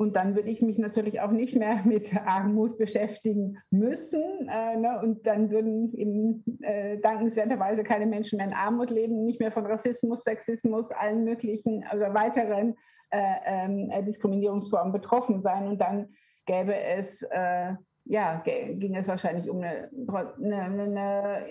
Und 0.00 0.16
dann 0.16 0.34
würde 0.34 0.48
ich 0.48 0.62
mich 0.62 0.78
natürlich 0.78 1.20
auch 1.20 1.30
nicht 1.30 1.58
mehr 1.58 1.78
mit 1.84 2.10
Armut 2.26 2.78
beschäftigen 2.78 3.58
müssen. 3.70 4.48
Äh, 4.48 4.78
ne? 4.78 4.98
Und 5.02 5.26
dann 5.26 5.50
würden 5.50 5.92
eben 5.92 6.42
äh, 6.62 6.96
dankenswerterweise 7.00 7.84
keine 7.84 8.06
Menschen 8.06 8.38
mehr 8.38 8.46
in 8.46 8.54
Armut 8.54 8.88
leben, 8.88 9.26
nicht 9.26 9.40
mehr 9.40 9.52
von 9.52 9.66
Rassismus, 9.66 10.24
Sexismus, 10.24 10.90
allen 10.90 11.24
möglichen 11.24 11.84
oder 11.94 12.14
weiteren 12.14 12.76
äh, 13.10 13.34
ähm, 13.44 13.90
äh, 13.90 14.02
Diskriminierungsformen 14.02 14.90
betroffen 14.90 15.38
sein. 15.38 15.68
Und 15.68 15.82
dann 15.82 16.08
gäbe 16.46 16.74
es, 16.74 17.20
äh, 17.30 17.74
ja, 18.06 18.42
ging 18.42 18.96
es 18.96 19.06
wahrscheinlich 19.06 19.50
um 19.50 19.58
eine, 19.58 19.90
eine, 20.38 20.82
eine 20.82 21.46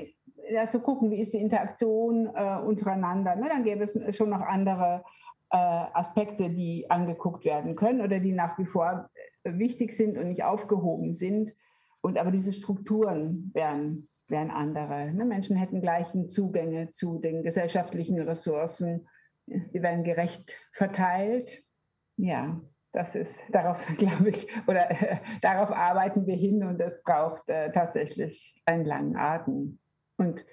ja, 0.49 0.67
zu 0.67 0.79
gucken, 0.79 1.11
wie 1.11 1.19
ist 1.19 1.35
die 1.35 1.41
Interaktion 1.41 2.25
äh, 2.33 2.57
untereinander. 2.65 3.35
Ne? 3.35 3.47
Dann 3.47 3.63
gäbe 3.63 3.83
es 3.83 4.17
schon 4.17 4.31
noch 4.31 4.41
andere 4.41 5.03
Aspekte, 5.57 6.49
die 6.49 6.89
angeguckt 6.89 7.45
werden 7.45 7.75
können 7.75 8.01
oder 8.01 8.19
die 8.19 8.33
nach 8.33 8.57
wie 8.59 8.65
vor 8.65 9.09
äh, 9.43 9.57
wichtig 9.57 9.93
sind 9.93 10.17
und 10.17 10.27
nicht 10.27 10.43
aufgehoben 10.43 11.13
sind. 11.13 11.55
Und 12.01 12.17
aber 12.17 12.31
diese 12.31 12.53
Strukturen 12.53 13.51
wären, 13.53 14.07
wären 14.27 14.51
andere. 14.51 15.11
Ne? 15.11 15.25
Menschen 15.25 15.57
hätten 15.57 15.81
gleichen 15.81 16.29
Zugänge 16.29 16.91
zu 16.91 17.19
den 17.19 17.43
gesellschaftlichen 17.43 18.19
Ressourcen. 18.21 19.07
Die 19.47 19.81
werden 19.81 20.03
gerecht 20.03 20.53
verteilt. 20.71 21.63
Ja, 22.15 22.61
das 22.91 23.15
ist, 23.15 23.43
darauf 23.51 23.85
glaube 23.97 24.29
ich, 24.29 24.47
oder 24.67 24.89
äh, 24.91 25.17
darauf 25.41 25.71
arbeiten 25.71 26.25
wir 26.25 26.35
hin 26.35 26.63
und 26.63 26.79
es 26.79 27.01
braucht 27.03 27.47
äh, 27.49 27.71
tatsächlich 27.71 28.61
einen 28.65 28.85
langen 28.85 29.17
Atem. 29.17 29.79
Und 30.17 30.45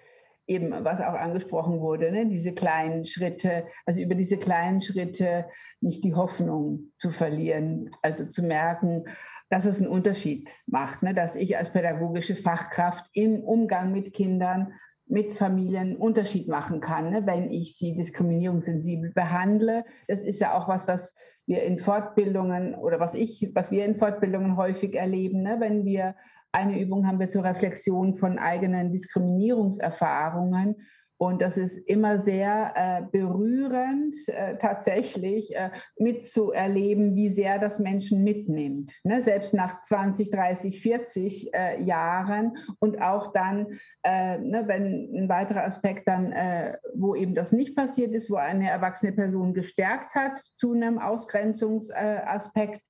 eben, 0.47 0.73
was 0.85 1.01
auch 1.01 1.15
angesprochen 1.15 1.81
wurde, 1.81 2.13
ne, 2.13 2.27
diese 2.27 2.55
kleinen 2.55 3.05
Schritte, 3.05 3.67
also 3.85 4.01
über 4.01 4.15
diese 4.15 4.37
kleinen 4.37 4.81
Schritte 4.81 5.47
nicht 5.81 6.05
die 6.05 6.15
Hoffnung 6.15 6.93
zu 6.97 7.11
verlieren, 7.11 7.91
also 8.03 8.27
zu 8.27 8.43
merken, 8.43 9.05
dass 9.49 9.67
es 9.67 9.81
einen 9.81 9.91
Unterschied 9.91 10.51
macht, 10.67 11.03
ne, 11.03 11.15
dass 11.15 11.35
ich 11.35 11.57
als 11.57 11.71
pädagogische 11.71 12.37
Fachkraft 12.37 13.05
im 13.13 13.43
Umgang 13.43 13.93
mit 13.93 14.13
Kindern, 14.13 14.73
mit 15.09 15.35
Familien 15.35 15.89
einen 15.89 15.97
Unterschied 15.97 16.49
machen 16.49 16.81
kann, 16.81 17.11
ne, 17.11 17.27
wenn 17.27 17.51
ich 17.51 17.77
sie 17.77 17.95
diskriminierungssensibel 17.95 19.13
behandle. 19.13 19.85
Das 20.09 20.25
ist 20.25 20.41
ja 20.41 20.57
auch 20.57 20.69
was, 20.69 20.89
was 20.89 21.15
wir 21.47 21.63
in 21.63 21.79
Fortbildungen 21.79 22.75
oder 22.75 22.99
was 22.99 23.15
ich, 23.15 23.51
was 23.55 23.71
wir 23.71 23.85
in 23.85 23.97
Fortbildungen 23.97 24.57
häufig 24.57 24.95
erleben, 24.95 25.43
ne, 25.43 25.57
wenn 25.61 25.85
wir 25.85 26.17
eine 26.53 26.81
Übung 26.81 27.07
haben 27.07 27.21
wir 27.21 27.29
zur 27.29 27.45
Reflexion 27.45 28.17
von 28.17 28.39
eigenen 28.39 28.91
Diskriminierungserfahrungen. 28.91 30.77
Und 31.19 31.41
das 31.41 31.57
ist 31.57 31.79
immer 31.89 32.19
sehr 32.19 32.73
äh, 32.75 33.03
berührend, 33.11 34.17
äh, 34.29 34.59
tatsächlich 34.59 35.57
äh, 35.57 35.71
mitzuerleben, 35.99 37.15
wie 37.15 37.31
sehr 37.31 37.59
das 37.59 37.79
Menschen 37.79 38.23
mitnimmt. 38.23 38.93
Ne? 39.03 39.23
Selbst 39.23 39.55
nach 39.55 39.81
20, 39.81 40.31
30, 40.31 40.83
40 40.83 41.53
Jahren 41.81 42.59
und 42.81 43.01
auch 43.01 43.33
dann, 43.33 43.79
äh, 44.03 44.39
ne, 44.39 44.65
wenn 44.67 45.15
ein 45.17 45.29
weiterer 45.29 45.65
Aspekt 45.65 46.07
dann, 46.07 46.33
äh, 46.33 46.77
wo 46.95 47.15
eben 47.15 47.35
das 47.35 47.53
nicht 47.53 47.75
passiert 47.75 48.13
ist, 48.13 48.31
wo 48.31 48.37
eine 48.37 48.69
erwachsene 48.69 49.13
Person 49.13 49.55
gestärkt 49.55 50.15
hat 50.15 50.43
zu 50.57 50.73
einem 50.73 50.99
Ausgrenzungsaspekt, 50.99 52.83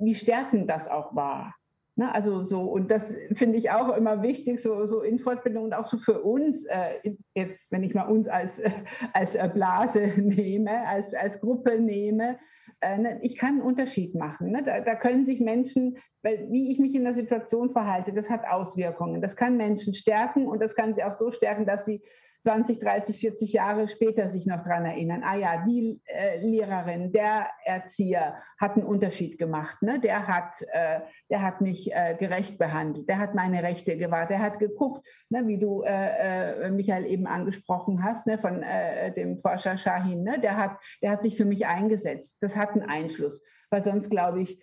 wie 0.00 0.14
stärkend 0.14 0.68
das 0.68 0.88
auch 0.88 1.14
war. 1.14 1.54
Ne, 1.98 2.14
also 2.14 2.44
so, 2.44 2.60
und 2.62 2.92
das 2.92 3.16
finde 3.32 3.58
ich 3.58 3.72
auch 3.72 3.96
immer 3.96 4.22
wichtig, 4.22 4.60
so, 4.60 4.86
so 4.86 5.02
in 5.02 5.18
Fortbildung 5.18 5.64
und 5.64 5.74
auch 5.74 5.86
so 5.86 5.98
für 5.98 6.22
uns, 6.22 6.64
äh, 6.66 7.16
jetzt, 7.34 7.72
wenn 7.72 7.82
ich 7.82 7.92
mal 7.92 8.04
uns 8.04 8.28
als, 8.28 8.58
äh, 8.60 8.70
als 9.14 9.36
Blase 9.52 10.02
nehme, 10.16 10.86
als, 10.86 11.12
als 11.12 11.40
Gruppe 11.40 11.80
nehme, 11.80 12.38
äh, 12.82 12.98
ne, 12.98 13.18
ich 13.22 13.36
kann 13.36 13.54
einen 13.54 13.62
Unterschied 13.62 14.14
machen. 14.14 14.52
Ne? 14.52 14.62
Da, 14.62 14.80
da, 14.80 14.94
können 14.94 15.26
sich 15.26 15.40
Menschen, 15.40 15.98
weil, 16.22 16.46
wie 16.52 16.70
ich 16.70 16.78
mich 16.78 16.94
in 16.94 17.02
der 17.02 17.14
Situation 17.14 17.70
verhalte, 17.70 18.12
das 18.12 18.30
hat 18.30 18.46
Auswirkungen. 18.46 19.20
Das 19.20 19.34
kann 19.34 19.56
Menschen 19.56 19.92
stärken 19.92 20.46
und 20.46 20.62
das 20.62 20.76
kann 20.76 20.94
sie 20.94 21.02
auch 21.02 21.18
so 21.18 21.32
stärken, 21.32 21.66
dass 21.66 21.84
sie 21.84 22.00
20, 22.40 22.78
30, 22.78 23.18
40 23.18 23.52
Jahre 23.52 23.88
später 23.88 24.28
sich 24.28 24.46
noch 24.46 24.62
daran 24.62 24.84
erinnern, 24.84 25.22
ah 25.24 25.36
ja, 25.36 25.64
die 25.66 26.00
äh, 26.06 26.38
Lehrerin, 26.40 27.10
der 27.12 27.48
Erzieher 27.64 28.36
hat 28.60 28.76
einen 28.76 28.86
Unterschied 28.86 29.38
gemacht, 29.38 29.82
ne? 29.82 29.98
der, 29.98 30.28
hat, 30.28 30.54
äh, 30.72 31.00
der 31.30 31.42
hat 31.42 31.60
mich 31.60 31.92
äh, 31.92 32.14
gerecht 32.18 32.56
behandelt, 32.58 33.08
der 33.08 33.18
hat 33.18 33.34
meine 33.34 33.62
Rechte 33.62 33.98
gewahrt, 33.98 34.30
der 34.30 34.38
hat 34.38 34.60
geguckt, 34.60 35.04
ne, 35.30 35.46
wie 35.48 35.58
du, 35.58 35.82
äh, 35.82 36.66
äh, 36.66 36.70
Michael, 36.70 37.06
eben 37.06 37.26
angesprochen 37.26 38.04
hast, 38.04 38.26
ne, 38.26 38.38
von 38.38 38.62
äh, 38.62 39.12
dem 39.12 39.38
Forscher 39.38 39.76
Shahin, 39.76 40.22
ne? 40.22 40.38
der, 40.40 40.56
hat, 40.56 40.78
der 41.02 41.10
hat 41.10 41.22
sich 41.22 41.36
für 41.36 41.44
mich 41.44 41.66
eingesetzt. 41.66 42.38
Das 42.40 42.56
hat 42.56 42.70
einen 42.70 42.88
Einfluss, 42.88 43.42
weil 43.70 43.82
sonst 43.82 44.10
glaube 44.10 44.40
ich, 44.40 44.60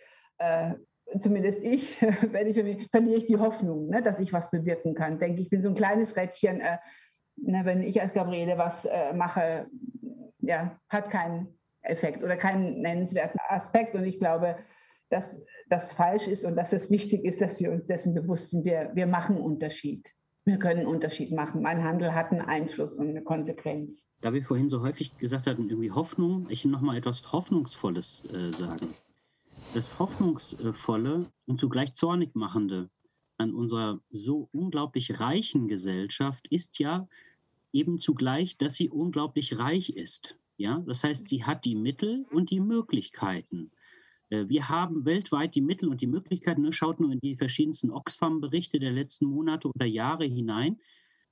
zumindest 1.19 1.63
ich, 1.63 2.01
wenn 2.31 2.47
ich 2.47 2.55
verliere 2.91 3.17
ich 3.17 3.25
die 3.25 3.37
Hoffnung, 3.37 3.87
ne, 3.87 4.01
dass 4.01 4.19
ich 4.19 4.33
was 4.33 4.51
bewirken 4.51 4.95
kann. 4.95 5.19
Denke 5.19 5.41
ich 5.41 5.49
bin 5.49 5.61
so 5.61 5.69
ein 5.69 5.75
kleines 5.75 6.17
Rädchen. 6.17 6.59
Äh, 6.61 6.77
ne, 7.37 7.61
wenn 7.63 7.83
ich 7.83 8.01
als 8.01 8.13
Gabriele 8.13 8.57
was 8.57 8.85
äh, 8.85 9.13
mache, 9.13 9.67
ja, 10.39 10.79
hat 10.89 11.09
keinen 11.09 11.47
Effekt 11.81 12.23
oder 12.23 12.37
keinen 12.37 12.81
nennenswerten 12.81 13.39
Aspekt. 13.49 13.95
Und 13.95 14.05
ich 14.05 14.19
glaube, 14.19 14.57
dass 15.09 15.43
das 15.69 15.91
falsch 15.91 16.27
ist 16.27 16.45
und 16.45 16.55
dass 16.55 16.73
es 16.73 16.91
wichtig 16.91 17.23
ist, 17.25 17.41
dass 17.41 17.59
wir 17.59 17.71
uns 17.71 17.87
dessen 17.87 18.13
bewusst 18.13 18.51
sind. 18.51 18.65
Wir, 18.65 18.91
wir 18.93 19.07
machen 19.07 19.37
Unterschied. 19.37 20.13
Wir 20.47 20.59
können 20.59 20.85
Unterschied 20.85 21.31
machen. 21.31 21.63
Mein 21.63 21.83
Handel 21.83 22.13
hat 22.13 22.31
einen 22.31 22.41
Einfluss 22.41 22.95
und 22.95 23.09
eine 23.09 23.23
Konsequenz. 23.23 24.15
Da 24.21 24.31
wir 24.33 24.43
vorhin 24.43 24.69
so 24.69 24.81
häufig 24.81 25.17
gesagt 25.17 25.47
hatten, 25.47 25.69
irgendwie 25.69 25.91
Hoffnung, 25.91 26.47
ich 26.49 26.63
will 26.63 26.71
noch 26.71 26.81
mal 26.81 26.97
etwas 26.97 27.31
Hoffnungsvolles 27.31 28.25
äh, 28.31 28.51
sagen. 28.51 28.93
Das 29.73 29.97
Hoffnungsvolle 29.97 31.25
und 31.47 31.59
zugleich 31.59 31.93
zornig 31.93 32.35
machende 32.35 32.89
an 33.37 33.53
unserer 33.53 33.99
so 34.09 34.49
unglaublich 34.51 35.19
reichen 35.19 35.67
Gesellschaft 35.67 36.47
ist 36.49 36.79
ja 36.79 37.07
eben 37.73 37.99
zugleich, 37.99 38.57
dass 38.57 38.75
sie 38.75 38.89
unglaublich 38.89 39.59
reich 39.59 39.89
ist. 39.89 40.37
Ja, 40.57 40.81
das 40.87 41.03
heißt, 41.03 41.27
sie 41.27 41.43
hat 41.43 41.65
die 41.65 41.75
Mittel 41.75 42.25
und 42.31 42.49
die 42.49 42.61
Möglichkeiten. 42.61 43.71
Äh, 44.29 44.47
wir 44.47 44.69
haben 44.69 45.05
weltweit 45.05 45.55
die 45.55 45.61
Mittel 45.61 45.89
und 45.89 46.01
die 46.01 46.07
Möglichkeiten. 46.07 46.61
Ne, 46.61 46.71
schaut 46.71 46.99
nur 46.99 47.11
in 47.11 47.19
die 47.19 47.35
verschiedensten 47.35 47.91
Oxfam-Berichte 47.91 48.79
der 48.79 48.91
letzten 48.91 49.25
Monate 49.25 49.67
oder 49.67 49.85
Jahre 49.85 50.25
hinein. 50.25 50.79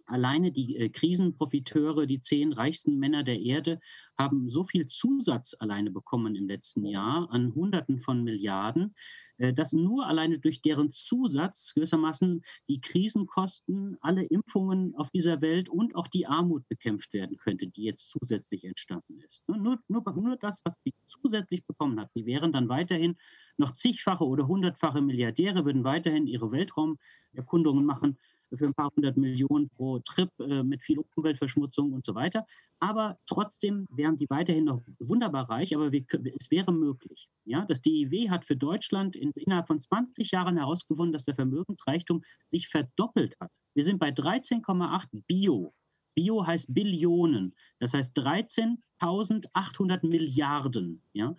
Alleine 0.05 0.51
die 0.51 0.75
äh, 0.77 0.89
Krisenprofiteure, 0.89 2.05
die 2.05 2.19
zehn 2.19 2.53
reichsten 2.53 2.99
Männer 2.99 3.23
der 3.23 3.39
Erde, 3.39 3.79
haben 4.17 4.49
so 4.49 4.63
viel 4.63 4.87
Zusatz 4.87 5.55
alleine 5.59 5.91
bekommen 5.91 6.35
im 6.35 6.47
letzten 6.47 6.85
Jahr 6.85 7.29
an 7.31 7.53
Hunderten 7.55 7.99
von 7.99 8.23
Milliarden, 8.23 8.95
äh, 9.37 9.53
dass 9.53 9.71
nur 9.71 10.05
alleine 10.05 10.39
durch 10.39 10.61
deren 10.61 10.91
Zusatz 10.91 11.73
gewissermaßen 11.73 12.43
die 12.67 12.81
Krisenkosten, 12.81 13.97
alle 14.01 14.23
Impfungen 14.23 14.93
auf 14.95 15.09
dieser 15.09 15.41
Welt 15.41 15.69
und 15.69 15.95
auch 15.95 16.07
die 16.07 16.27
Armut 16.27 16.67
bekämpft 16.67 17.13
werden 17.13 17.37
könnte, 17.37 17.67
die 17.67 17.83
jetzt 17.83 18.09
zusätzlich 18.09 18.65
entstanden 18.65 19.19
ist. 19.21 19.41
Nur, 19.47 19.79
nur, 19.87 20.03
nur 20.15 20.35
das, 20.37 20.59
was 20.65 20.75
die 20.85 20.93
zusätzlich 21.07 21.65
bekommen 21.65 21.99
hat, 21.99 22.09
die 22.15 22.25
wären 22.25 22.51
dann 22.51 22.69
weiterhin 22.69 23.15
noch 23.57 23.73
zigfache 23.73 24.25
oder 24.25 24.47
hundertfache 24.47 25.01
Milliardäre, 25.01 25.65
würden 25.65 25.83
weiterhin 25.83 26.27
ihre 26.27 26.51
Weltraumerkundungen 26.51 27.85
machen 27.85 28.17
für 28.57 28.65
ein 28.65 28.73
paar 28.73 28.91
hundert 28.95 29.17
Millionen 29.17 29.69
pro 29.69 29.99
Trip 29.99 30.29
äh, 30.39 30.63
mit 30.63 30.81
viel 30.83 30.99
Umweltverschmutzung 31.15 31.93
und 31.93 32.05
so 32.05 32.15
weiter. 32.15 32.45
Aber 32.79 33.17
trotzdem 33.27 33.87
wären 33.89 34.17
die 34.17 34.29
weiterhin 34.29 34.65
noch 34.65 34.81
wunderbar 34.99 35.49
reich, 35.49 35.75
aber 35.75 35.91
wir, 35.91 36.03
es 36.37 36.51
wäre 36.51 36.71
möglich. 36.71 37.29
Ja? 37.45 37.65
Das 37.65 37.81
DIW 37.81 38.29
hat 38.29 38.45
für 38.45 38.55
Deutschland 38.55 39.15
in, 39.15 39.31
innerhalb 39.31 39.67
von 39.67 39.79
20 39.79 40.31
Jahren 40.31 40.57
herausgefunden, 40.57 41.13
dass 41.13 41.25
der 41.25 41.35
Vermögensreichtum 41.35 42.23
sich 42.47 42.67
verdoppelt 42.67 43.35
hat. 43.39 43.51
Wir 43.73 43.83
sind 43.83 43.99
bei 43.99 44.09
13,8 44.09 45.23
Bio. 45.27 45.73
Bio 46.15 46.45
heißt 46.45 46.73
Billionen, 46.73 47.55
das 47.79 47.93
heißt 47.93 48.17
13.800 48.17 50.05
Milliarden. 50.05 51.01
Ja? 51.13 51.35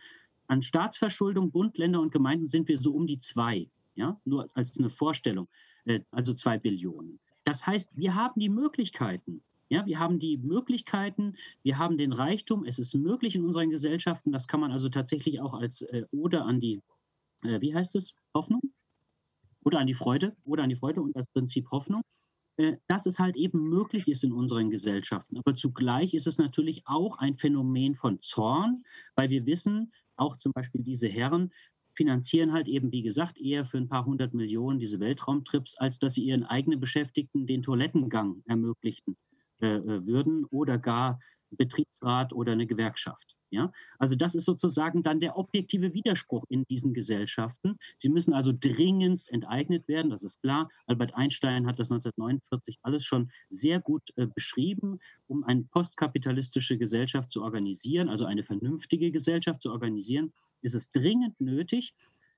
An 0.49 0.63
Staatsverschuldung, 0.63 1.51
Bund, 1.53 1.79
Länder 1.79 2.01
und 2.01 2.13
Gemeinden 2.13 2.49
sind 2.49 2.69
wir 2.69 2.79
so 2.79 2.93
um 2.93 3.07
die 3.07 3.21
zwei. 3.21 3.71
Ja? 3.95 4.21
Nur 4.25 4.49
als 4.55 4.79
eine 4.79 4.91
Vorstellung. 4.91 5.49
Äh, 5.87 6.01
also 6.11 6.35
zwei 6.35 6.59
Billionen. 6.59 7.19
Das 7.45 7.67
heißt, 7.67 7.91
wir 7.95 8.15
haben 8.15 8.41
die 8.41 8.49
Möglichkeiten. 8.49 9.43
Ja, 9.71 9.87
wir 9.87 9.99
haben 9.99 10.19
die 10.19 10.37
Möglichkeiten, 10.37 11.35
wir 11.63 11.79
haben 11.79 11.97
den 11.97 12.13
Reichtum, 12.13 12.65
es 12.65 12.79
ist 12.79 12.95
möglich 12.95 13.35
in 13.35 13.45
unseren 13.45 13.71
Gesellschaften, 13.71 14.31
das 14.31 14.47
kann 14.47 14.61
man 14.61 14.71
also 14.71 14.89
tatsächlich 14.89 15.41
auch 15.41 15.55
als 15.55 15.83
äh, 15.83 16.05
Oder 16.11 16.45
an 16.45 16.61
die, 16.61 16.83
äh, 17.43 17.61
wie 17.61 17.75
heißt 17.75 17.97
es, 17.97 18.15
Hoffnung? 18.35 18.61
Oder 19.65 19.79
an 19.79 19.87
die 19.87 19.95
Freude, 19.95 20.37
oder 20.45 20.63
an 20.63 20.69
die 20.69 20.77
Freude 20.77 21.01
und 21.01 21.17
das 21.17 21.27
Prinzip 21.29 21.71
Hoffnung, 21.71 22.03
äh, 22.57 22.77
dass 22.87 23.07
es 23.07 23.19
halt 23.19 23.37
eben 23.37 23.69
möglich 23.69 24.07
ist 24.07 24.23
in 24.23 24.33
unseren 24.33 24.71
Gesellschaften. 24.71 25.39
Aber 25.39 25.57
zugleich 25.57 26.15
ist 26.15 26.27
es 26.27 26.39
natürlich 26.39 26.83
auch 26.85 27.19
ein 27.19 27.37
Phänomen 27.37 27.95
von 27.95 28.21
Zorn, 28.21 28.85
weil 29.17 29.31
wir 29.31 29.47
wissen, 29.47 29.93
auch 30.17 30.37
zum 30.37 30.53
Beispiel 30.53 30.83
diese 30.83 31.09
Herren 31.09 31.53
finanzieren 31.95 32.53
halt 32.53 32.69
eben, 32.69 32.93
wie 32.93 33.03
gesagt, 33.03 33.39
eher 33.41 33.65
für 33.65 33.79
ein 33.79 33.89
paar 33.89 34.05
hundert 34.05 34.35
Millionen 34.35 34.79
diese 34.79 35.01
Weltraumtrips, 35.01 35.77
als 35.79 35.99
dass 35.99 36.15
sie 36.15 36.25
ihren 36.25 36.45
eigenen 36.45 36.81
Beschäftigten 36.81 37.47
den 37.47 37.63
Toilettengang 37.63 38.43
ermöglichen 38.47 39.17
äh, 39.61 39.77
äh, 39.77 40.07
würden 40.07 40.45
oder 40.47 40.79
gar 40.79 41.21
Betriebsrat 41.57 42.33
oder 42.33 42.53
eine 42.53 42.67
Gewerkschaft. 42.67 43.37
Ja? 43.51 43.73
Also 43.99 44.15
das 44.15 44.35
ist 44.35 44.45
sozusagen 44.45 45.03
dann 45.03 45.21
der 45.21 45.39
objektive 45.39 45.95
Widerspruch 45.95 46.45
in 46.49 46.65
diesen 46.65 46.93
Gesellschaften. 46.93 47.79
Sie 47.97 48.09
müssen 48.09 48.35
also 48.35 48.53
dringend 48.53 49.25
enteignet 49.29 49.87
werden, 49.89 50.11
das 50.11 50.23
ist 50.23 50.43
klar. 50.43 50.69
Albert 50.87 51.15
Einstein 51.15 51.67
hat 51.67 51.79
das 51.79 51.91
1949 51.91 52.79
alles 52.83 53.05
schon 53.05 53.31
sehr 53.51 53.81
gut 53.81 54.03
äh, 54.17 54.27
beschrieben, 54.27 54.99
um 55.29 55.45
eine 55.45 55.63
postkapitalistische 55.65 56.77
Gesellschaft 56.77 57.31
zu 57.31 57.43
organisieren, 57.43 58.09
also 58.09 58.25
eine 58.25 58.43
vernünftige 58.43 59.11
Gesellschaft 59.11 59.63
zu 59.63 59.71
organisieren, 59.71 60.33
ist 60.63 60.75
es 60.75 60.91
dringend 60.91 61.41
nötig. 61.41 61.95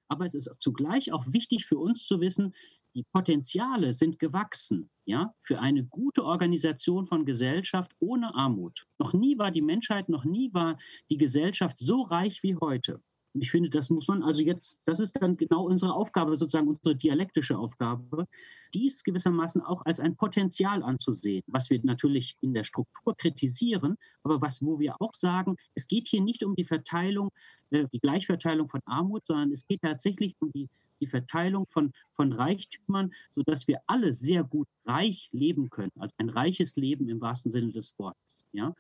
Aber 0.09 0.25
es 0.25 0.35
ist 0.35 0.51
zugleich 0.59 1.13
auch 1.13 1.25
wichtig 1.33 1.67
für 1.67 1.79
uns 1.79 2.05
zu 2.05 2.21
wissen, 2.21 2.55
die 2.95 3.05
Potenziale 3.13 3.93
sind 3.93 4.19
gewachsen, 4.19 4.89
ja, 5.05 5.35
für 5.43 5.61
eine 5.61 5.85
gute 5.85 6.25
Organisation 6.25 7.07
von 7.07 7.27
Gesellschaft 7.27 7.93
ohne 7.99 8.35
Armut. 8.35 8.87
Noch 8.99 9.13
nie 9.13 9.37
war 9.37 9.51
die 9.51 9.61
Menschheit, 9.61 10.09
noch 10.09 10.25
nie 10.25 10.53
war 10.55 10.79
die 11.11 11.19
Gesellschaft 11.19 11.77
so 11.77 12.03
reich 12.03 12.43
wie 12.43 12.57
heute. 12.57 13.03
Und 13.37 13.43
ich 13.43 13.51
finde, 13.51 13.69
das 13.69 13.91
muss 13.91 14.09
man 14.09 14.23
also 14.23 14.43
jetzt, 14.43 14.79
das 14.87 14.99
ist 14.99 15.21
dann 15.21 15.37
genau 15.37 15.67
unsere 15.67 15.93
Aufgabe, 15.93 16.35
sozusagen 16.39 16.69
unsere 16.69 16.97
dialektische 16.97 17.59
Aufgabe, 17.59 18.27
dies 18.73 19.05
gewissermaßen 19.05 19.61
auch 19.61 19.85
als 19.85 20.01
ein 20.01 20.17
Potenzial 20.17 20.83
anzusehen, 20.83 21.43
was 21.47 21.69
wir 21.69 21.79
natürlich 21.83 22.39
in 22.41 22.55
der 22.55 22.65
Struktur 22.65 23.15
kritisieren, 23.15 23.99
aber 24.23 24.41
was, 24.41 24.65
wo 24.65 24.79
wir 24.79 24.95
auch 25.03 25.13
sagen, 25.13 25.57
es 25.75 25.87
geht 25.87 26.09
hier 26.09 26.23
nicht 26.23 26.45
um 26.45 26.57
die 26.57 26.65
Verteilung, 26.65 27.31
äh, 27.69 27.85
die 27.93 28.01
Gleichverteilung 28.01 28.69
von 28.69 28.81
Armut, 28.87 29.27
sondern 29.27 29.53
es 29.53 29.67
geht 29.67 29.83
tatsächlich 29.83 30.35
um 30.41 30.51
die 30.53 30.71
die 31.03 31.07
Verteilung 31.07 31.67
von, 31.67 31.93
von 32.15 32.33
Reichtümern, 32.33 33.13
sodass 33.35 33.69
wir 33.69 33.83
alle 33.87 34.15
sehr 34.15 34.45
gut 34.45 34.67
reich 34.87 35.29
leben 35.31 35.69
können, 35.69 35.93
also 35.99 36.15
ein 36.17 36.31
reiches 36.31 36.77
Leben 36.77 37.11
im 37.11 37.21
wahrsten 37.21 37.53
Sinne 37.53 37.71
des 37.71 37.95
Wortes. 37.99 38.47
Ja? 38.53 38.75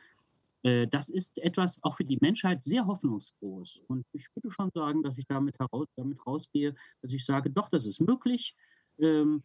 Äh, 0.67 0.89
das 0.89 1.09
ist 1.09 1.39
etwas 1.39 1.79
auch 1.83 1.95
für 1.95 2.05
die 2.05 2.19
Menschheit 2.21 2.63
sehr 2.65 2.87
hoffnungsfrohes. 2.87 3.85
Und 3.87 4.05
ich 4.13 4.27
würde 4.35 4.51
schon 4.51 4.71
sagen, 4.75 5.03
dass 5.03 5.17
ich 5.17 5.27
damit, 5.27 5.59
heraus, 5.61 5.87
damit 5.97 6.19
rausgehe, 6.27 6.75
dass 7.03 7.13
ich 7.13 7.25
sage, 7.25 7.51
doch, 7.51 7.69
das 7.69 7.87
ist 7.87 8.01
möglich. 8.01 8.57
Ähm, 8.99 9.45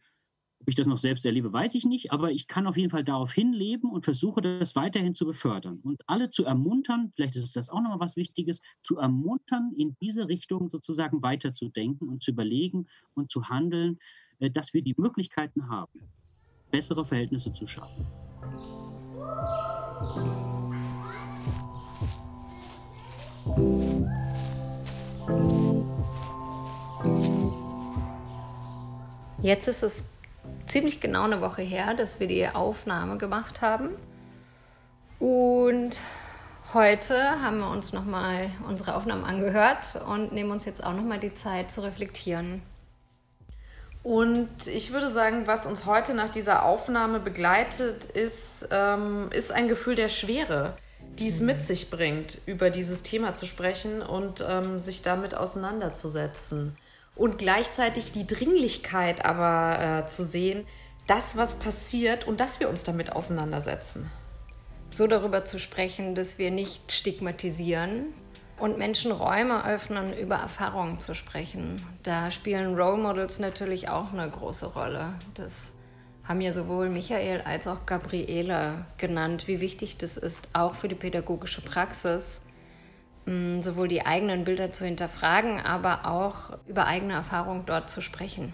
ob 0.62 0.70
ich 0.70 0.76
das 0.76 0.86
noch 0.86 1.00
selbst 1.00 1.26
erlebe, 1.26 1.52
weiß 1.52 1.74
ich 1.74 1.86
nicht, 1.86 2.12
aber 2.12 2.32
ich 2.32 2.48
kann 2.48 2.68
auf 2.68 2.78
jeden 2.78 2.92
Fall 2.92 3.04
darauf 3.04 3.32
hinleben 3.32 3.90
und 3.90 4.06
versuche 4.06 4.42
das 4.42 4.76
weiterhin 4.76 5.16
zu 5.16 5.26
befördern 5.26 5.80
und 5.82 6.04
alle 6.06 6.30
zu 6.30 6.46
ermuntern, 6.46 7.12
vielleicht 7.16 7.36
ist 7.36 7.56
das 7.56 7.72
auch 7.72 7.82
noch 7.82 7.90
mal 7.90 8.00
was 8.00 8.16
Wichtiges, 8.16 8.62
zu 8.84 8.98
ermuntern, 8.98 9.74
in 9.76 9.98
diese 10.02 10.28
Richtung 10.28 10.70
sozusagen 10.70 11.24
weiterzudenken 11.24 12.08
und 12.10 12.22
zu 12.22 12.30
überlegen 12.30 12.86
und 13.16 13.32
zu 13.32 13.50
handeln, 13.50 13.98
äh, 14.38 14.52
dass 14.52 14.76
wir 14.76 14.84
die 14.84 14.94
Möglichkeiten 14.98 15.68
haben, 15.68 16.12
bessere 16.70 17.04
Verhältnisse 17.04 17.52
zu 17.54 17.66
schaffen. 17.66 18.06
Jetzt 29.42 29.68
ist 29.68 29.82
es 29.82 30.04
ziemlich 30.68 31.00
genau 31.00 31.24
eine 31.24 31.42
Woche 31.42 31.64
her, 31.64 31.96
dass 31.96 32.20
wir 32.20 32.28
die 32.28 32.48
Aufnahme 32.48 33.18
gemacht 33.18 33.64
haben. 33.64 33.90
Und 35.18 36.00
heute 36.76 37.42
haben 37.42 37.58
wir 37.58 37.70
uns 37.72 37.92
nochmal 37.92 38.52
unsere 38.68 38.96
Aufnahmen 38.96 39.26
angehört 39.26 40.00
und 40.08 40.32
nehmen 40.32 40.52
uns 40.52 40.66
jetzt 40.66 40.84
auch 40.84 40.94
nochmal 40.94 41.20
die 41.20 41.34
Zeit 41.34 41.72
zu 41.72 41.82
reflektieren. 41.82 42.62
Und 44.04 44.68
ich 44.68 44.94
würde 44.94 45.10
sagen, 45.10 45.48
was 45.48 45.66
uns 45.66 45.88
heute 45.88 46.14
nach 46.14 46.30
dieser 46.30 46.64
Aufnahme 46.64 47.20
begleitet, 47.20 48.06
ist, 48.06 48.68
ähm, 48.72 49.30
ist 49.32 49.52
ein 49.52 49.68
Gefühl 49.68 49.96
der 49.96 50.10
Schwere, 50.10 50.78
die 51.18 51.28
es 51.28 51.40
mit 51.40 51.64
sich 51.64 51.90
bringt, 51.90 52.40
über 52.46 52.70
dieses 52.70 53.02
Thema 53.02 53.34
zu 53.34 53.48
sprechen 53.48 54.04
und 54.04 54.46
ähm, 54.48 54.80
sich 54.80 55.02
damit 55.02 55.34
auseinanderzusetzen 55.34 56.78
und 57.16 57.38
gleichzeitig 57.38 58.12
die 58.12 58.26
Dringlichkeit 58.26 59.26
aber 59.26 60.04
äh, 60.04 60.08
zu 60.08 60.24
sehen, 60.24 60.66
das, 61.08 61.36
was 61.36 61.56
passiert 61.56 62.26
und 62.28 62.40
dass 62.40 62.60
wir 62.60 62.70
uns 62.70 62.84
damit 62.84 63.12
auseinandersetzen. 63.12 64.10
so 64.90 65.08
darüber 65.08 65.46
zu 65.46 65.58
sprechen, 65.58 66.16
dass 66.16 66.38
wir 66.38 66.52
nicht 66.52 66.92
stigmatisieren 66.92 68.08
und 68.60 68.78
Menschen 68.78 69.12
Räume 69.12 69.66
öffnen, 69.66 70.14
über 70.18 70.36
Erfahrungen 70.36 71.00
zu 71.00 71.16
sprechen. 71.16 71.82
Da 72.04 72.30
spielen 72.30 72.76
Role 72.76 73.02
Models 73.02 73.40
natürlich 73.40 73.90
auch 73.90 74.14
eine 74.14 74.30
große 74.30 74.68
Rolle. 74.68 75.14
Das 75.34 75.72
haben 76.26 76.42
ja 76.42 76.54
sowohl 76.54 76.90
Michael 76.90 77.42
als 77.42 77.68
auch 77.68 77.86
Gabriele 77.86 78.86
genannt, 78.98 79.48
wie 79.48 79.62
wichtig 79.62 79.98
das 79.98 80.18
ist, 80.18 80.48
auch 80.54 80.76
für 80.76 80.88
die 80.88 80.96
pädagogische 80.96 81.62
Praxis, 81.62 82.42
sowohl 83.26 83.88
die 83.88 84.06
eigenen 84.06 84.44
Bilder 84.44 84.72
zu 84.72 84.86
hinterfragen, 84.86 85.60
aber 85.60 86.06
auch 86.06 86.58
über 86.68 86.88
eigene 86.88 87.14
Erfahrungen 87.14 87.66
dort 87.66 87.90
zu 87.90 88.02
sprechen. 88.02 88.54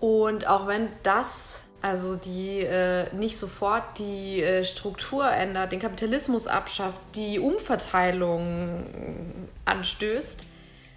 Und 0.00 0.46
auch 0.46 0.66
wenn 0.66 0.88
das 1.02 1.64
also 1.80 2.16
die 2.16 2.60
äh, 2.60 3.06
nicht 3.14 3.38
sofort 3.38 3.98
die 3.98 4.42
äh, 4.42 4.64
Struktur 4.64 5.30
ändert, 5.30 5.70
den 5.70 5.78
Kapitalismus 5.78 6.48
abschafft, 6.48 7.00
die 7.14 7.38
Umverteilung 7.38 9.46
anstößt, 9.64 10.44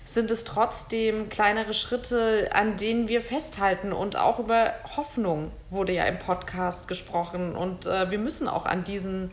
sind 0.06 0.32
es 0.32 0.44
trotzdem 0.44 1.30
kleinere 1.30 1.74
Schritte, 1.74 2.50
an 2.54 2.78
denen 2.78 3.08
wir 3.08 3.22
festhalten. 3.22 3.94
Und 3.94 4.18
auch 4.18 4.40
über 4.40 4.74
Hoffnung 4.98 5.52
wurde 5.70 5.94
ja 5.94 6.06
im 6.06 6.18
Podcast 6.18 6.88
gesprochen. 6.88 7.56
Und 7.56 7.86
äh, 7.86 8.10
wir 8.10 8.18
müssen 8.18 8.48
auch 8.48 8.66
an 8.66 8.84
diesen 8.84 9.32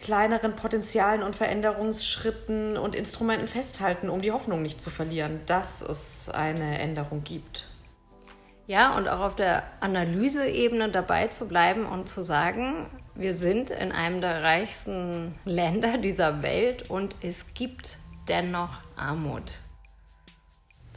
kleineren 0.00 0.54
Potenzialen 0.54 1.22
und 1.22 1.34
Veränderungsschritten 1.36 2.76
und 2.76 2.94
Instrumenten 2.94 3.48
festhalten, 3.48 4.08
um 4.08 4.20
die 4.20 4.32
Hoffnung 4.32 4.62
nicht 4.62 4.80
zu 4.80 4.90
verlieren, 4.90 5.40
dass 5.46 5.82
es 5.82 6.28
eine 6.28 6.78
Änderung 6.78 7.24
gibt. 7.24 7.66
Ja, 8.66 8.96
und 8.96 9.08
auch 9.08 9.20
auf 9.20 9.34
der 9.34 9.62
Analyseebene 9.80 10.90
dabei 10.90 11.28
zu 11.28 11.48
bleiben 11.48 11.86
und 11.86 12.08
zu 12.08 12.22
sagen, 12.22 12.86
wir 13.14 13.34
sind 13.34 13.70
in 13.70 13.92
einem 13.92 14.20
der 14.20 14.42
reichsten 14.42 15.34
Länder 15.44 15.98
dieser 15.98 16.42
Welt 16.42 16.90
und 16.90 17.16
es 17.22 17.54
gibt 17.54 17.98
dennoch 18.28 18.80
Armut. 18.94 19.60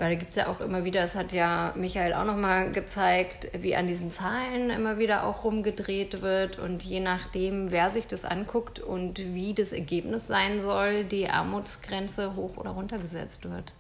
Weil 0.02 0.10
da 0.10 0.16
gibt 0.16 0.32
es 0.32 0.36
ja 0.36 0.48
auch 0.48 0.62
immer 0.62 0.84
wieder, 0.84 1.02
das 1.02 1.14
hat 1.14 1.32
ja 1.32 1.76
Michael 1.76 2.16
auch 2.16 2.24
nochmal 2.24 2.72
gezeigt, 2.72 3.52
wie 3.54 3.76
an 3.76 3.86
diesen 3.86 4.12
Zahlen 4.12 4.72
immer 4.72 4.98
wieder 4.98 5.28
auch 5.28 5.44
rumgedreht 5.44 6.24
wird 6.24 6.58
und 6.58 6.82
je 6.84 7.00
nachdem, 7.00 7.70
wer 7.72 7.92
sich 7.92 8.08
das 8.08 8.26
anguckt 8.26 8.80
und 8.80 9.20
wie 9.20 9.54
das 9.54 9.72
Ergebnis 9.72 10.26
sein 10.26 10.60
soll, 10.60 11.04
die 11.04 11.30
Armutsgrenze 11.30 12.36
hoch 12.36 12.58
oder 12.58 12.72
runter 12.72 12.98
gesetzt 12.98 13.48
wird. 13.48 13.76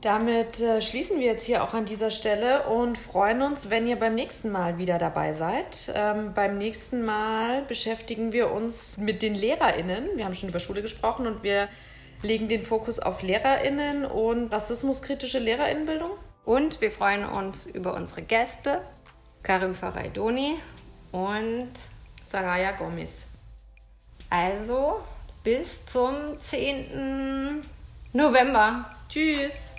Damit 0.00 0.62
äh, 0.62 0.80
schließen 0.80 1.20
wir 1.20 1.26
jetzt 1.26 1.44
hier 1.44 1.62
auch 1.62 1.74
an 1.74 1.84
dieser 1.84 2.10
Stelle 2.10 2.66
und 2.68 2.96
freuen 2.96 3.42
uns, 3.42 3.68
wenn 3.68 3.86
ihr 3.86 3.96
beim 3.96 4.14
nächsten 4.14 4.50
Mal 4.50 4.78
wieder 4.78 4.96
dabei 4.96 5.34
seid. 5.34 5.92
Ähm, 5.94 6.32
beim 6.32 6.56
nächsten 6.56 7.04
Mal 7.04 7.60
beschäftigen 7.68 8.32
wir 8.32 8.50
uns 8.52 8.96
mit 8.96 9.20
den 9.20 9.34
LehrerInnen. 9.34 10.16
Wir 10.16 10.24
haben 10.24 10.34
schon 10.34 10.48
über 10.48 10.60
Schule 10.60 10.80
gesprochen 10.80 11.26
und 11.26 11.42
wir 11.42 11.68
legen 12.22 12.48
den 12.48 12.62
Fokus 12.62 12.98
auf 12.98 13.22
LehrerInnen 13.22 14.04
und 14.04 14.52
rassismuskritische 14.52 15.38
LehrerInnenbildung. 15.38 16.12
Und 16.44 16.80
wir 16.80 16.90
freuen 16.90 17.24
uns 17.24 17.66
über 17.66 17.94
unsere 17.94 18.22
Gäste, 18.22 18.82
Karim 19.42 19.74
Faraidoni 19.74 20.58
und 21.12 21.72
Saraya 22.22 22.72
Gomez. 22.72 23.26
Also 24.30 25.00
bis 25.44 25.84
zum 25.86 26.38
10. 26.38 27.62
November. 28.12 28.90
Tschüss. 29.08 29.71